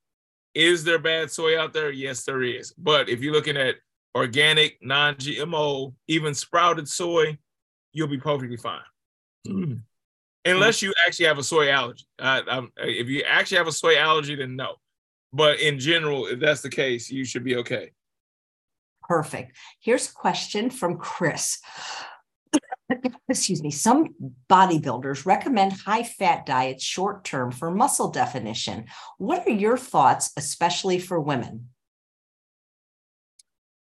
Is 0.57 0.83
there 0.83 0.99
bad 0.99 1.31
soy 1.31 1.59
out 1.59 1.73
there? 1.73 1.91
Yes, 1.91 2.23
there 2.23 2.41
is. 2.41 2.73
But 2.77 3.09
if 3.09 3.21
you're 3.21 3.33
looking 3.33 3.57
at 3.57 3.75
organic, 4.15 4.77
non-GMO, 4.81 5.93
even 6.07 6.33
sprouted 6.33 6.87
soy, 6.87 7.37
you'll 7.93 8.07
be 8.07 8.17
perfectly 8.17 8.57
fine. 8.57 8.81
Mm 9.47 9.81
unless 10.51 10.81
you 10.81 10.93
actually 11.05 11.25
have 11.25 11.37
a 11.37 11.43
soy 11.43 11.69
allergy. 11.69 12.05
Uh, 12.19 12.61
if 12.77 13.07
you 13.07 13.23
actually 13.23 13.57
have 13.57 13.67
a 13.67 13.71
soy 13.71 13.97
allergy, 13.97 14.35
then 14.35 14.55
no. 14.55 14.75
But 15.33 15.59
in 15.59 15.79
general, 15.79 16.27
if 16.27 16.39
that's 16.39 16.61
the 16.61 16.69
case, 16.69 17.09
you 17.09 17.25
should 17.25 17.43
be 17.43 17.57
okay. 17.57 17.91
Perfect. 19.03 19.57
Here's 19.79 20.09
a 20.09 20.13
question 20.13 20.69
from 20.69 20.97
Chris. 20.97 21.59
Excuse 23.29 23.61
me. 23.61 23.71
Some 23.71 24.15
bodybuilders 24.49 25.25
recommend 25.25 25.73
high 25.73 26.03
fat 26.03 26.45
diets 26.45 26.83
short 26.83 27.23
term 27.23 27.51
for 27.51 27.71
muscle 27.71 28.09
definition. 28.09 28.85
What 29.17 29.47
are 29.47 29.51
your 29.51 29.77
thoughts, 29.77 30.31
especially 30.37 30.99
for 30.99 31.19
women? 31.19 31.69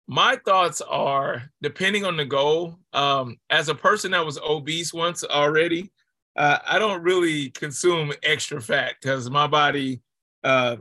My 0.07 0.37
thoughts 0.45 0.81
are 0.81 1.43
depending 1.61 2.05
on 2.05 2.15
the 2.15 2.25
goal. 2.25 2.79
Um, 2.93 3.37
as 3.49 3.67
a 3.67 3.75
person 3.75 4.11
that 4.11 4.25
was 4.25 4.39
obese 4.39 4.93
once 4.93 5.23
already, 5.23 5.91
uh, 6.37 6.59
I 6.65 6.79
don't 6.79 7.03
really 7.03 7.49
consume 7.49 8.13
extra 8.23 8.61
fat 8.61 8.95
because 9.01 9.29
my 9.29 9.47
body 9.47 10.01
uh, 10.43 10.77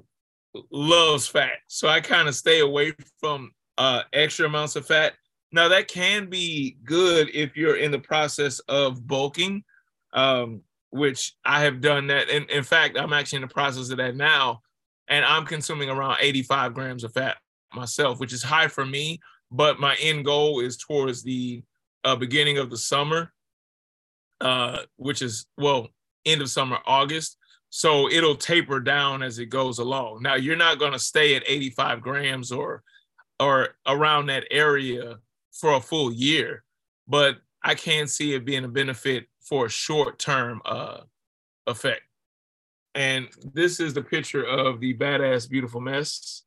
loves 0.70 1.26
fat. 1.26 1.58
So 1.66 1.88
I 1.88 2.00
kind 2.00 2.28
of 2.28 2.34
stay 2.34 2.60
away 2.60 2.92
from 3.18 3.50
uh, 3.78 4.02
extra 4.12 4.46
amounts 4.46 4.76
of 4.76 4.86
fat. 4.86 5.14
Now, 5.56 5.68
that 5.68 5.88
can 5.88 6.30
be 6.30 6.76
good 6.84 7.28
if 7.34 7.56
you're 7.56 7.76
in 7.76 7.90
the 7.90 7.98
process 7.98 8.60
of 8.68 9.06
bulking, 9.06 9.64
um, 10.12 10.60
which 10.90 11.34
I 11.44 11.60
have 11.62 11.80
done 11.80 12.06
that. 12.06 12.30
And 12.30 12.48
in 12.50 12.62
fact, 12.62 12.96
I'm 12.96 13.12
actually 13.12 13.38
in 13.38 13.48
the 13.48 13.54
process 13.54 13.90
of 13.90 13.96
that 13.96 14.14
now. 14.14 14.62
And 15.08 15.24
I'm 15.24 15.46
consuming 15.46 15.90
around 15.90 16.18
85 16.20 16.74
grams 16.74 17.04
of 17.04 17.12
fat 17.12 17.38
myself, 17.74 18.20
which 18.20 18.32
is 18.32 18.42
high 18.42 18.68
for 18.68 18.86
me. 18.86 19.20
But 19.50 19.80
my 19.80 19.96
end 20.00 20.24
goal 20.24 20.60
is 20.60 20.76
towards 20.76 21.22
the 21.22 21.62
uh, 22.04 22.16
beginning 22.16 22.58
of 22.58 22.70
the 22.70 22.78
summer 22.78 23.32
uh, 24.40 24.78
which 24.96 25.22
is 25.22 25.46
well 25.56 25.88
end 26.24 26.42
of 26.42 26.50
summer, 26.50 26.78
August. 26.86 27.38
So 27.70 28.10
it'll 28.10 28.36
taper 28.36 28.80
down 28.80 29.22
as 29.22 29.38
it 29.38 29.46
goes 29.46 29.78
along. 29.78 30.22
Now 30.22 30.34
you're 30.34 30.56
not 30.56 30.78
going 30.78 30.92
to 30.92 30.98
stay 30.98 31.34
at 31.36 31.42
85 31.46 32.00
grams 32.00 32.52
or 32.52 32.82
or 33.38 33.76
around 33.86 34.26
that 34.26 34.44
area 34.50 35.18
for 35.60 35.74
a 35.74 35.80
full 35.80 36.12
year, 36.12 36.64
but 37.08 37.38
I 37.62 37.74
can 37.74 38.06
see 38.06 38.34
it 38.34 38.44
being 38.44 38.64
a 38.64 38.68
benefit 38.68 39.26
for 39.40 39.66
a 39.66 39.70
short 39.70 40.18
term 40.18 40.60
uh, 40.64 41.00
effect. 41.66 42.02
And 42.94 43.28
this 43.52 43.80
is 43.80 43.92
the 43.92 44.02
picture 44.02 44.44
of 44.44 44.80
the 44.80 44.96
badass 44.96 45.48
beautiful 45.48 45.80
mess. 45.80 46.44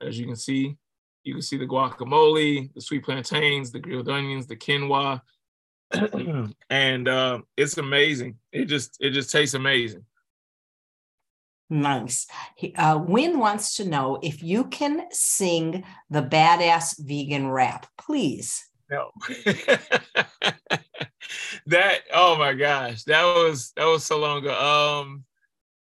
As 0.00 0.18
you 0.18 0.26
can 0.26 0.36
see, 0.36 0.76
you 1.24 1.34
can 1.34 1.42
see 1.42 1.56
the 1.56 1.66
guacamole, 1.66 2.72
the 2.74 2.80
sweet 2.80 3.04
plantains, 3.04 3.70
the 3.70 3.80
grilled 3.80 4.08
onions, 4.08 4.46
the 4.46 4.56
quinoa, 4.56 5.20
and 6.70 7.08
uh, 7.08 7.40
it's 7.56 7.78
amazing. 7.78 8.36
It 8.52 8.66
just 8.66 8.96
it 9.00 9.10
just 9.10 9.30
tastes 9.30 9.54
amazing. 9.54 10.04
Nice. 11.70 12.26
Uh, 12.76 13.02
Win 13.06 13.38
wants 13.38 13.76
to 13.76 13.88
know 13.88 14.18
if 14.22 14.42
you 14.42 14.64
can 14.64 15.06
sing 15.10 15.84
the 16.10 16.22
badass 16.22 16.94
vegan 16.98 17.48
rap, 17.48 17.86
please. 17.96 18.68
No. 18.90 19.10
that 21.66 22.00
oh 22.12 22.36
my 22.36 22.52
gosh, 22.52 23.04
that 23.04 23.24
was 23.24 23.72
that 23.76 23.86
was 23.86 24.04
so 24.04 24.18
long 24.18 24.38
ago. 24.38 24.54
Um, 24.54 25.24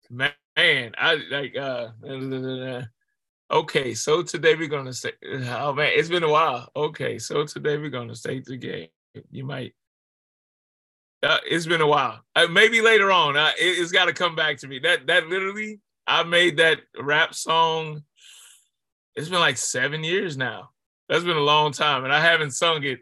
man, 0.10 0.34
I 0.58 1.22
like 1.30 1.56
uh, 1.56 1.90
Okay, 3.52 3.96
so 3.96 4.22
today 4.22 4.54
we're 4.54 4.68
gonna 4.68 4.94
say, 4.94 5.12
oh 5.24 5.74
man, 5.74 5.92
it's 5.96 6.10
been 6.10 6.24
a 6.24 6.30
while. 6.30 6.70
Okay, 6.76 7.18
so 7.18 7.46
today 7.46 7.78
we're 7.78 7.90
gonna 7.90 8.16
stay 8.16 8.42
the 8.42 8.58
game. 8.58 8.90
You 9.32 9.44
might. 9.44 9.74
Uh, 11.22 11.38
it's 11.46 11.66
been 11.66 11.82
a 11.82 11.88
while. 11.88 12.22
Uh, 12.36 12.48
maybe 12.48 12.82
later 12.82 13.12
on, 13.12 13.36
uh, 13.36 13.52
it, 13.60 13.78
has 13.78 13.92
got 13.92 14.06
to 14.06 14.14
come 14.14 14.36
back 14.36 14.58
to 14.58 14.68
me. 14.68 14.80
That 14.80 15.08
that 15.08 15.28
literally, 15.28 15.80
I 16.08 16.24
made 16.24 16.58
that 16.58 16.80
rap 17.00 17.34
song. 17.34 18.04
It's 19.16 19.30
been 19.30 19.40
like 19.40 19.58
seven 19.58 20.04
years 20.04 20.38
now. 20.38 20.70
That's 21.10 21.24
been 21.24 21.36
a 21.36 21.42
long 21.42 21.74
time, 21.74 22.06
and 22.06 22.14
I 22.14 22.22
haven't 22.22 22.52
sung 22.52 22.84
it 22.84 23.00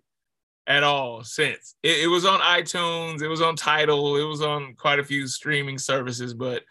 at 0.65 0.83
all 0.83 1.23
since. 1.23 1.75
It, 1.83 2.05
it 2.05 2.07
was 2.07 2.25
on 2.25 2.39
iTunes. 2.39 3.21
It 3.21 3.27
was 3.27 3.41
on 3.41 3.55
Tidal. 3.55 4.17
It 4.17 4.23
was 4.23 4.41
on 4.41 4.73
quite 4.75 4.99
a 4.99 5.03
few 5.03 5.27
streaming 5.27 5.77
services, 5.77 6.33
but 6.33 6.63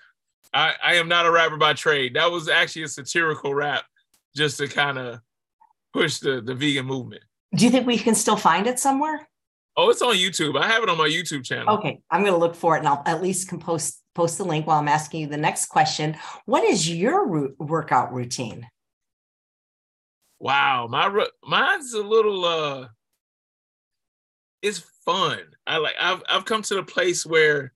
I, 0.52 0.74
I 0.82 0.94
am 0.94 1.08
not 1.08 1.26
a 1.26 1.30
rapper 1.30 1.56
by 1.56 1.74
trade. 1.74 2.14
That 2.14 2.30
was 2.30 2.48
actually 2.48 2.82
a 2.82 2.88
satirical 2.88 3.54
rap 3.54 3.84
just 4.34 4.58
to 4.58 4.68
kind 4.68 4.98
of 4.98 5.20
push 5.92 6.18
the, 6.18 6.40
the 6.40 6.54
vegan 6.54 6.86
movement. 6.86 7.22
Do 7.54 7.64
you 7.64 7.70
think 7.70 7.86
we 7.86 7.98
can 7.98 8.14
still 8.14 8.36
find 8.36 8.66
it 8.66 8.78
somewhere? 8.78 9.28
Oh, 9.76 9.90
it's 9.90 10.02
on 10.02 10.14
YouTube. 10.14 10.58
I 10.58 10.66
have 10.68 10.82
it 10.82 10.88
on 10.88 10.96
my 10.96 11.08
YouTube 11.08 11.44
channel. 11.44 11.74
Okay, 11.74 12.00
I'm 12.10 12.22
going 12.22 12.32
to 12.32 12.38
look 12.38 12.54
for 12.54 12.76
it, 12.76 12.78
and 12.78 12.88
I'll 12.88 13.02
at 13.06 13.22
least 13.22 13.48
post 13.60 14.02
post 14.14 14.38
the 14.38 14.44
link 14.44 14.66
while 14.66 14.78
I'm 14.78 14.88
asking 14.88 15.20
you 15.20 15.26
the 15.26 15.36
next 15.36 15.66
question. 15.66 16.16
What 16.46 16.64
is 16.64 16.90
your 16.90 17.52
workout 17.58 18.14
routine? 18.14 18.66
Wow, 20.38 20.86
my 20.88 21.26
mine's 21.44 21.92
a 21.92 22.02
little 22.02 22.44
uh, 22.44 22.88
it's 24.62 24.82
fun. 25.04 25.38
I 25.66 25.76
like. 25.78 25.94
I've 26.00 26.22
I've 26.28 26.44
come 26.44 26.62
to 26.62 26.74
the 26.74 26.82
place 26.82 27.26
where 27.26 27.72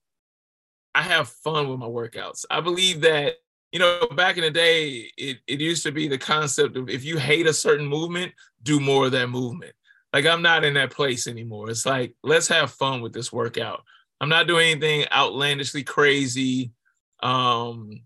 I 0.93 1.03
have 1.03 1.29
fun 1.29 1.69
with 1.69 1.79
my 1.79 1.87
workouts. 1.87 2.45
I 2.49 2.61
believe 2.61 3.01
that, 3.01 3.35
you 3.71 3.79
know, 3.79 4.07
back 4.15 4.37
in 4.37 4.43
the 4.43 4.51
day, 4.51 5.11
it, 5.17 5.37
it 5.47 5.61
used 5.61 5.83
to 5.83 5.91
be 5.91 6.07
the 6.07 6.17
concept 6.17 6.75
of 6.75 6.89
if 6.89 7.05
you 7.05 7.17
hate 7.17 7.47
a 7.47 7.53
certain 7.53 7.87
movement, 7.87 8.33
do 8.63 8.79
more 8.79 9.05
of 9.05 9.11
that 9.13 9.29
movement. 9.29 9.73
Like 10.13 10.25
I'm 10.25 10.41
not 10.41 10.65
in 10.65 10.73
that 10.75 10.91
place 10.91 11.27
anymore. 11.27 11.69
It's 11.69 11.85
like, 11.85 12.15
let's 12.23 12.47
have 12.49 12.71
fun 12.71 13.01
with 13.01 13.13
this 13.13 13.31
workout. 13.31 13.83
I'm 14.19 14.29
not 14.29 14.47
doing 14.47 14.71
anything 14.71 15.05
outlandishly 15.11 15.83
crazy. 15.83 16.71
Um, 17.23 18.01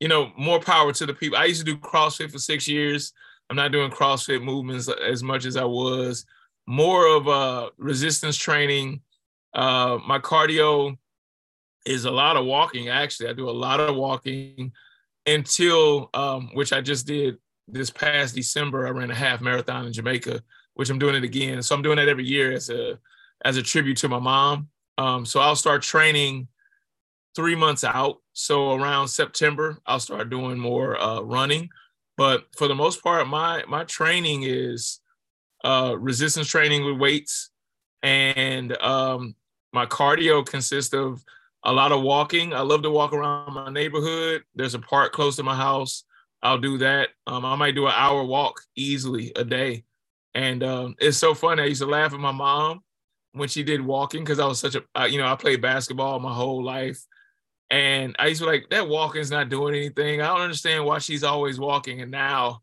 you 0.00 0.08
know, 0.08 0.32
more 0.36 0.60
power 0.60 0.92
to 0.92 1.06
the 1.06 1.14
people. 1.14 1.38
I 1.38 1.44
used 1.44 1.64
to 1.64 1.72
do 1.72 1.76
CrossFit 1.76 2.30
for 2.32 2.38
six 2.38 2.66
years. 2.66 3.12
I'm 3.48 3.56
not 3.56 3.72
doing 3.72 3.90
CrossFit 3.90 4.42
movements 4.42 4.88
as 4.88 5.22
much 5.22 5.44
as 5.44 5.56
I 5.56 5.64
was. 5.64 6.24
More 6.66 7.06
of 7.06 7.26
a 7.26 7.70
resistance 7.76 8.36
training. 8.36 9.02
Uh, 9.52 9.98
my 10.06 10.18
cardio 10.18 10.96
is 11.84 12.04
a 12.04 12.10
lot 12.10 12.36
of 12.36 12.46
walking. 12.46 12.88
Actually, 12.88 13.28
I 13.28 13.32
do 13.32 13.48
a 13.48 13.52
lot 13.52 13.80
of 13.80 13.96
walking 13.96 14.72
until 15.26 16.10
um, 16.14 16.50
which 16.54 16.72
I 16.72 16.80
just 16.80 17.06
did 17.06 17.38
this 17.68 17.90
past 17.90 18.34
December. 18.34 18.86
I 18.86 18.90
ran 18.90 19.10
a 19.10 19.14
half 19.14 19.40
marathon 19.40 19.86
in 19.86 19.92
Jamaica, 19.92 20.42
which 20.74 20.90
I'm 20.90 20.98
doing 20.98 21.14
it 21.14 21.24
again. 21.24 21.62
So 21.62 21.74
I'm 21.74 21.82
doing 21.82 21.96
that 21.96 22.08
every 22.08 22.26
year 22.26 22.52
as 22.52 22.70
a 22.70 22.98
as 23.44 23.56
a 23.56 23.62
tribute 23.62 23.96
to 23.98 24.08
my 24.08 24.18
mom. 24.18 24.68
Um, 24.98 25.24
so 25.24 25.40
I'll 25.40 25.56
start 25.56 25.82
training 25.82 26.48
three 27.34 27.54
months 27.54 27.84
out. 27.84 28.18
So 28.32 28.74
around 28.74 29.08
September, 29.08 29.78
I'll 29.86 30.00
start 30.00 30.30
doing 30.30 30.58
more 30.58 31.00
uh, 31.00 31.20
running. 31.20 31.70
But 32.16 32.46
for 32.56 32.68
the 32.68 32.74
most 32.74 33.02
part, 33.02 33.26
my 33.28 33.64
my 33.68 33.84
training 33.84 34.42
is 34.42 35.00
uh, 35.64 35.96
resistance 35.98 36.48
training 36.48 36.84
with 36.84 36.98
weights, 36.98 37.50
and 38.02 38.76
um, 38.82 39.34
my 39.72 39.86
cardio 39.86 40.44
consists 40.44 40.94
of 40.94 41.24
a 41.64 41.72
lot 41.72 41.92
of 41.92 42.02
walking. 42.02 42.52
I 42.52 42.60
love 42.60 42.82
to 42.82 42.90
walk 42.90 43.12
around 43.12 43.54
my 43.54 43.70
neighborhood. 43.70 44.42
There's 44.54 44.74
a 44.74 44.78
park 44.78 45.12
close 45.12 45.36
to 45.36 45.42
my 45.42 45.54
house. 45.54 46.04
I'll 46.42 46.58
do 46.58 46.78
that. 46.78 47.10
Um, 47.26 47.44
I 47.44 47.54
might 47.56 47.74
do 47.74 47.86
an 47.86 47.92
hour 47.94 48.24
walk 48.24 48.62
easily 48.74 49.32
a 49.36 49.44
day. 49.44 49.84
And 50.34 50.62
um, 50.62 50.94
it's 50.98 51.18
so 51.18 51.34
funny. 51.34 51.62
I 51.62 51.66
used 51.66 51.82
to 51.82 51.86
laugh 51.86 52.14
at 52.14 52.20
my 52.20 52.32
mom 52.32 52.82
when 53.32 53.48
she 53.48 53.62
did 53.62 53.80
walking 53.80 54.22
because 54.22 54.38
I 54.38 54.46
was 54.46 54.58
such 54.58 54.74
a, 54.74 54.82
uh, 54.98 55.04
you 55.04 55.18
know, 55.18 55.26
I 55.26 55.36
played 55.36 55.62
basketball 55.62 56.20
my 56.20 56.34
whole 56.34 56.62
life. 56.62 57.00
And 57.70 58.16
I 58.18 58.26
used 58.26 58.40
to 58.40 58.46
be 58.46 58.52
like, 58.52 58.70
that 58.70 58.88
walking's 58.88 59.30
not 59.30 59.48
doing 59.48 59.74
anything. 59.74 60.20
I 60.20 60.26
don't 60.28 60.40
understand 60.40 60.84
why 60.84 60.98
she's 60.98 61.22
always 61.22 61.60
walking. 61.60 62.00
And 62.00 62.10
now 62.10 62.62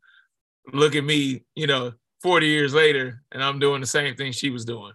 look 0.74 0.96
at 0.96 1.04
me, 1.04 1.44
you 1.56 1.68
know, 1.68 1.94
40 2.22 2.48
years 2.48 2.74
later, 2.74 3.24
and 3.32 3.44
I'm 3.44 3.60
doing 3.60 3.80
the 3.80 3.88
same 3.88 4.16
thing 4.16 4.32
she 4.32 4.50
was 4.50 4.66
doing. 4.66 4.94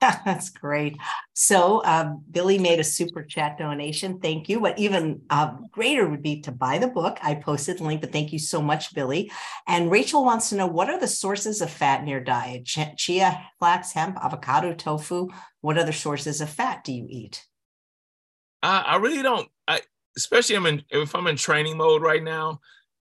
That's 0.24 0.48
great. 0.48 0.96
So 1.34 1.84
um, 1.84 2.24
Billy 2.30 2.58
made 2.58 2.80
a 2.80 2.84
super 2.84 3.22
chat 3.22 3.58
donation. 3.58 4.18
Thank 4.18 4.48
you. 4.48 4.58
But 4.60 4.78
even 4.78 5.22
uh, 5.28 5.56
greater 5.70 6.08
would 6.08 6.22
be 6.22 6.40
to 6.42 6.52
buy 6.52 6.78
the 6.78 6.88
book. 6.88 7.18
I 7.22 7.34
posted 7.34 7.78
the 7.78 7.84
link, 7.84 8.00
but 8.00 8.10
thank 8.10 8.32
you 8.32 8.38
so 8.38 8.62
much, 8.62 8.94
Billy. 8.94 9.30
And 9.68 9.90
Rachel 9.90 10.24
wants 10.24 10.48
to 10.48 10.56
know 10.56 10.66
what 10.66 10.88
are 10.88 10.98
the 10.98 11.06
sources 11.06 11.60
of 11.60 11.70
fat 11.70 12.00
in 12.00 12.06
your 12.06 12.20
diet? 12.20 12.64
Ch- 12.64 12.96
chia, 12.96 13.46
flax, 13.58 13.92
hemp, 13.92 14.16
avocado, 14.16 14.72
tofu. 14.72 15.28
What 15.60 15.76
other 15.76 15.92
sources 15.92 16.40
of 16.40 16.48
fat 16.48 16.82
do 16.82 16.94
you 16.94 17.06
eat? 17.08 17.46
I, 18.62 18.80
I 18.80 18.96
really 18.96 19.22
don't. 19.22 19.48
I 19.68 19.82
especially 20.16 20.56
I'm 20.56 20.66
in 20.66 20.82
if 20.88 21.14
I'm 21.14 21.26
in 21.26 21.36
training 21.36 21.76
mode 21.76 22.00
right 22.00 22.22
now. 22.22 22.60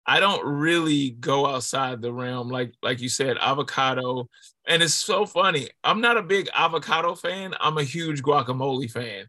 I 0.07 0.21
don't 0.21 0.45
really 0.47 1.11
go 1.11 1.47
outside 1.47 2.01
the 2.01 2.13
realm 2.13 2.49
like 2.49 2.73
like 2.83 3.01
you 3.01 3.09
said 3.09 3.37
avocado 3.41 4.29
and 4.67 4.83
it's 4.83 4.95
so 4.95 5.27
funny. 5.27 5.69
I'm 5.85 6.01
not 6.01 6.17
a 6.17 6.23
big 6.23 6.49
avocado 6.55 7.15
fan. 7.15 7.55
I'm 7.61 7.79
a 7.79 7.85
huge 7.85 8.23
guacamole 8.23 8.91
fan. 8.91 9.27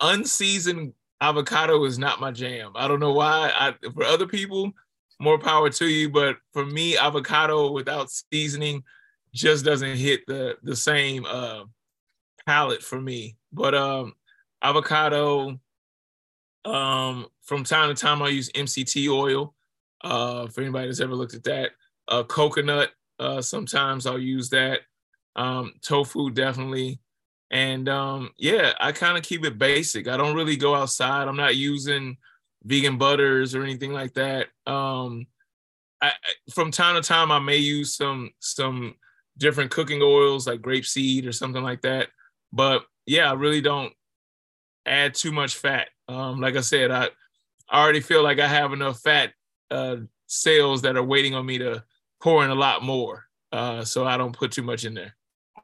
Unseasoned 0.00 0.92
avocado 1.20 1.84
is 1.84 1.98
not 1.98 2.20
my 2.20 2.30
jam. 2.30 2.72
I 2.74 2.88
don't 2.88 3.00
know 3.00 3.12
why. 3.12 3.50
I, 3.54 3.74
for 3.92 4.04
other 4.04 4.26
people, 4.26 4.72
more 5.18 5.38
power 5.38 5.70
to 5.70 5.86
you, 5.86 6.10
but 6.10 6.36
for 6.52 6.64
me 6.66 6.96
avocado 6.96 7.72
without 7.72 8.10
seasoning 8.10 8.84
just 9.32 9.64
doesn't 9.64 9.96
hit 9.96 10.20
the 10.26 10.56
the 10.62 10.76
same 10.76 11.24
uh 11.26 11.64
palate 12.46 12.82
for 12.82 13.00
me. 13.00 13.36
But 13.52 13.74
um 13.74 14.14
avocado 14.62 15.58
um 16.64 17.26
from 17.42 17.64
time 17.64 17.94
to 17.94 18.00
time 18.00 18.22
I 18.22 18.28
use 18.28 18.50
MCT 18.52 19.08
oil 19.10 19.54
uh, 20.06 20.46
for 20.46 20.60
anybody 20.60 20.86
that's 20.86 21.00
ever 21.00 21.14
looked 21.14 21.34
at 21.34 21.44
that, 21.44 21.70
uh, 22.08 22.22
coconut. 22.22 22.90
Uh, 23.18 23.40
sometimes 23.40 24.06
I'll 24.06 24.18
use 24.18 24.50
that. 24.50 24.80
Um, 25.34 25.74
tofu 25.82 26.30
definitely, 26.30 27.00
and 27.50 27.88
um, 27.88 28.30
yeah, 28.38 28.72
I 28.80 28.92
kind 28.92 29.18
of 29.18 29.24
keep 29.24 29.44
it 29.44 29.58
basic. 29.58 30.08
I 30.08 30.16
don't 30.16 30.34
really 30.34 30.56
go 30.56 30.74
outside. 30.74 31.28
I'm 31.28 31.36
not 31.36 31.56
using 31.56 32.16
vegan 32.64 32.96
butters 32.98 33.54
or 33.54 33.62
anything 33.62 33.92
like 33.92 34.14
that. 34.14 34.46
Um, 34.66 35.26
I, 36.00 36.12
from 36.54 36.70
time 36.70 36.94
to 36.94 37.06
time, 37.06 37.30
I 37.30 37.38
may 37.38 37.58
use 37.58 37.94
some 37.94 38.30
some 38.38 38.94
different 39.38 39.70
cooking 39.70 40.00
oils 40.02 40.46
like 40.46 40.60
grapeseed 40.60 41.26
or 41.26 41.32
something 41.32 41.62
like 41.62 41.82
that. 41.82 42.08
But 42.52 42.84
yeah, 43.06 43.30
I 43.30 43.34
really 43.34 43.60
don't 43.60 43.92
add 44.86 45.14
too 45.14 45.32
much 45.32 45.56
fat. 45.56 45.88
Um, 46.08 46.40
like 46.40 46.56
I 46.56 46.60
said, 46.60 46.90
I, 46.90 47.08
I 47.68 47.82
already 47.82 48.00
feel 48.00 48.22
like 48.22 48.38
I 48.38 48.48
have 48.48 48.72
enough 48.72 49.00
fat 49.00 49.32
uh, 49.70 49.96
sales 50.26 50.82
that 50.82 50.96
are 50.96 51.02
waiting 51.02 51.34
on 51.34 51.46
me 51.46 51.58
to 51.58 51.84
pour 52.20 52.44
in 52.44 52.50
a 52.50 52.54
lot 52.54 52.82
more. 52.82 53.24
Uh, 53.52 53.84
so 53.84 54.06
I 54.06 54.16
don't 54.16 54.36
put 54.36 54.52
too 54.52 54.62
much 54.62 54.84
in 54.84 54.94
there. 54.94 55.16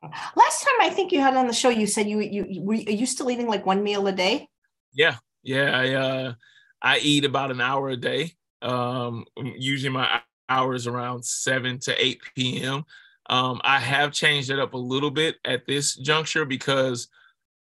Last 0.03 0.65
time 0.65 0.75
I 0.81 0.91
think 0.91 1.13
you 1.13 1.21
had 1.21 1.37
on 1.37 1.47
the 1.47 1.53
show, 1.53 1.69
you 1.69 1.87
said 1.87 2.09
you 2.09 2.21
you, 2.21 2.47
you 2.49 2.63
were 2.63 2.75
are 2.75 2.77
you 2.77 3.07
still 3.07 3.31
eating 3.31 3.47
like 3.47 3.67
one 3.67 3.83
meal 3.83 4.07
a 4.07 4.13
day? 4.13 4.49
Yeah, 4.93 5.17
yeah. 5.43 5.79
I 5.79 5.95
uh, 5.95 6.35
I 6.81 6.99
eat 6.99 7.25
about 7.25 7.51
an 7.51 7.61
hour 7.61 7.89
a 7.89 7.97
day. 7.97 8.33
Um, 8.63 9.25
usually 9.37 9.93
my 9.93 10.21
hours 10.49 10.87
around 10.87 11.25
seven 11.25 11.79
to 11.81 12.05
eight 12.05 12.21
p.m. 12.35 12.85
Um, 13.31 13.61
I 13.63 13.79
have 13.79 14.13
changed 14.13 14.51
it 14.51 14.59
up 14.59 14.75
a 14.75 14.79
little 14.79 15.11
bit 15.11 15.37
at 15.45 15.67
this 15.67 15.95
juncture 15.95 16.45
because 16.45 17.09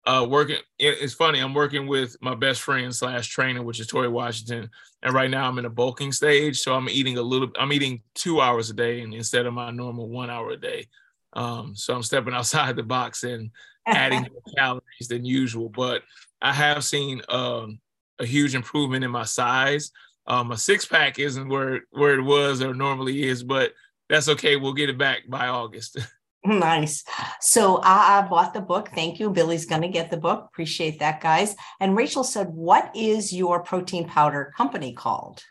uh, 0.06 0.26
working. 0.30 0.58
It's 0.78 1.14
funny. 1.14 1.40
I'm 1.40 1.54
working 1.54 1.88
with 1.88 2.16
my 2.22 2.36
best 2.36 2.62
friend 2.62 2.96
slash 2.96 3.28
trainer, 3.28 3.64
which 3.64 3.80
is 3.80 3.88
Torre 3.88 4.10
Washington, 4.10 4.70
and 5.02 5.14
right 5.14 5.30
now 5.30 5.48
I'm 5.48 5.58
in 5.58 5.66
a 5.66 5.70
bulking 5.70 6.12
stage, 6.12 6.60
so 6.60 6.74
I'm 6.74 6.90
eating 6.90 7.18
a 7.18 7.22
little. 7.22 7.50
I'm 7.58 7.74
eating 7.74 8.02
two 8.14 8.42
hours 8.42 8.70
a 8.70 8.74
day, 8.74 9.02
and 9.02 9.14
instead 9.14 9.46
of 9.46 9.54
my 9.54 9.72
normal 9.72 10.10
one 10.10 10.30
hour 10.30 10.52
a 10.52 10.58
day. 10.58 10.88
Um, 11.34 11.76
so 11.76 11.96
I'm 11.96 12.04
stepping 12.04 12.34
outside 12.36 12.76
the 12.76 12.84
box 12.84 13.24
and 13.24 13.50
adding 13.88 14.22
more 14.32 14.54
calories 14.56 15.08
than 15.10 15.26
usual. 15.26 15.70
But 15.70 16.04
I 16.42 16.54
have 16.54 16.84
seen 16.84 17.22
um, 17.30 17.80
a 18.20 18.26
huge 18.26 18.56
improvement 18.56 19.04
in 19.04 19.12
my 19.12 19.26
size. 19.26 19.92
Um, 20.28 20.48
my 20.48 20.56
six 20.56 20.86
pack 20.86 21.20
isn't 21.20 21.50
where 21.50 21.82
where 21.92 22.16
it 22.16 22.22
was 22.22 22.62
or 22.62 22.74
normally 22.74 23.24
is, 23.24 23.44
but 23.44 23.74
that's 24.10 24.30
okay. 24.30 24.56
We'll 24.56 24.74
get 24.74 24.90
it 24.90 24.98
back 24.98 25.24
by 25.28 25.48
August. 25.48 25.98
Nice. 26.46 27.04
So 27.42 27.78
I, 27.78 28.20
I 28.20 28.28
bought 28.28 28.54
the 28.54 28.62
book. 28.62 28.90
Thank 28.94 29.20
you. 29.20 29.30
Billy's 29.30 29.66
going 29.66 29.82
to 29.82 29.88
get 29.88 30.12
the 30.12 30.18
book. 30.18 30.46
Appreciate 30.46 31.00
that, 31.00 31.22
guys. 31.22 31.56
And 31.80 31.96
Rachel 31.96 32.24
said, 32.24 32.50
What 32.50 32.92
is 32.96 33.34
your 33.34 33.64
protein 33.64 34.08
powder 34.08 34.54
company 34.56 34.94
called? 34.94 35.44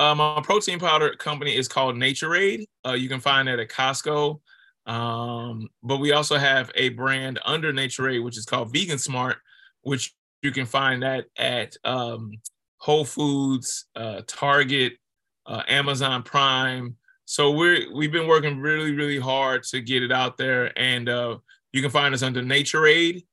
Um, 0.00 0.42
protein 0.42 0.80
powder 0.80 1.14
company 1.14 1.56
is 1.56 1.68
called 1.68 1.96
Naturade. 1.96 2.64
Uh, 2.84 2.92
you 2.92 3.08
can 3.08 3.20
find 3.20 3.48
it 3.48 3.60
at 3.60 3.68
Costco. 3.68 4.40
Um, 4.84 5.68
but 5.82 5.98
we 5.98 6.12
also 6.12 6.36
have 6.36 6.70
a 6.74 6.90
brand 6.90 7.38
under 7.44 7.72
Nature 7.72 8.02
Naturade, 8.02 8.24
which 8.24 8.36
is 8.36 8.44
called 8.44 8.72
Vegan 8.72 8.98
Smart, 8.98 9.36
which 9.82 10.12
you 10.42 10.50
can 10.50 10.66
find 10.66 11.02
that 11.02 11.26
at 11.36 11.76
um, 11.84 12.32
Whole 12.78 13.04
Foods, 13.04 13.86
uh, 13.94 14.22
Target, 14.26 14.94
uh, 15.46 15.62
Amazon 15.68 16.22
Prime. 16.22 16.96
So 17.24 17.52
we're 17.52 17.92
we've 17.94 18.12
been 18.12 18.26
working 18.26 18.60
really 18.60 18.92
really 18.92 19.18
hard 19.18 19.62
to 19.64 19.80
get 19.80 20.02
it 20.02 20.12
out 20.12 20.36
there, 20.36 20.76
and 20.78 21.08
uh, 21.08 21.38
you 21.72 21.80
can 21.80 21.90
find 21.90 22.14
us 22.14 22.22
under 22.22 22.42
Naturade 22.42 23.24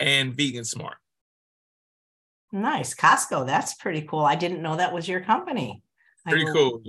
and 0.00 0.34
Vegan 0.34 0.64
Smart. 0.64 0.96
Nice, 2.52 2.94
Costco. 2.94 3.46
That's 3.46 3.74
pretty 3.74 4.02
cool. 4.02 4.24
I 4.24 4.34
didn't 4.34 4.62
know 4.62 4.76
that 4.76 4.92
was 4.92 5.08
your 5.08 5.20
company. 5.20 5.82
Pretty 6.24 6.46
cool. 6.52 6.82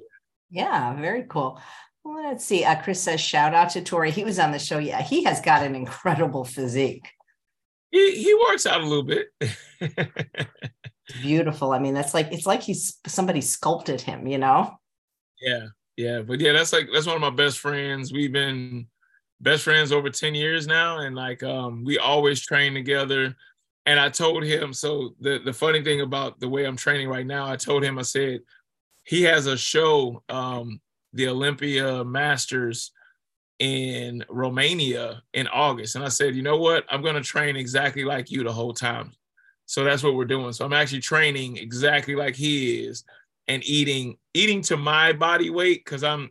Yeah, 0.50 0.96
very 0.96 1.24
cool. 1.24 1.60
Let's 2.04 2.46
see. 2.46 2.64
Uh, 2.64 2.82
Chris 2.82 3.02
says, 3.02 3.20
shout 3.20 3.54
out 3.54 3.72
to 3.72 3.82
Torre. 3.82 4.06
He 4.06 4.24
was 4.24 4.40
on 4.40 4.52
the 4.52 4.60
show. 4.60 4.78
Yeah, 4.78 5.02
he 5.02 5.24
has 5.24 5.42
got 5.42 5.64
an 5.64 5.76
incredible 5.76 6.46
physique. 6.46 7.08
He, 7.92 8.24
he 8.24 8.34
works 8.48 8.66
out 8.66 8.82
a 8.82 8.88
little 8.88 9.04
bit. 9.04 9.28
Beautiful. 11.22 11.72
I 11.72 11.80
mean, 11.80 11.94
that's 11.94 12.14
like, 12.14 12.32
it's 12.32 12.46
like 12.46 12.62
he's 12.62 12.98
somebody 13.08 13.42
sculpted 13.42 14.02
him, 14.02 14.28
you 14.28 14.38
know? 14.38 14.78
Yeah. 15.42 15.68
Yeah. 15.98 16.22
But 16.22 16.40
yeah, 16.40 16.54
that's 16.54 16.72
like, 16.72 16.88
that's 16.94 17.08
one 17.08 17.16
of 17.16 17.22
my 17.22 17.32
best 17.32 17.60
friends. 17.60 18.14
We've 18.14 18.32
been 18.32 18.88
best 19.42 19.64
friends 19.64 19.92
over 19.92 20.10
10 20.10 20.36
years 20.36 20.68
now. 20.68 21.00
And 21.00 21.16
like, 21.16 21.44
um, 21.44 21.84
we 21.84 21.98
always 21.98 22.40
train 22.40 22.74
together. 22.74 23.36
And 23.86 24.00
I 24.00 24.10
told 24.10 24.44
him, 24.44 24.74
so 24.74 25.16
the, 25.20 25.40
the 25.44 25.54
funny 25.54 25.84
thing 25.84 26.02
about 26.02 26.40
the 26.40 26.50
way 26.50 26.66
I'm 26.66 26.78
training 26.78 27.10
right 27.10 27.26
now, 27.26 27.48
I 27.50 27.56
told 27.56 27.84
him, 27.84 27.98
I 27.98 28.04
said, 28.04 28.42
he 29.04 29.24
has 29.24 29.48
a 29.48 29.58
show 29.58 30.24
um, 30.30 30.82
the 31.14 31.30
Olympia 31.30 32.04
Masters 32.04 32.92
in 33.60 34.24
Romania 34.30 35.24
in 35.34 35.48
August. 35.48 35.96
And 35.96 36.04
I 36.04 36.10
said, 36.10 36.36
you 36.36 36.44
know 36.44 36.58
what? 36.58 36.86
I'm 36.90 37.02
going 37.02 37.16
to 37.16 37.22
train 37.22 37.56
exactly 37.56 38.04
like 38.04 38.30
you 38.30 38.44
the 38.44 38.52
whole 38.52 38.74
time. 38.74 39.14
So 39.66 39.84
that's 39.84 40.04
what 40.04 40.16
we're 40.16 40.26
doing. 40.26 40.54
So 40.54 40.66
I'm 40.66 40.74
actually 40.74 41.00
training 41.00 41.58
exactly 41.58 42.16
like 42.16 42.36
he 42.36 42.82
is 42.86 43.04
and 43.48 43.64
eating 43.66 44.18
eating 44.34 44.62
to 44.64 44.78
my 44.78 45.14
body 45.14 45.50
weight 45.50 45.84
because 45.84 46.04
I'm 46.04 46.30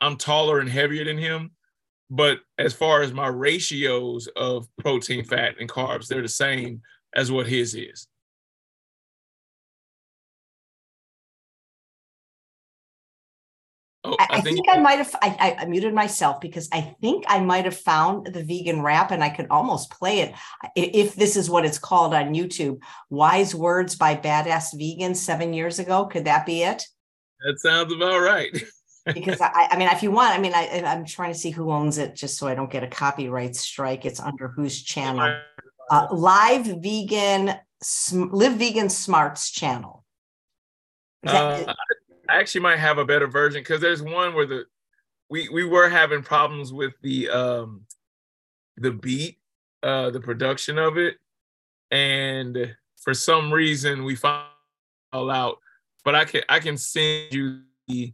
I'm 0.00 0.16
taller 0.16 0.60
and 0.60 0.68
heavier 0.68 1.04
than 1.04 1.18
him. 1.18 1.52
But 2.10 2.38
as 2.58 2.72
far 2.72 3.02
as 3.02 3.12
my 3.12 3.26
ratios 3.26 4.28
of 4.36 4.68
protein, 4.78 5.24
fat, 5.24 5.56
and 5.58 5.68
carbs, 5.68 6.06
they're 6.06 6.22
the 6.22 6.28
same 6.28 6.82
as 7.14 7.32
what 7.32 7.46
his 7.46 7.74
is. 7.74 8.06
Oh, 14.06 14.16
I, 14.20 14.26
I, 14.30 14.40
think, 14.40 14.66
I 14.68 14.78
might 14.78 14.98
have. 14.98 15.14
I, 15.20 15.56
I, 15.60 15.64
muted 15.64 15.92
myself 15.92 16.40
because 16.40 16.68
I 16.72 16.94
think 17.00 17.24
I 17.26 17.40
might 17.40 17.64
have 17.64 17.76
found 17.76 18.26
the 18.26 18.44
vegan 18.44 18.80
rap, 18.82 19.10
and 19.10 19.22
I 19.24 19.30
could 19.30 19.48
almost 19.50 19.90
play 19.90 20.20
it 20.20 20.34
if 20.76 21.16
this 21.16 21.36
is 21.36 21.50
what 21.50 21.64
it's 21.64 21.78
called 21.78 22.14
on 22.14 22.34
YouTube. 22.34 22.78
Wise 23.10 23.54
words 23.54 23.96
by 23.96 24.14
badass 24.14 24.78
vegan 24.78 25.14
seven 25.14 25.52
years 25.52 25.80
ago. 25.80 26.06
Could 26.06 26.26
that 26.26 26.46
be 26.46 26.62
it? 26.62 26.84
That 27.44 27.58
sounds 27.58 27.92
about 27.92 28.20
right. 28.20 28.56
because 29.14 29.40
I, 29.40 29.68
I 29.72 29.76
mean, 29.76 29.88
if 29.88 30.02
you 30.02 30.12
want, 30.12 30.38
I 30.38 30.40
mean, 30.40 30.52
I, 30.54 30.82
I'm 30.86 31.04
trying 31.04 31.32
to 31.32 31.38
see 31.38 31.50
who 31.50 31.72
owns 31.72 31.98
it, 31.98 32.14
just 32.14 32.38
so 32.38 32.46
I 32.46 32.54
don't 32.54 32.70
get 32.70 32.84
a 32.84 32.88
copyright 32.88 33.56
strike. 33.56 34.04
It's 34.04 34.20
under 34.20 34.48
whose 34.48 34.82
channel? 34.82 35.40
Uh, 35.90 36.06
Live 36.12 36.66
Vegan, 36.66 37.54
Live 38.12 38.54
Vegan 38.54 38.88
Smarts 38.88 39.50
channel. 39.50 40.04
Uh, 41.26 41.64
I 41.66 41.74
actually 42.28 42.62
might 42.62 42.78
have 42.78 42.98
a 42.98 43.04
better 43.04 43.26
version 43.26 43.60
because 43.60 43.80
there's 43.80 44.02
one 44.02 44.34
where 44.34 44.46
the 44.46 44.64
we 45.28 45.48
we 45.48 45.64
were 45.64 45.88
having 45.88 46.22
problems 46.22 46.72
with 46.72 46.94
the 47.02 47.28
um 47.28 47.82
the 48.76 48.92
beat, 48.92 49.38
uh 49.82 50.10
the 50.10 50.20
production 50.20 50.78
of 50.78 50.98
it, 50.98 51.16
and 51.90 52.74
for 52.96 53.14
some 53.14 53.52
reason 53.52 54.04
we 54.04 54.14
found 54.14 54.46
out. 55.14 55.58
But 56.04 56.14
I 56.14 56.24
can 56.24 56.42
I 56.48 56.60
can 56.60 56.76
send 56.76 57.32
you 57.32 57.60
the 57.88 58.12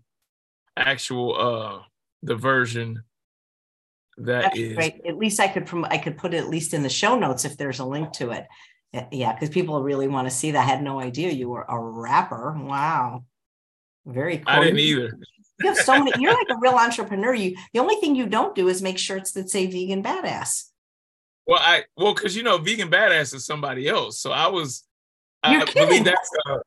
actual 0.77 1.37
uh 1.39 1.83
the 2.23 2.37
version 2.37 3.03
that 4.19 4.43
That's 4.43 4.59
is 4.59 4.75
great. 4.75 5.01
At 5.07 5.17
least 5.17 5.41
I 5.41 5.49
could 5.49 5.67
prom- 5.67 5.87
I 5.91 5.99
could 5.99 6.17
put 6.17 6.35
it 6.35 6.39
at 6.39 6.49
least 6.49 6.75
in 6.75 6.83
the 6.83 6.89
show 6.89 7.19
notes 7.19 7.45
if 7.45 7.57
there's 7.57 7.79
a 7.79 7.85
link 7.85 8.13
to 8.15 8.31
it. 8.31 8.47
Yeah, 9.11 9.33
because 9.33 9.49
people 9.49 9.83
really 9.83 10.07
want 10.07 10.29
to 10.29 10.35
see 10.35 10.51
that. 10.51 10.61
I 10.61 10.69
had 10.69 10.83
no 10.83 11.01
idea 11.01 11.31
you 11.31 11.49
were 11.49 11.65
a 11.67 11.79
rapper. 11.79 12.55
Wow. 12.59 13.25
Very 14.07 14.39
cool. 14.39 14.47
I 14.49 14.65
didn't 14.65 14.81
either. 14.81 15.19
You 15.61 15.69
have 15.69 15.77
so 15.77 16.03
many, 16.03 16.21
you're 16.21 16.33
like 16.35 16.49
a 16.51 16.59
real 16.59 16.75
entrepreneur. 16.75 17.35
You 17.35 17.57
the 17.73 17.81
only 17.81 17.97
thing 17.97 18.17
you 18.17 18.27
don't 18.27 18.55
do 18.55 18.69
is 18.69 18.83
make 18.83 18.99
shirts 18.99 19.33
that 19.33 19.49
say 19.49 19.67
vegan 19.67 20.03
badass. 20.03 20.65
Well, 21.47 21.61
I 21.61 21.85
well, 21.97 22.15
because 22.15 22.37
you 22.37 22.43
know, 22.43 22.59
vegan 22.59 22.91
badass 22.91 23.35
is 23.35 23.45
somebody 23.47 23.89
else. 23.89 24.21
So 24.21 24.33
I 24.33 24.49
was 24.49 24.85
you're 25.47 25.63
I 25.63 25.65
kidding. 25.65 25.89
believe 25.89 26.05
that's 26.05 26.31
uh, 26.49 26.59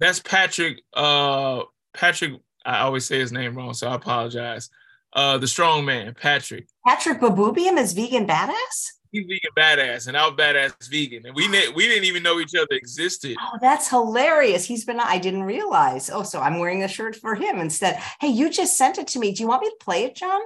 that's 0.00 0.20
Patrick 0.20 0.82
uh 0.94 1.62
Patrick, 1.94 2.34
I 2.64 2.80
always 2.80 3.06
say 3.06 3.18
his 3.18 3.32
name 3.32 3.54
wrong, 3.54 3.72
so 3.72 3.88
I 3.88 3.94
apologize. 3.94 4.68
Uh 5.12 5.38
the 5.38 5.46
strong 5.46 5.84
man, 5.84 6.14
Patrick. 6.14 6.66
Patrick 6.86 7.20
Baboumian 7.20 7.78
is 7.78 7.94
vegan 7.94 8.26
badass? 8.26 8.95
He's 9.16 9.26
vegan 9.26 9.50
badass 9.56 10.08
and 10.08 10.16
I'm 10.16 10.36
badass 10.36 10.88
vegan. 10.90 11.26
And 11.26 11.34
we 11.34 11.48
we 11.48 11.86
didn't 11.86 12.04
even 12.04 12.22
know 12.22 12.40
each 12.40 12.54
other 12.54 12.66
existed. 12.72 13.36
Oh, 13.40 13.58
that's 13.60 13.88
hilarious. 13.88 14.64
He's 14.64 14.84
been 14.84 15.00
I 15.00 15.18
didn't 15.18 15.44
realize. 15.44 16.10
Oh, 16.10 16.22
so 16.22 16.40
I'm 16.40 16.58
wearing 16.58 16.82
a 16.82 16.88
shirt 16.88 17.16
for 17.16 17.34
him 17.34 17.58
instead. 17.58 18.00
Hey, 18.20 18.28
you 18.28 18.50
just 18.50 18.76
sent 18.76 18.98
it 18.98 19.06
to 19.08 19.18
me. 19.18 19.32
Do 19.32 19.42
you 19.42 19.48
want 19.48 19.62
me 19.62 19.68
to 19.68 19.76
play 19.84 20.04
it, 20.04 20.16
John? 20.16 20.40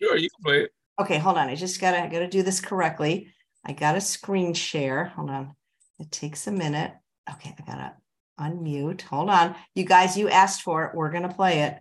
Sure, 0.00 0.16
you 0.16 0.28
can 0.30 0.42
play 0.44 0.60
it. 0.62 0.70
Okay, 1.00 1.18
hold 1.18 1.38
on. 1.38 1.48
I 1.48 1.54
just 1.54 1.80
gotta 1.80 2.08
gotta 2.08 2.28
do 2.28 2.42
this 2.42 2.60
correctly. 2.60 3.32
I 3.64 3.72
got 3.72 3.96
a 3.96 4.00
screen 4.00 4.54
share. 4.54 5.06
Hold 5.16 5.30
on. 5.30 5.54
It 5.98 6.10
takes 6.10 6.46
a 6.46 6.52
minute. 6.52 6.92
Okay, 7.30 7.54
I 7.58 7.62
gotta 7.64 7.94
unmute. 8.40 9.02
Hold 9.02 9.30
on. 9.30 9.54
You 9.74 9.84
guys, 9.84 10.16
you 10.16 10.28
asked 10.28 10.62
for 10.62 10.84
it. 10.84 10.94
We're 10.94 11.10
gonna 11.10 11.32
play 11.32 11.62
it. 11.62 11.78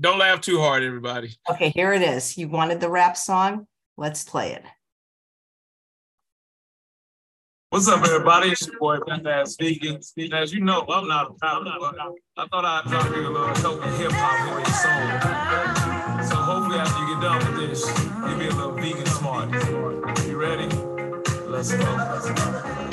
Don't 0.00 0.18
laugh 0.18 0.40
too 0.40 0.58
hard, 0.58 0.82
everybody. 0.82 1.36
Okay, 1.48 1.70
here 1.70 1.92
it 1.92 2.02
is. 2.02 2.36
You 2.36 2.48
wanted 2.48 2.80
the 2.80 2.88
rap 2.88 3.16
song? 3.16 3.68
Let's 3.96 4.24
play 4.24 4.52
it. 4.52 4.64
What's 7.72 7.86
up, 7.86 8.04
everybody? 8.04 8.48
It's 8.50 8.66
your 8.66 8.76
boy, 8.80 8.96
Badass 8.96 9.56
Vegan. 9.56 10.00
As 10.32 10.52
you 10.52 10.60
know, 10.60 10.84
I'm 10.88 11.06
not 11.06 11.30
a 11.30 11.34
proud 11.34 11.68
I 12.36 12.48
thought 12.48 12.64
I'd 12.64 12.90
drop 12.90 13.14
you 13.14 13.28
a 13.28 13.30
little 13.30 13.54
dope 13.62 13.84
hip 13.94 14.10
hop 14.10 14.56
with 14.56 14.66
a. 14.66 16.24
So 16.28 16.34
hopefully 16.34 16.80
after 16.80 16.98
you 16.98 17.14
get 17.14 17.22
done 17.22 17.38
with 17.38 17.70
this, 17.70 17.86
give 17.86 18.38
me 18.38 18.48
a 18.48 18.54
little 18.56 18.72
vegan 18.72 19.06
smart. 19.06 19.52
You 20.26 20.36
ready? 20.36 20.66
Let's 21.46 21.72
go. 21.72 22.89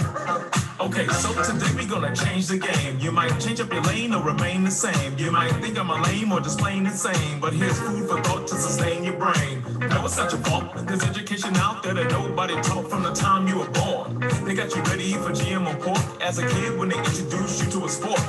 Okay, 0.88 1.06
so 1.08 1.34
today 1.44 1.68
we 1.76 1.86
gonna 1.86 2.16
change 2.16 2.48
the 2.48 2.58
game. 2.58 2.98
You 2.98 3.12
might 3.12 3.38
change 3.42 3.60
up 3.60 3.74
your 3.74 3.82
lane 3.82 4.14
or 4.14 4.24
remain 4.24 4.64
the 4.64 4.72
same. 4.72 5.18
You 5.18 5.32
might 5.32 5.52
think 5.62 5.78
I'm 5.78 5.90
a 5.90 6.02
lame 6.04 6.32
or 6.32 6.40
just 6.40 6.60
plain 6.60 6.86
insane, 6.86 7.42
but 7.42 7.52
here's 7.52 7.78
food 7.78 8.08
for 8.08 8.24
thought 8.24 8.48
to 8.48 8.56
sustain 8.56 9.04
your 9.04 9.18
brain. 9.18 9.66
No, 9.82 10.06
it's 10.06 10.16
not 10.16 10.32
your 10.32 10.40
fault. 10.44 10.72
There's 10.88 11.04
education 11.04 11.58
out 11.58 11.84
there 11.84 11.94
that 11.94 12.10
nobody 12.12 12.56
taught 12.62 12.90
from 12.90 13.04
the 13.04 13.12
time 13.12 13.50
you 13.50 13.58
were 13.58 13.70
born. 13.72 14.22
They 14.46 14.56
got 14.56 14.74
you 14.74 14.82
ready 14.84 15.12
for 15.12 15.32
GMO 15.32 15.78
pork 15.82 16.22
as 16.22 16.40
a 16.40 16.48
kid 16.48 16.80
when 16.80 16.88
they 16.88 16.98
introduced 16.98 17.66
you 17.66 17.70
to 17.72 17.86
a 17.86 17.90
sport. 17.90 18.24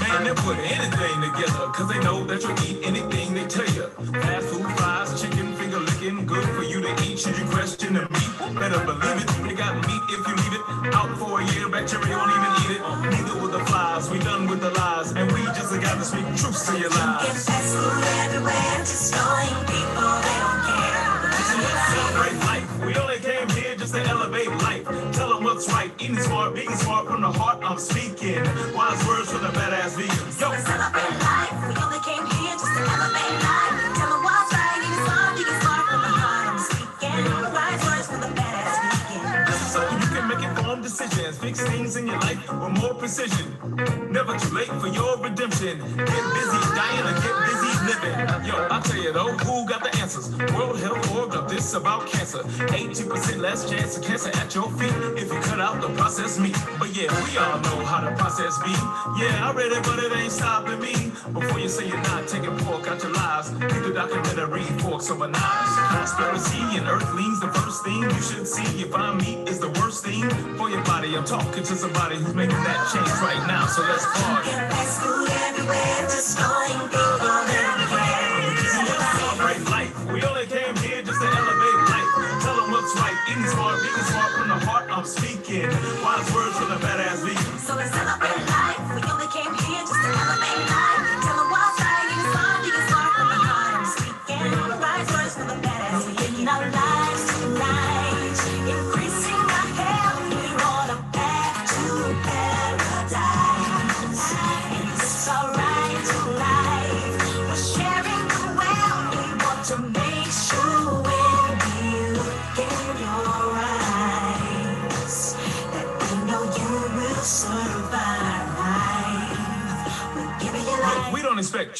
Man, 0.00 0.22
they 0.22 0.34
put 0.34 0.56
anything 0.56 1.20
together, 1.20 1.66
cause 1.74 1.88
they 1.88 1.98
know 1.98 2.22
that 2.26 2.44
you'll 2.44 2.62
eat 2.62 2.78
anything 2.86 3.34
they 3.34 3.46
tell 3.46 3.68
you. 3.74 3.88
Fast 4.22 4.46
food, 4.46 4.70
fries, 4.78 5.20
chicken, 5.20 5.52
finger 5.56 5.80
licking, 5.80 6.26
good 6.26 6.48
for 6.50 6.62
you 6.62 6.80
to 6.80 6.92
eat. 7.02 7.18
Should 7.18 7.36
you 7.36 7.44
question 7.46 7.94
the 7.94 8.08
meat? 8.08 8.37
Better 8.54 8.84
believe 8.84 9.22
it, 9.22 9.28
they 9.44 9.54
got 9.54 9.74
meat 9.86 10.02
if 10.08 10.26
you 10.26 10.34
leave 10.34 10.54
it 10.54 10.94
out 10.94 11.16
for 11.18 11.40
a 11.40 11.44
year 11.52 11.68
bacteria 11.68 12.16
won't 12.16 12.32
even 12.32 12.52
eat 12.64 12.70
it. 12.76 12.82
Neither 13.12 13.40
will 13.40 13.48
the 13.48 13.64
flies. 13.66 14.10
We 14.10 14.18
done 14.18 14.46
with 14.48 14.60
the 14.60 14.70
lies, 14.70 15.12
and 15.12 15.30
we 15.32 15.42
just 15.56 15.70
got 15.80 15.98
to 15.98 16.04
speak 16.04 16.26
truth 16.36 16.58
to 16.66 16.78
your 16.78 16.90
lives. 16.90 17.44
Fast 17.44 17.76
food 17.76 18.04
everywhere, 18.24 18.78
destroying 18.80 19.58
people. 19.68 20.12
They 20.26 20.36
don't 20.42 20.62
care. 20.64 21.08
Celebrate 21.92 22.38
life. 22.50 22.66
We 22.86 22.94
only 22.96 23.18
came 23.18 23.48
here 23.50 23.76
just 23.76 23.94
to 23.94 24.00
elevate 24.02 24.50
life. 24.64 24.84
Tell 25.12 25.28
them 25.34 25.44
what's 25.44 25.68
right. 25.68 25.92
Eating 25.98 26.18
smart, 26.18 26.54
being 26.54 26.74
smart 26.76 27.06
from 27.06 27.20
the 27.22 27.30
heart. 27.30 27.58
I'm 27.62 27.78
speaking. 27.78 28.42
Wise 28.74 29.06
words 29.06 29.30
from 29.30 29.42
the 29.42 29.52
badass 29.58 29.92
vegans. 29.98 30.40
Yo. 30.40 30.48
Celebrate 30.56 31.14
life. 31.20 31.52
We 31.68 31.74
only 31.84 32.00
came 32.00 32.26
here 32.36 32.52
just 32.52 32.72
to 32.76 32.80
elevate 32.80 33.42
life. 33.44 33.67
Fix 41.40 41.60
things 41.60 41.96
in 41.96 42.06
your 42.06 42.18
life 42.18 42.40
with 42.50 42.82
more 42.82 42.94
precision. 42.94 43.56
Never 44.10 44.36
too 44.38 44.54
late 44.54 44.68
for 44.80 44.88
your 44.88 45.18
redemption. 45.18 45.78
Get 45.78 46.24
busy 46.34 46.60
dying 46.74 47.06
and 47.06 47.22
get 47.22 47.34
busy 47.46 47.68
living. 47.86 48.46
Yo, 48.46 48.54
I'll 48.70 48.82
tell 48.82 49.00
you 49.00 49.12
though, 49.12 49.32
who 49.46 49.66
got 49.68 49.82
the 49.82 49.96
answers? 49.98 50.34
World 50.52 50.80
Health 50.80 51.14
Org 51.14 51.30
got 51.30 51.48
this 51.48 51.74
about 51.74 52.06
cancer. 52.08 52.38
80% 52.38 53.38
less 53.38 53.70
chance 53.70 53.96
of 53.96 54.02
cancer 54.02 54.30
at 54.34 54.54
your 54.54 54.68
feet 54.72 54.92
if 55.16 55.32
you 55.32 55.40
cut 55.40 55.60
out 55.60 55.80
the 55.80 55.88
processed 55.90 56.40
meat. 56.40 56.56
But 56.78 56.96
yeah, 56.96 57.08
we 57.24 57.38
all 57.38 57.60
know 57.60 57.84
how 57.84 58.00
to 58.00 58.14
process 58.16 58.58
meat. 58.66 58.82
Yeah, 59.22 59.48
I 59.48 59.52
read 59.54 59.70
it, 59.70 59.82
but 59.84 60.02
it 60.02 60.12
ain't 60.16 60.32
stopping 60.32 60.80
me. 60.80 61.12
Before 61.32 61.60
you 61.60 61.68
say 61.68 61.86
you're 61.86 62.02
not 62.02 62.26
taking 62.26 62.56
pork 62.58 62.88
out 62.88 63.02
your 63.02 63.12
lives, 63.12 63.52
read 63.52 63.84
the 63.84 63.92
documentary 63.92 64.64
Forks 64.82 65.10
Over 65.10 65.28
Knives. 65.28 65.72
Cowspiracy 65.92 66.78
and 66.78 66.88
Earthlings, 66.88 67.40
the 67.40 67.48
first 67.48 67.84
thing 67.84 68.02
you 68.02 68.22
should 68.22 68.46
see. 68.46 68.78
You 68.78 68.86
find 68.86 69.18
meat 69.20 69.48
is 69.48 69.58
the 69.58 69.68
worst 69.80 70.04
thing 70.04 70.28
for 70.56 70.70
your 70.70 70.82
body. 70.84 71.14
I'm 71.16 71.24
talking 71.28 71.62
to 71.62 71.76
somebody 71.76 72.16
who's 72.16 72.34
making 72.34 72.56
that 72.64 72.88
change 72.88 73.12
right 73.20 73.44
now, 73.46 73.66
so 73.66 73.82
let's 73.84 74.06
party. 74.16 74.48
Everywhere, 74.48 76.00
destroying 76.08 76.88
people 76.88 77.28
everywhere. 77.52 78.48
life. 79.68 79.92
We 80.08 80.22
only 80.24 80.46
came 80.46 80.74
here 80.80 81.02
just 81.04 81.20
to 81.20 81.28
elevate 81.28 81.80
life. 81.92 82.08
What's 82.72 82.96
right, 82.96 83.12
smart, 83.44 83.76
smart 84.08 84.32
from 84.40 84.48
the 84.48 84.58
heart 84.64 84.86
I'm 84.88 85.04
speaking. 85.04 85.68
Wise 86.00 86.32
words 86.32 86.56
from 86.56 86.70
the 86.72 86.80
badass. 86.80 87.20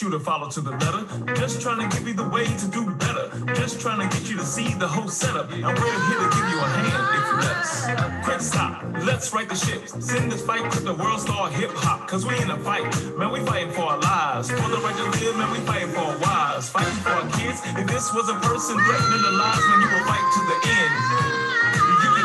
You 0.02 0.10
to 0.10 0.20
follow 0.20 0.48
to 0.48 0.60
the 0.60 0.70
letter. 0.70 1.34
Just 1.34 1.60
trying 1.60 1.88
to 1.88 1.96
give 1.96 2.06
you 2.06 2.14
the 2.14 2.28
way 2.28 2.44
to 2.44 2.68
do 2.68 2.90
better. 2.96 3.30
Just 3.54 3.80
trying 3.80 4.08
to 4.08 4.16
get 4.16 4.28
you 4.28 4.36
to 4.36 4.44
see 4.44 4.74
the 4.74 4.86
whole 4.86 5.08
setup. 5.08 5.50
And 5.50 5.64
we're 5.64 5.72
here 5.72 6.20
to 6.22 6.30
give 6.36 6.48
you 6.50 6.58
a 6.58 6.68
hand 6.68 7.04
if 7.18 7.24
you 7.26 7.36
let 7.42 7.56
us. 7.56 8.24
Quick 8.24 8.40
stop. 8.40 8.84
Let's 9.04 9.32
right 9.32 9.48
the 9.48 9.54
ship. 9.54 9.88
Send 9.88 10.30
this 10.30 10.44
fight 10.44 10.70
to 10.72 10.80
the 10.80 10.94
world 10.94 11.20
star 11.20 11.50
hip 11.50 11.70
hop. 11.74 12.08
Cause 12.08 12.26
we 12.26 12.38
in 12.40 12.50
a 12.50 12.58
fight. 12.58 12.84
Man, 13.16 13.32
we 13.32 13.40
fighting 13.40 13.72
for 13.72 13.82
our 13.82 14.00
lives. 14.00 14.50
For 14.50 14.68
the 14.68 14.78
right 14.78 14.96
to 14.96 15.24
live, 15.24 15.36
man, 15.36 15.50
we 15.50 15.58
fighting 15.66 15.90
for 15.90 16.00
our 16.00 16.18
wives. 16.18 16.68
Fighting 16.68 16.94
for 17.02 17.10
our 17.10 17.28
kids. 17.32 17.60
If 17.64 17.86
this 17.86 18.12
was 18.14 18.28
a 18.28 18.34
person 18.34 18.78
threatening 18.78 19.22
the 19.22 19.32
lives, 19.32 19.64
man, 19.68 19.80
you 19.80 19.88
will 19.88 20.04
fight 20.04 20.26
to 20.34 20.40
the 20.46 20.58
end. 20.68 21.47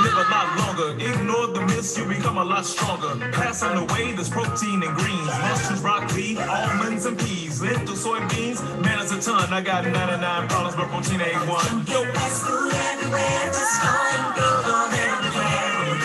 Live 0.03 0.13
a 0.13 0.29
lot 0.29 0.47
longer. 0.59 0.89
Ignore 0.99 1.47
the 1.47 1.61
myths, 1.61 1.97
you 1.97 2.05
become 2.05 2.37
a 2.37 2.43
lot 2.43 2.65
stronger. 2.65 3.15
Pass 3.31 3.63
on 3.63 3.75
the 3.77 3.93
way, 3.93 4.11
there's 4.11 4.29
protein 4.29 4.83
and 4.83 4.95
greens. 4.97 5.27
Mushrooms, 5.27 5.81
broccoli, 5.81 6.37
almonds, 6.39 7.05
and 7.05 7.17
peas. 7.17 7.61
Lentil, 7.61 7.95
soybeans, 7.95 8.59
man, 8.81 8.99
it's 9.01 9.11
a 9.13 9.21
ton. 9.21 9.53
I 9.53 9.61
got 9.61 9.85
99 9.85 10.47
problems, 10.49 10.75
but 10.75 10.87
protein 10.89 11.21
ain't 11.21 11.47
one. 11.47 11.85
Yo, 11.87 12.03
Fast 12.11 12.43
food 12.43 12.73
everywhere, 12.73 13.45
just 13.47 13.81
going 13.81 14.27
big 14.35 14.67
on 14.75 14.91
everywhere. 14.91 16.01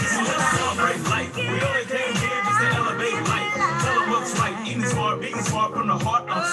celebrate 0.54 1.02
life. 1.10 1.36
We 1.36 1.58
only 1.68 1.84
came 1.90 2.14
here 2.22 2.40
just 2.46 2.60
to 2.60 2.66
elevate 2.78 3.20
life. 3.26 3.52
Tell 3.82 4.00
them 4.00 4.10
what's 4.10 4.32
right. 4.38 4.56
Eating 4.66 4.84
smart, 4.86 5.20
being 5.20 5.42
smart 5.42 5.72
from 5.74 5.88
the 5.88 5.98
heart. 5.98 6.24
I'm 6.28 6.44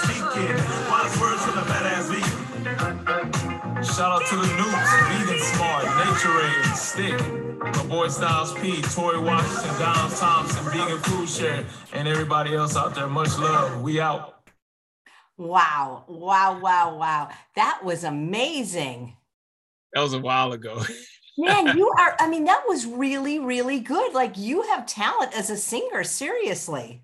Shout 3.96 4.12
out 4.12 4.28
to 4.28 4.36
the 4.36 4.48
noobs, 4.48 5.26
vegan 5.26 5.40
smart, 5.40 5.86
Naturade, 5.86 6.76
stick. 6.76 7.18
My 7.62 7.86
boy 7.86 8.10
Styles 8.10 8.54
P, 8.56 8.82
Torre 8.82 9.22
Washington, 9.22 9.80
Don 9.80 10.12
Thompson, 10.12 10.66
vegan 10.66 10.98
food 10.98 11.30
share, 11.30 11.66
and 11.94 12.06
everybody 12.06 12.54
else 12.54 12.76
out 12.76 12.94
there. 12.94 13.08
Much 13.08 13.38
love. 13.38 13.82
We 13.82 14.02
out. 14.02 14.50
Wow. 15.38 16.04
Wow. 16.10 16.60
Wow. 16.60 16.98
Wow. 16.98 17.30
That 17.56 17.86
was 17.86 18.04
amazing. 18.04 19.16
That 19.94 20.02
was 20.02 20.14
a 20.14 20.20
while 20.20 20.52
ago. 20.52 20.84
Man, 21.38 21.78
you 21.78 21.90
are, 21.98 22.18
I 22.20 22.28
mean, 22.28 22.44
that 22.46 22.66
was 22.68 22.86
really, 22.86 23.40
really 23.40 23.80
good. 23.80 24.14
Like 24.14 24.38
you 24.38 24.64
have 24.64 24.86
talent 24.88 25.32
as 25.34 25.50
a 25.50 25.56
singer, 25.56 26.04
seriously. 26.04 27.02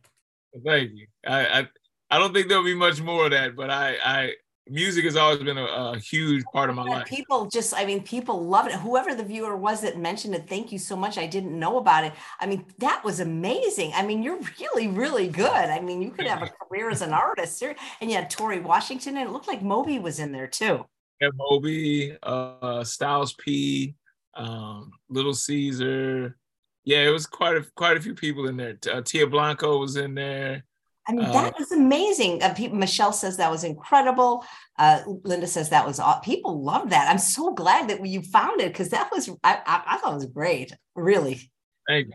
Thank 0.66 0.92
you. 0.92 1.08
I, 1.26 1.62
I 1.62 1.68
I 2.10 2.20
don't 2.20 2.34
think 2.34 2.50
there'll 2.50 2.66
be 2.66 2.76
much 2.76 3.02
more 3.02 3.24
of 3.26 3.32
that, 3.32 3.56
but 3.56 3.70
I 3.70 3.96
I 4.04 4.34
music 4.70 5.06
has 5.06 5.16
always 5.16 5.40
been 5.40 5.58
a, 5.58 5.66
a 5.66 5.98
huge 5.98 6.44
part 6.54 6.70
of 6.70 6.76
my 6.76 6.84
life. 6.84 7.08
People 7.08 7.48
just, 7.48 7.74
I 7.74 7.86
mean, 7.86 8.04
people 8.04 8.46
love 8.46 8.68
it. 8.68 8.74
Whoever 8.74 9.16
the 9.16 9.24
viewer 9.24 9.56
was 9.56 9.82
that 9.82 9.98
mentioned 9.98 10.36
it, 10.36 10.48
thank 10.48 10.72
you 10.72 10.80
so 10.80 10.96
much. 10.96 11.18
I 11.18 11.28
didn't 11.28 11.58
know 11.58 11.78
about 11.78 12.04
it. 12.04 12.14
I 12.40 12.46
mean, 12.46 12.66
that 12.80 13.04
was 13.04 13.20
amazing. 13.20 13.92
I 13.96 14.06
mean, 14.06 14.24
you're 14.24 14.40
really, 14.60 14.88
really 14.88 15.28
good. 15.28 15.48
I 15.48 15.80
mean, 15.80 16.02
you 16.02 16.12
could 16.12 16.28
have 16.28 16.42
a 16.42 16.50
career 16.68 16.90
as 16.90 17.02
an 17.02 17.14
artist. 17.14 17.64
And 18.02 18.10
you 18.10 18.16
had 18.16 18.30
Torre 18.30 18.62
Washington, 18.62 19.18
and 19.18 19.28
it 19.28 19.32
looked 19.32 19.48
like 19.48 19.62
Moby 19.62 20.00
was 20.00 20.20
in 20.20 20.32
there 20.32 20.48
too. 20.48 20.86
Yeah, 21.20 21.30
Moby, 21.36 22.18
uh, 22.24 22.84
Styles 22.84 23.34
P, 23.34 23.96
um, 24.36 24.92
Little 25.10 25.34
Caesar. 25.34 26.38
Yeah, 26.84 27.08
it 27.08 27.12
was 27.12 27.28
quite 27.28 27.58
a 27.58 27.66
quite 27.76 27.98
a 27.98 28.02
few 28.02 28.16
people 28.16 28.48
in 28.48 28.58
there. 28.58 28.78
Uh, 28.92 29.02
Tia 29.02 29.28
Blanco 29.28 29.78
was 29.78 29.98
in 29.98 30.16
there. 30.16 30.64
I 31.08 31.14
mean, 31.14 31.26
Uh, 31.26 31.32
that 31.34 31.54
was 31.58 31.72
amazing. 31.72 32.44
Uh, 32.44 32.54
Michelle 32.72 33.14
says 33.14 33.38
that 33.38 33.52
was 33.52 33.64
incredible. 33.64 34.46
Uh, 34.78 35.02
Linda 35.24 35.48
says 35.48 35.70
that 35.70 35.86
was 35.86 36.00
people 36.24 36.62
love 36.64 36.92
that. 36.92 37.10
I'm 37.10 37.18
so 37.18 37.54
glad 37.54 37.90
that 37.90 38.06
you 38.06 38.22
found 38.22 38.62
it 38.62 38.72
because 38.72 38.90
that 38.90 39.12
was 39.12 39.30
I, 39.44 39.60
I, 39.66 39.84
I 39.86 39.98
thought 39.98 40.12
it 40.12 40.16
was 40.16 40.26
great. 40.28 40.74
Really. 40.96 41.50
Thank 41.88 42.08
you. 42.08 42.14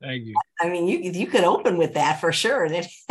Thank 0.00 0.24
you. 0.24 0.34
I 0.60 0.68
mean, 0.68 0.86
you 0.88 0.98
you 0.98 1.26
could 1.26 1.44
open 1.44 1.78
with 1.78 1.94
that 1.94 2.20
for 2.20 2.32
sure. 2.32 2.64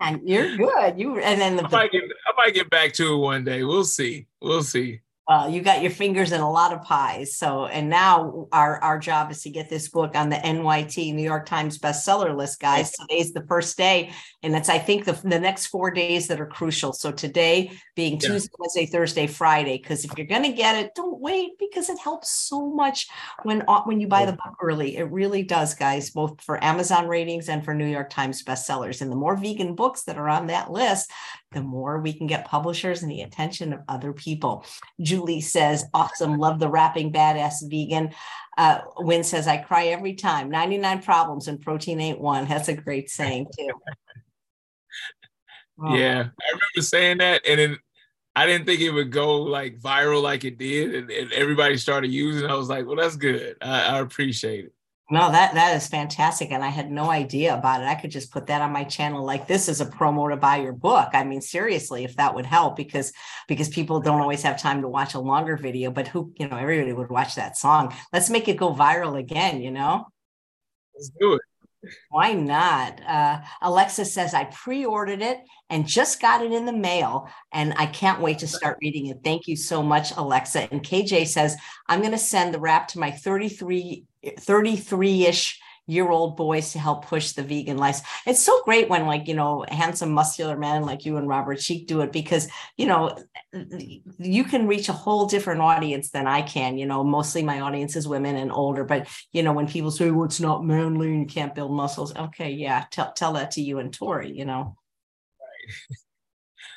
and 0.00 0.20
you're 0.24 0.56
good. 0.56 0.98
You 0.98 1.18
and 1.18 1.40
then 1.40 1.58
I 1.58 1.62
the, 1.62 1.68
might 1.68 1.92
get 1.92 2.02
I 2.02 2.32
might 2.36 2.54
get 2.54 2.70
back 2.70 2.92
to 2.94 3.14
it 3.14 3.18
one 3.18 3.44
day. 3.44 3.64
We'll 3.64 3.84
see. 3.84 4.26
We'll 4.40 4.62
see. 4.62 5.00
Well, 5.28 5.50
you 5.50 5.60
got 5.60 5.82
your 5.82 5.90
fingers 5.90 6.30
in 6.30 6.40
a 6.40 6.50
lot 6.50 6.72
of 6.72 6.82
pies. 6.82 7.36
So, 7.36 7.66
and 7.66 7.88
now 7.90 8.46
our 8.52 8.80
our 8.80 8.98
job 8.98 9.32
is 9.32 9.42
to 9.42 9.50
get 9.50 9.68
this 9.68 9.88
book 9.88 10.14
on 10.14 10.28
the 10.28 10.36
NYT 10.36 11.12
New 11.14 11.22
York 11.24 11.46
Times 11.46 11.78
bestseller 11.78 12.36
list, 12.36 12.60
guys. 12.60 12.92
Today's 12.92 13.32
the 13.32 13.44
first 13.48 13.76
day, 13.76 14.12
and 14.44 14.54
it's 14.54 14.68
I 14.68 14.78
think 14.78 15.04
the 15.04 15.14
the 15.24 15.40
next 15.40 15.66
four 15.66 15.90
days 15.90 16.28
that 16.28 16.40
are 16.40 16.46
crucial. 16.46 16.92
So 16.92 17.10
today 17.10 17.72
being 17.96 18.20
Yeah. 18.20 18.28
Tuesday, 18.28 18.50
Wednesday, 18.56 18.86
Thursday, 18.86 19.26
Friday, 19.26 19.78
because 19.78 20.04
if 20.04 20.12
you're 20.16 20.28
gonna 20.28 20.52
get 20.52 20.76
it, 20.76 20.94
don't 20.94 21.18
wait 21.20 21.58
because 21.58 21.88
it 21.90 21.98
helps 21.98 22.30
so 22.30 22.70
much 22.70 23.08
when 23.42 23.64
uh, 23.66 23.82
when 23.82 24.00
you 24.00 24.06
buy 24.06 24.26
the 24.26 24.32
book 24.32 24.54
early. 24.62 24.96
It 24.96 25.10
really 25.10 25.42
does, 25.42 25.74
guys, 25.74 26.10
both 26.10 26.40
for 26.40 26.62
Amazon 26.62 27.08
ratings 27.08 27.48
and 27.48 27.64
for 27.64 27.74
New 27.74 27.86
York 27.86 28.10
Times 28.10 28.44
bestsellers. 28.44 29.02
And 29.02 29.10
the 29.10 29.16
more 29.16 29.36
vegan 29.36 29.74
books 29.74 30.04
that 30.04 30.18
are 30.18 30.28
on 30.28 30.46
that 30.46 30.70
list, 30.70 31.10
the 31.56 31.62
more 31.62 31.98
we 31.98 32.12
can 32.12 32.26
get 32.26 32.44
publishers 32.44 33.02
and 33.02 33.10
the 33.10 33.22
attention 33.22 33.72
of 33.72 33.80
other 33.88 34.12
people. 34.12 34.64
Julie 35.00 35.40
says, 35.40 35.86
awesome, 35.94 36.38
love 36.38 36.58
the 36.58 36.68
rapping 36.68 37.10
badass 37.10 37.68
vegan. 37.70 38.10
Uh, 38.58 38.80
Win 38.98 39.24
says, 39.24 39.48
I 39.48 39.56
cry 39.56 39.86
every 39.86 40.14
time. 40.14 40.50
99 40.50 41.02
problems 41.02 41.48
and 41.48 41.58
protein 41.58 41.98
ain't 41.98 42.20
one. 42.20 42.46
That's 42.46 42.68
a 42.68 42.74
great 42.74 43.10
saying, 43.10 43.48
too. 43.58 43.70
Oh, 45.78 45.94
Yeah, 45.94 46.20
I 46.20 46.48
remember 46.48 46.80
saying 46.80 47.18
that, 47.18 47.46
and 47.46 47.60
then 47.60 47.78
I 48.34 48.46
didn't 48.46 48.64
think 48.64 48.80
it 48.80 48.88
would 48.90 49.12
go 49.12 49.42
like 49.42 49.78
viral 49.78 50.22
like 50.22 50.44
it 50.44 50.56
did, 50.56 50.94
and, 50.94 51.10
and 51.10 51.30
everybody 51.32 51.76
started 51.76 52.10
using. 52.10 52.44
it. 52.44 52.50
I 52.50 52.54
was 52.54 52.70
like, 52.70 52.86
well, 52.86 52.96
that's 52.96 53.16
good. 53.16 53.58
I, 53.60 53.96
I 53.96 53.98
appreciate 53.98 54.64
it. 54.64 54.72
No, 55.08 55.30
that 55.30 55.54
that 55.54 55.76
is 55.76 55.86
fantastic, 55.86 56.50
and 56.50 56.64
I 56.64 56.68
had 56.68 56.90
no 56.90 57.10
idea 57.10 57.54
about 57.56 57.80
it. 57.80 57.86
I 57.86 57.94
could 57.94 58.10
just 58.10 58.32
put 58.32 58.48
that 58.48 58.60
on 58.60 58.72
my 58.72 58.82
channel, 58.82 59.24
like 59.24 59.46
this 59.46 59.68
is 59.68 59.80
a 59.80 59.86
promo 59.86 60.28
to 60.30 60.36
buy 60.36 60.56
your 60.56 60.72
book. 60.72 61.10
I 61.12 61.22
mean, 61.22 61.40
seriously, 61.40 62.02
if 62.02 62.16
that 62.16 62.34
would 62.34 62.44
help, 62.46 62.74
because 62.74 63.12
because 63.46 63.68
people 63.68 64.00
don't 64.00 64.20
always 64.20 64.42
have 64.42 64.60
time 64.60 64.82
to 64.82 64.88
watch 64.88 65.14
a 65.14 65.20
longer 65.20 65.56
video, 65.56 65.92
but 65.92 66.08
who 66.08 66.32
you 66.36 66.48
know, 66.48 66.56
everybody 66.56 66.92
would 66.92 67.08
watch 67.08 67.36
that 67.36 67.56
song. 67.56 67.94
Let's 68.12 68.30
make 68.30 68.48
it 68.48 68.56
go 68.56 68.74
viral 68.74 69.16
again. 69.16 69.60
You 69.62 69.70
know, 69.70 70.08
Let's 70.96 71.12
do 71.20 71.34
it. 71.34 71.40
why 72.10 72.32
not? 72.32 73.00
Uh, 73.06 73.42
Alexa 73.62 74.06
says 74.06 74.34
I 74.34 74.44
pre-ordered 74.46 75.22
it 75.22 75.38
and 75.70 75.86
just 75.86 76.20
got 76.20 76.42
it 76.44 76.50
in 76.50 76.66
the 76.66 76.72
mail, 76.72 77.28
and 77.52 77.74
I 77.76 77.86
can't 77.86 78.20
wait 78.20 78.40
to 78.40 78.48
start 78.48 78.78
reading 78.82 79.06
it. 79.06 79.18
Thank 79.22 79.46
you 79.46 79.54
so 79.54 79.84
much, 79.84 80.10
Alexa. 80.16 80.66
And 80.72 80.82
KJ 80.82 81.28
says 81.28 81.56
I'm 81.88 82.00
going 82.00 82.10
to 82.10 82.18
send 82.18 82.52
the 82.52 82.58
wrap 82.58 82.88
to 82.88 82.98
my 82.98 83.12
33 83.12 84.04
33-ish 84.38 85.60
year 85.88 86.08
old 86.08 86.36
boys 86.36 86.72
to 86.72 86.78
help 86.78 87.06
push 87.06 87.32
the 87.32 87.42
vegan 87.42 87.78
life. 87.78 88.00
It's 88.26 88.42
so 88.42 88.60
great 88.64 88.88
when 88.88 89.06
like, 89.06 89.28
you 89.28 89.34
know, 89.34 89.64
handsome 89.68 90.10
muscular 90.10 90.56
men 90.56 90.82
like 90.82 91.04
you 91.04 91.16
and 91.16 91.28
Robert 91.28 91.60
Cheeke 91.60 91.86
do 91.86 92.00
it 92.00 92.10
because, 92.10 92.48
you 92.76 92.86
know, 92.86 93.16
you 94.18 94.44
can 94.44 94.66
reach 94.66 94.88
a 94.88 94.92
whole 94.92 95.26
different 95.26 95.60
audience 95.60 96.10
than 96.10 96.26
I 96.26 96.42
can, 96.42 96.76
you 96.76 96.86
know, 96.86 97.04
mostly 97.04 97.42
my 97.42 97.60
audience 97.60 97.94
is 97.94 98.08
women 98.08 98.36
and 98.36 98.50
older, 98.50 98.82
but 98.82 99.06
you 99.32 99.44
know, 99.44 99.52
when 99.52 99.68
people 99.68 99.92
say, 99.92 100.10
well, 100.10 100.24
it's 100.24 100.40
not 100.40 100.64
manly 100.64 101.08
and 101.08 101.20
you 101.20 101.26
can't 101.26 101.54
build 101.54 101.70
muscles. 101.70 102.14
Okay. 102.16 102.50
Yeah. 102.50 102.84
Tell, 102.90 103.12
tell 103.12 103.34
that 103.34 103.52
to 103.52 103.62
you 103.62 103.78
and 103.78 103.92
Torre, 103.92 104.22
you 104.22 104.44
know. 104.44 104.76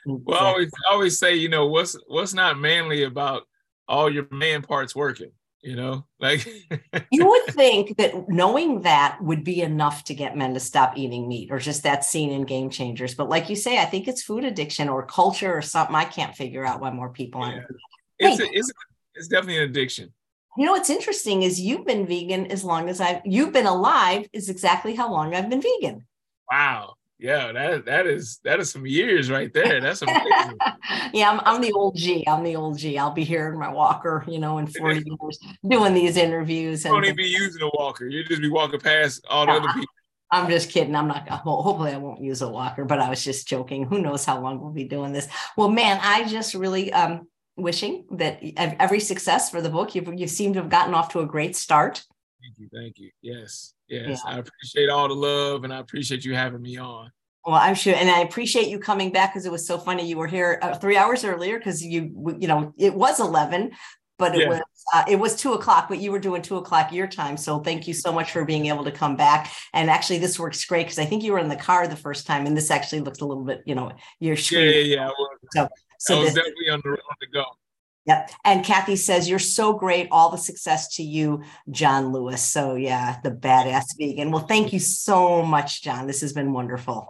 Well, 0.06 0.39
I 0.39 0.45
always 0.45 0.72
I 0.89 0.93
always 0.93 1.20
say, 1.20 1.36
you 1.36 1.50
know, 1.50 1.68
what's 1.68 1.95
what's 2.08 2.34
not 2.34 2.58
manly 2.58 3.04
about 3.04 3.43
all 3.88 4.12
your 4.12 4.28
man 4.32 4.62
parts 4.62 4.95
working, 4.95 5.32
you 5.62 5.76
know? 5.76 6.05
Like 6.20 6.41
mm. 6.41 7.05
you 7.12 7.28
would 7.28 7.45
think 7.53 7.97
that 7.97 8.30
knowing 8.30 8.82
that 8.82 9.20
would 9.22 9.43
be 9.43 9.62
enough 9.62 10.03
to 10.05 10.14
get 10.14 10.38
men 10.38 10.53
to 10.53 10.60
stop 10.60 10.97
eating 10.97 11.28
meat 11.28 11.49
or 11.51 11.60
just 11.60 11.84
that 11.84 12.03
scene 12.03 12.32
in 12.32 12.43
game 12.43 12.70
changers 12.70 13.16
but 13.16 13.30
like 13.30 13.49
you 13.49 13.55
say 13.55 13.80
i 13.80 13.86
think 13.86 14.07
it's 14.07 14.24
food 14.24 14.43
addiction 14.43 14.89
or 14.89 15.05
culture 15.05 15.53
or 15.53 15.62
something 15.62 15.95
i 15.95 16.05
can't 16.05 16.36
figure 16.36 16.66
out 16.66 16.82
why 16.82 16.91
more 16.91 17.10
people 17.10 17.41
aren't 17.41 17.66
it's 18.18 18.39
a, 18.39 18.45
it's 18.51 18.72
it's 19.16 19.28
definitely 19.28 19.57
an 19.57 19.70
addiction. 19.70 20.14
you 20.57 20.66
know 20.66 20.72
what's 20.72 20.89
interesting 20.89 21.43
is 21.43 21.60
you've 21.60 21.86
been 21.86 22.05
vegan 22.05 22.45
as 22.47 22.64
long 22.64 22.89
as 22.89 23.01
i've 23.01 23.22
you've 23.26 23.53
been 23.53 23.66
alive 23.66 24.28
is 24.34 24.49
exactly 24.49 24.95
how 24.95 25.12
long 25.12 25.34
i've 25.34 25.49
been 25.49 25.62
vegan 25.62 26.05
Wow. 26.51 26.95
Yeah, 27.20 27.51
that 27.51 27.86
that 27.86 28.07
is 28.07 28.39
that 28.45 28.61
is 28.61 28.72
some 28.72 28.86
years 28.86 29.30
right 29.30 29.53
there. 29.53 29.82
That's 29.82 30.01
amazing. 30.01 30.57
yeah, 31.13 31.30
I'm, 31.30 31.41
I'm 31.43 31.61
the 31.61 31.74
old 31.74 31.97
G. 31.97 32.26
I'm 32.26 32.43
the 32.43 32.55
old 32.55 32.78
G. 32.78 32.97
I'll 32.97 33.11
be 33.11 33.26
here 33.26 33.49
in 33.49 33.59
my 33.59 33.70
walker, 33.70 34.24
you 34.26 34.39
know, 34.39 34.57
in 34.57 34.67
40 34.80 35.03
years 35.05 35.39
doing 35.67 35.93
these 35.93 36.15
interviews. 36.15 36.86
You 36.86 36.91
And 36.91 36.93
won't 36.95 37.05
even 37.05 37.17
be 37.17 37.24
using 37.24 37.61
a 37.61 37.70
walker. 37.78 38.07
You 38.07 38.24
just 38.24 38.41
be 38.41 38.49
walking 38.49 38.80
past 38.80 39.26
all 39.30 39.45
the 39.45 39.51
other 39.51 39.67
people. 39.67 39.93
I'm 40.32 40.49
just 40.49 40.70
kidding. 40.70 40.95
I'm 40.95 41.07
not 41.07 41.28
gonna, 41.28 41.41
well, 41.45 41.61
hopefully 41.61 41.91
I 41.91 41.97
won't 41.97 42.22
use 42.22 42.41
a 42.41 42.47
walker, 42.47 42.86
but 42.86 42.99
I 42.99 43.09
was 43.09 43.24
just 43.24 43.47
joking. 43.47 43.84
Who 43.84 43.99
knows 43.99 44.24
how 44.24 44.39
long 44.39 44.61
we'll 44.61 44.72
be 44.72 44.86
doing 44.86 45.11
this? 45.11 45.28
Well, 45.57 45.70
man, 45.70 45.99
I 46.01 46.26
just 46.26 46.53
really 46.53 46.93
um 46.93 47.28
wishing 47.57 48.05
that 48.11 48.39
every 48.57 48.99
success 49.01 49.49
for 49.49 49.61
the 49.61 49.70
book. 49.70 49.93
You've 49.95 50.13
you 50.13 50.28
seem 50.28 50.53
to 50.53 50.61
have 50.61 50.70
gotten 50.70 50.93
off 50.93 51.09
to 51.09 51.20
a 51.20 51.26
great 51.26 51.55
start. 51.55 52.05
Thank 52.50 52.58
you, 52.60 52.70
thank 52.74 52.97
you. 52.97 53.12
Yes, 53.22 53.74
yes. 53.88 54.22
I 54.26 54.39
appreciate 54.39 54.89
all 54.89 55.08
the 55.08 55.14
love 55.14 55.64
and 55.66 55.74
I 55.74 55.80
appreciate 55.80 56.26
you 56.26 56.34
having 56.34 56.62
me 56.64 56.78
on. 56.78 57.12
Well, 57.45 57.56
I'm 57.56 57.76
sure, 57.76 57.93
and 57.95 58.10
I 58.10 58.22
appreciate 58.22 58.68
you 58.70 58.80
coming 58.80 59.12
back 59.12 59.34
because 59.34 59.45
it 59.45 59.52
was 59.52 59.68
so 59.68 59.78
funny. 59.78 60.08
You 60.08 60.18
were 60.18 60.28
here 60.28 60.58
uh, 60.62 60.76
three 60.76 60.97
hours 60.97 61.24
earlier 61.24 61.58
because 61.60 61.84
you, 61.84 62.36
you 62.39 62.47
know, 62.47 62.74
it 62.78 62.93
was 62.93 63.20
11, 63.20 63.72
but 64.18 64.36
it 64.36 64.41
Yeah. 64.41 64.47
was 64.50 64.62
uh, 64.93 65.04
it 65.08 65.18
was 65.18 65.36
two 65.36 65.54
o'clock. 65.54 65.88
But 65.89 66.00
you 66.00 66.12
were 66.12 66.20
doing 66.20 66.41
two 66.41 66.58
o'clock 66.58 66.91
your 66.91 67.08
time. 67.08 67.38
So 67.38 67.60
thank 67.60 67.88
you 67.88 67.93
so 67.93 68.12
much 68.12 68.32
for 68.32 68.43
being 68.45 68.66
able 68.66 68.84
to 68.84 68.91
come 68.91 69.16
back. 69.16 69.52
And 69.74 69.89
actually, 69.89 70.18
this 70.20 70.39
works 70.39 70.66
great 70.66 70.86
because 70.86 70.97
I 71.00 71.06
think 71.06 71.24
you 71.24 71.32
were 71.32 71.39
in 71.39 71.50
the 71.50 71.56
car 71.56 71.88
the 71.88 71.95
first 71.95 72.26
time, 72.26 72.45
and 72.47 72.58
this 72.58 72.72
actually 72.72 73.02
looks 73.02 73.20
a 73.22 73.26
little 73.26 73.43
bit, 73.45 73.62
you 73.66 73.76
know, 73.76 73.91
your 74.20 74.34
Yeah, 74.36 74.41
screen. 74.41 74.66
yeah, 74.89 74.95
yeah. 74.95 75.06
I 75.08 75.12
was, 75.12 75.70
So 76.00 76.16
I 76.16 76.20
was 76.20 76.28
this- 76.28 76.36
definitely 76.36 76.70
on 76.72 76.82
the, 76.84 76.89
on 76.89 77.16
the 77.22 77.28
go. 77.28 77.45
Yep. 78.10 78.32
And 78.43 78.66
Kathy 78.66 78.95
says, 78.95 79.30
You're 79.30 79.38
so 79.38 79.74
great. 79.74 80.07
All 80.10 80.32
the 80.32 80.38
success 80.38 80.95
to 80.95 81.03
you, 81.03 81.43
John 81.70 82.12
Lewis. 82.12 82.43
So, 82.43 82.74
yeah, 82.74 83.20
the 83.24 83.30
badass 83.30 83.86
vegan. 83.99 84.32
Well, 84.32 84.47
thank 84.47 84.74
you 84.74 84.80
so 84.80 85.43
much, 85.43 85.84
John. 85.84 86.07
This 86.07 86.22
has 86.22 86.34
been 86.34 86.51
wonderful. 86.51 87.07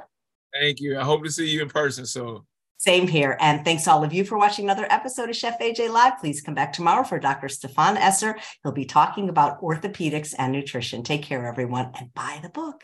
Thank 0.53 0.81
you. 0.81 0.99
I 0.99 1.03
hope 1.03 1.23
to 1.23 1.31
see 1.31 1.49
you 1.49 1.61
in 1.61 1.69
person 1.69 2.05
soon. 2.05 2.41
Same 2.79 3.07
here. 3.07 3.37
And 3.39 3.63
thanks 3.63 3.87
all 3.87 4.03
of 4.03 4.11
you 4.13 4.25
for 4.25 4.37
watching 4.37 4.65
another 4.65 4.87
episode 4.89 5.29
of 5.29 5.37
Chef 5.37 5.57
AJ 5.59 5.89
Live. 5.89 6.19
Please 6.19 6.41
come 6.41 6.53
back 6.53 6.73
tomorrow 6.73 7.05
for 7.05 7.17
Dr. 7.17 7.47
Stefan 7.47 7.95
Esser. 7.95 8.37
He'll 8.63 8.73
be 8.73 8.85
talking 8.85 9.29
about 9.29 9.61
orthopedics 9.61 10.35
and 10.37 10.51
nutrition. 10.51 11.03
Take 11.03 11.23
care, 11.23 11.47
everyone, 11.47 11.91
and 11.97 12.13
buy 12.13 12.39
the 12.41 12.49
book. 12.49 12.75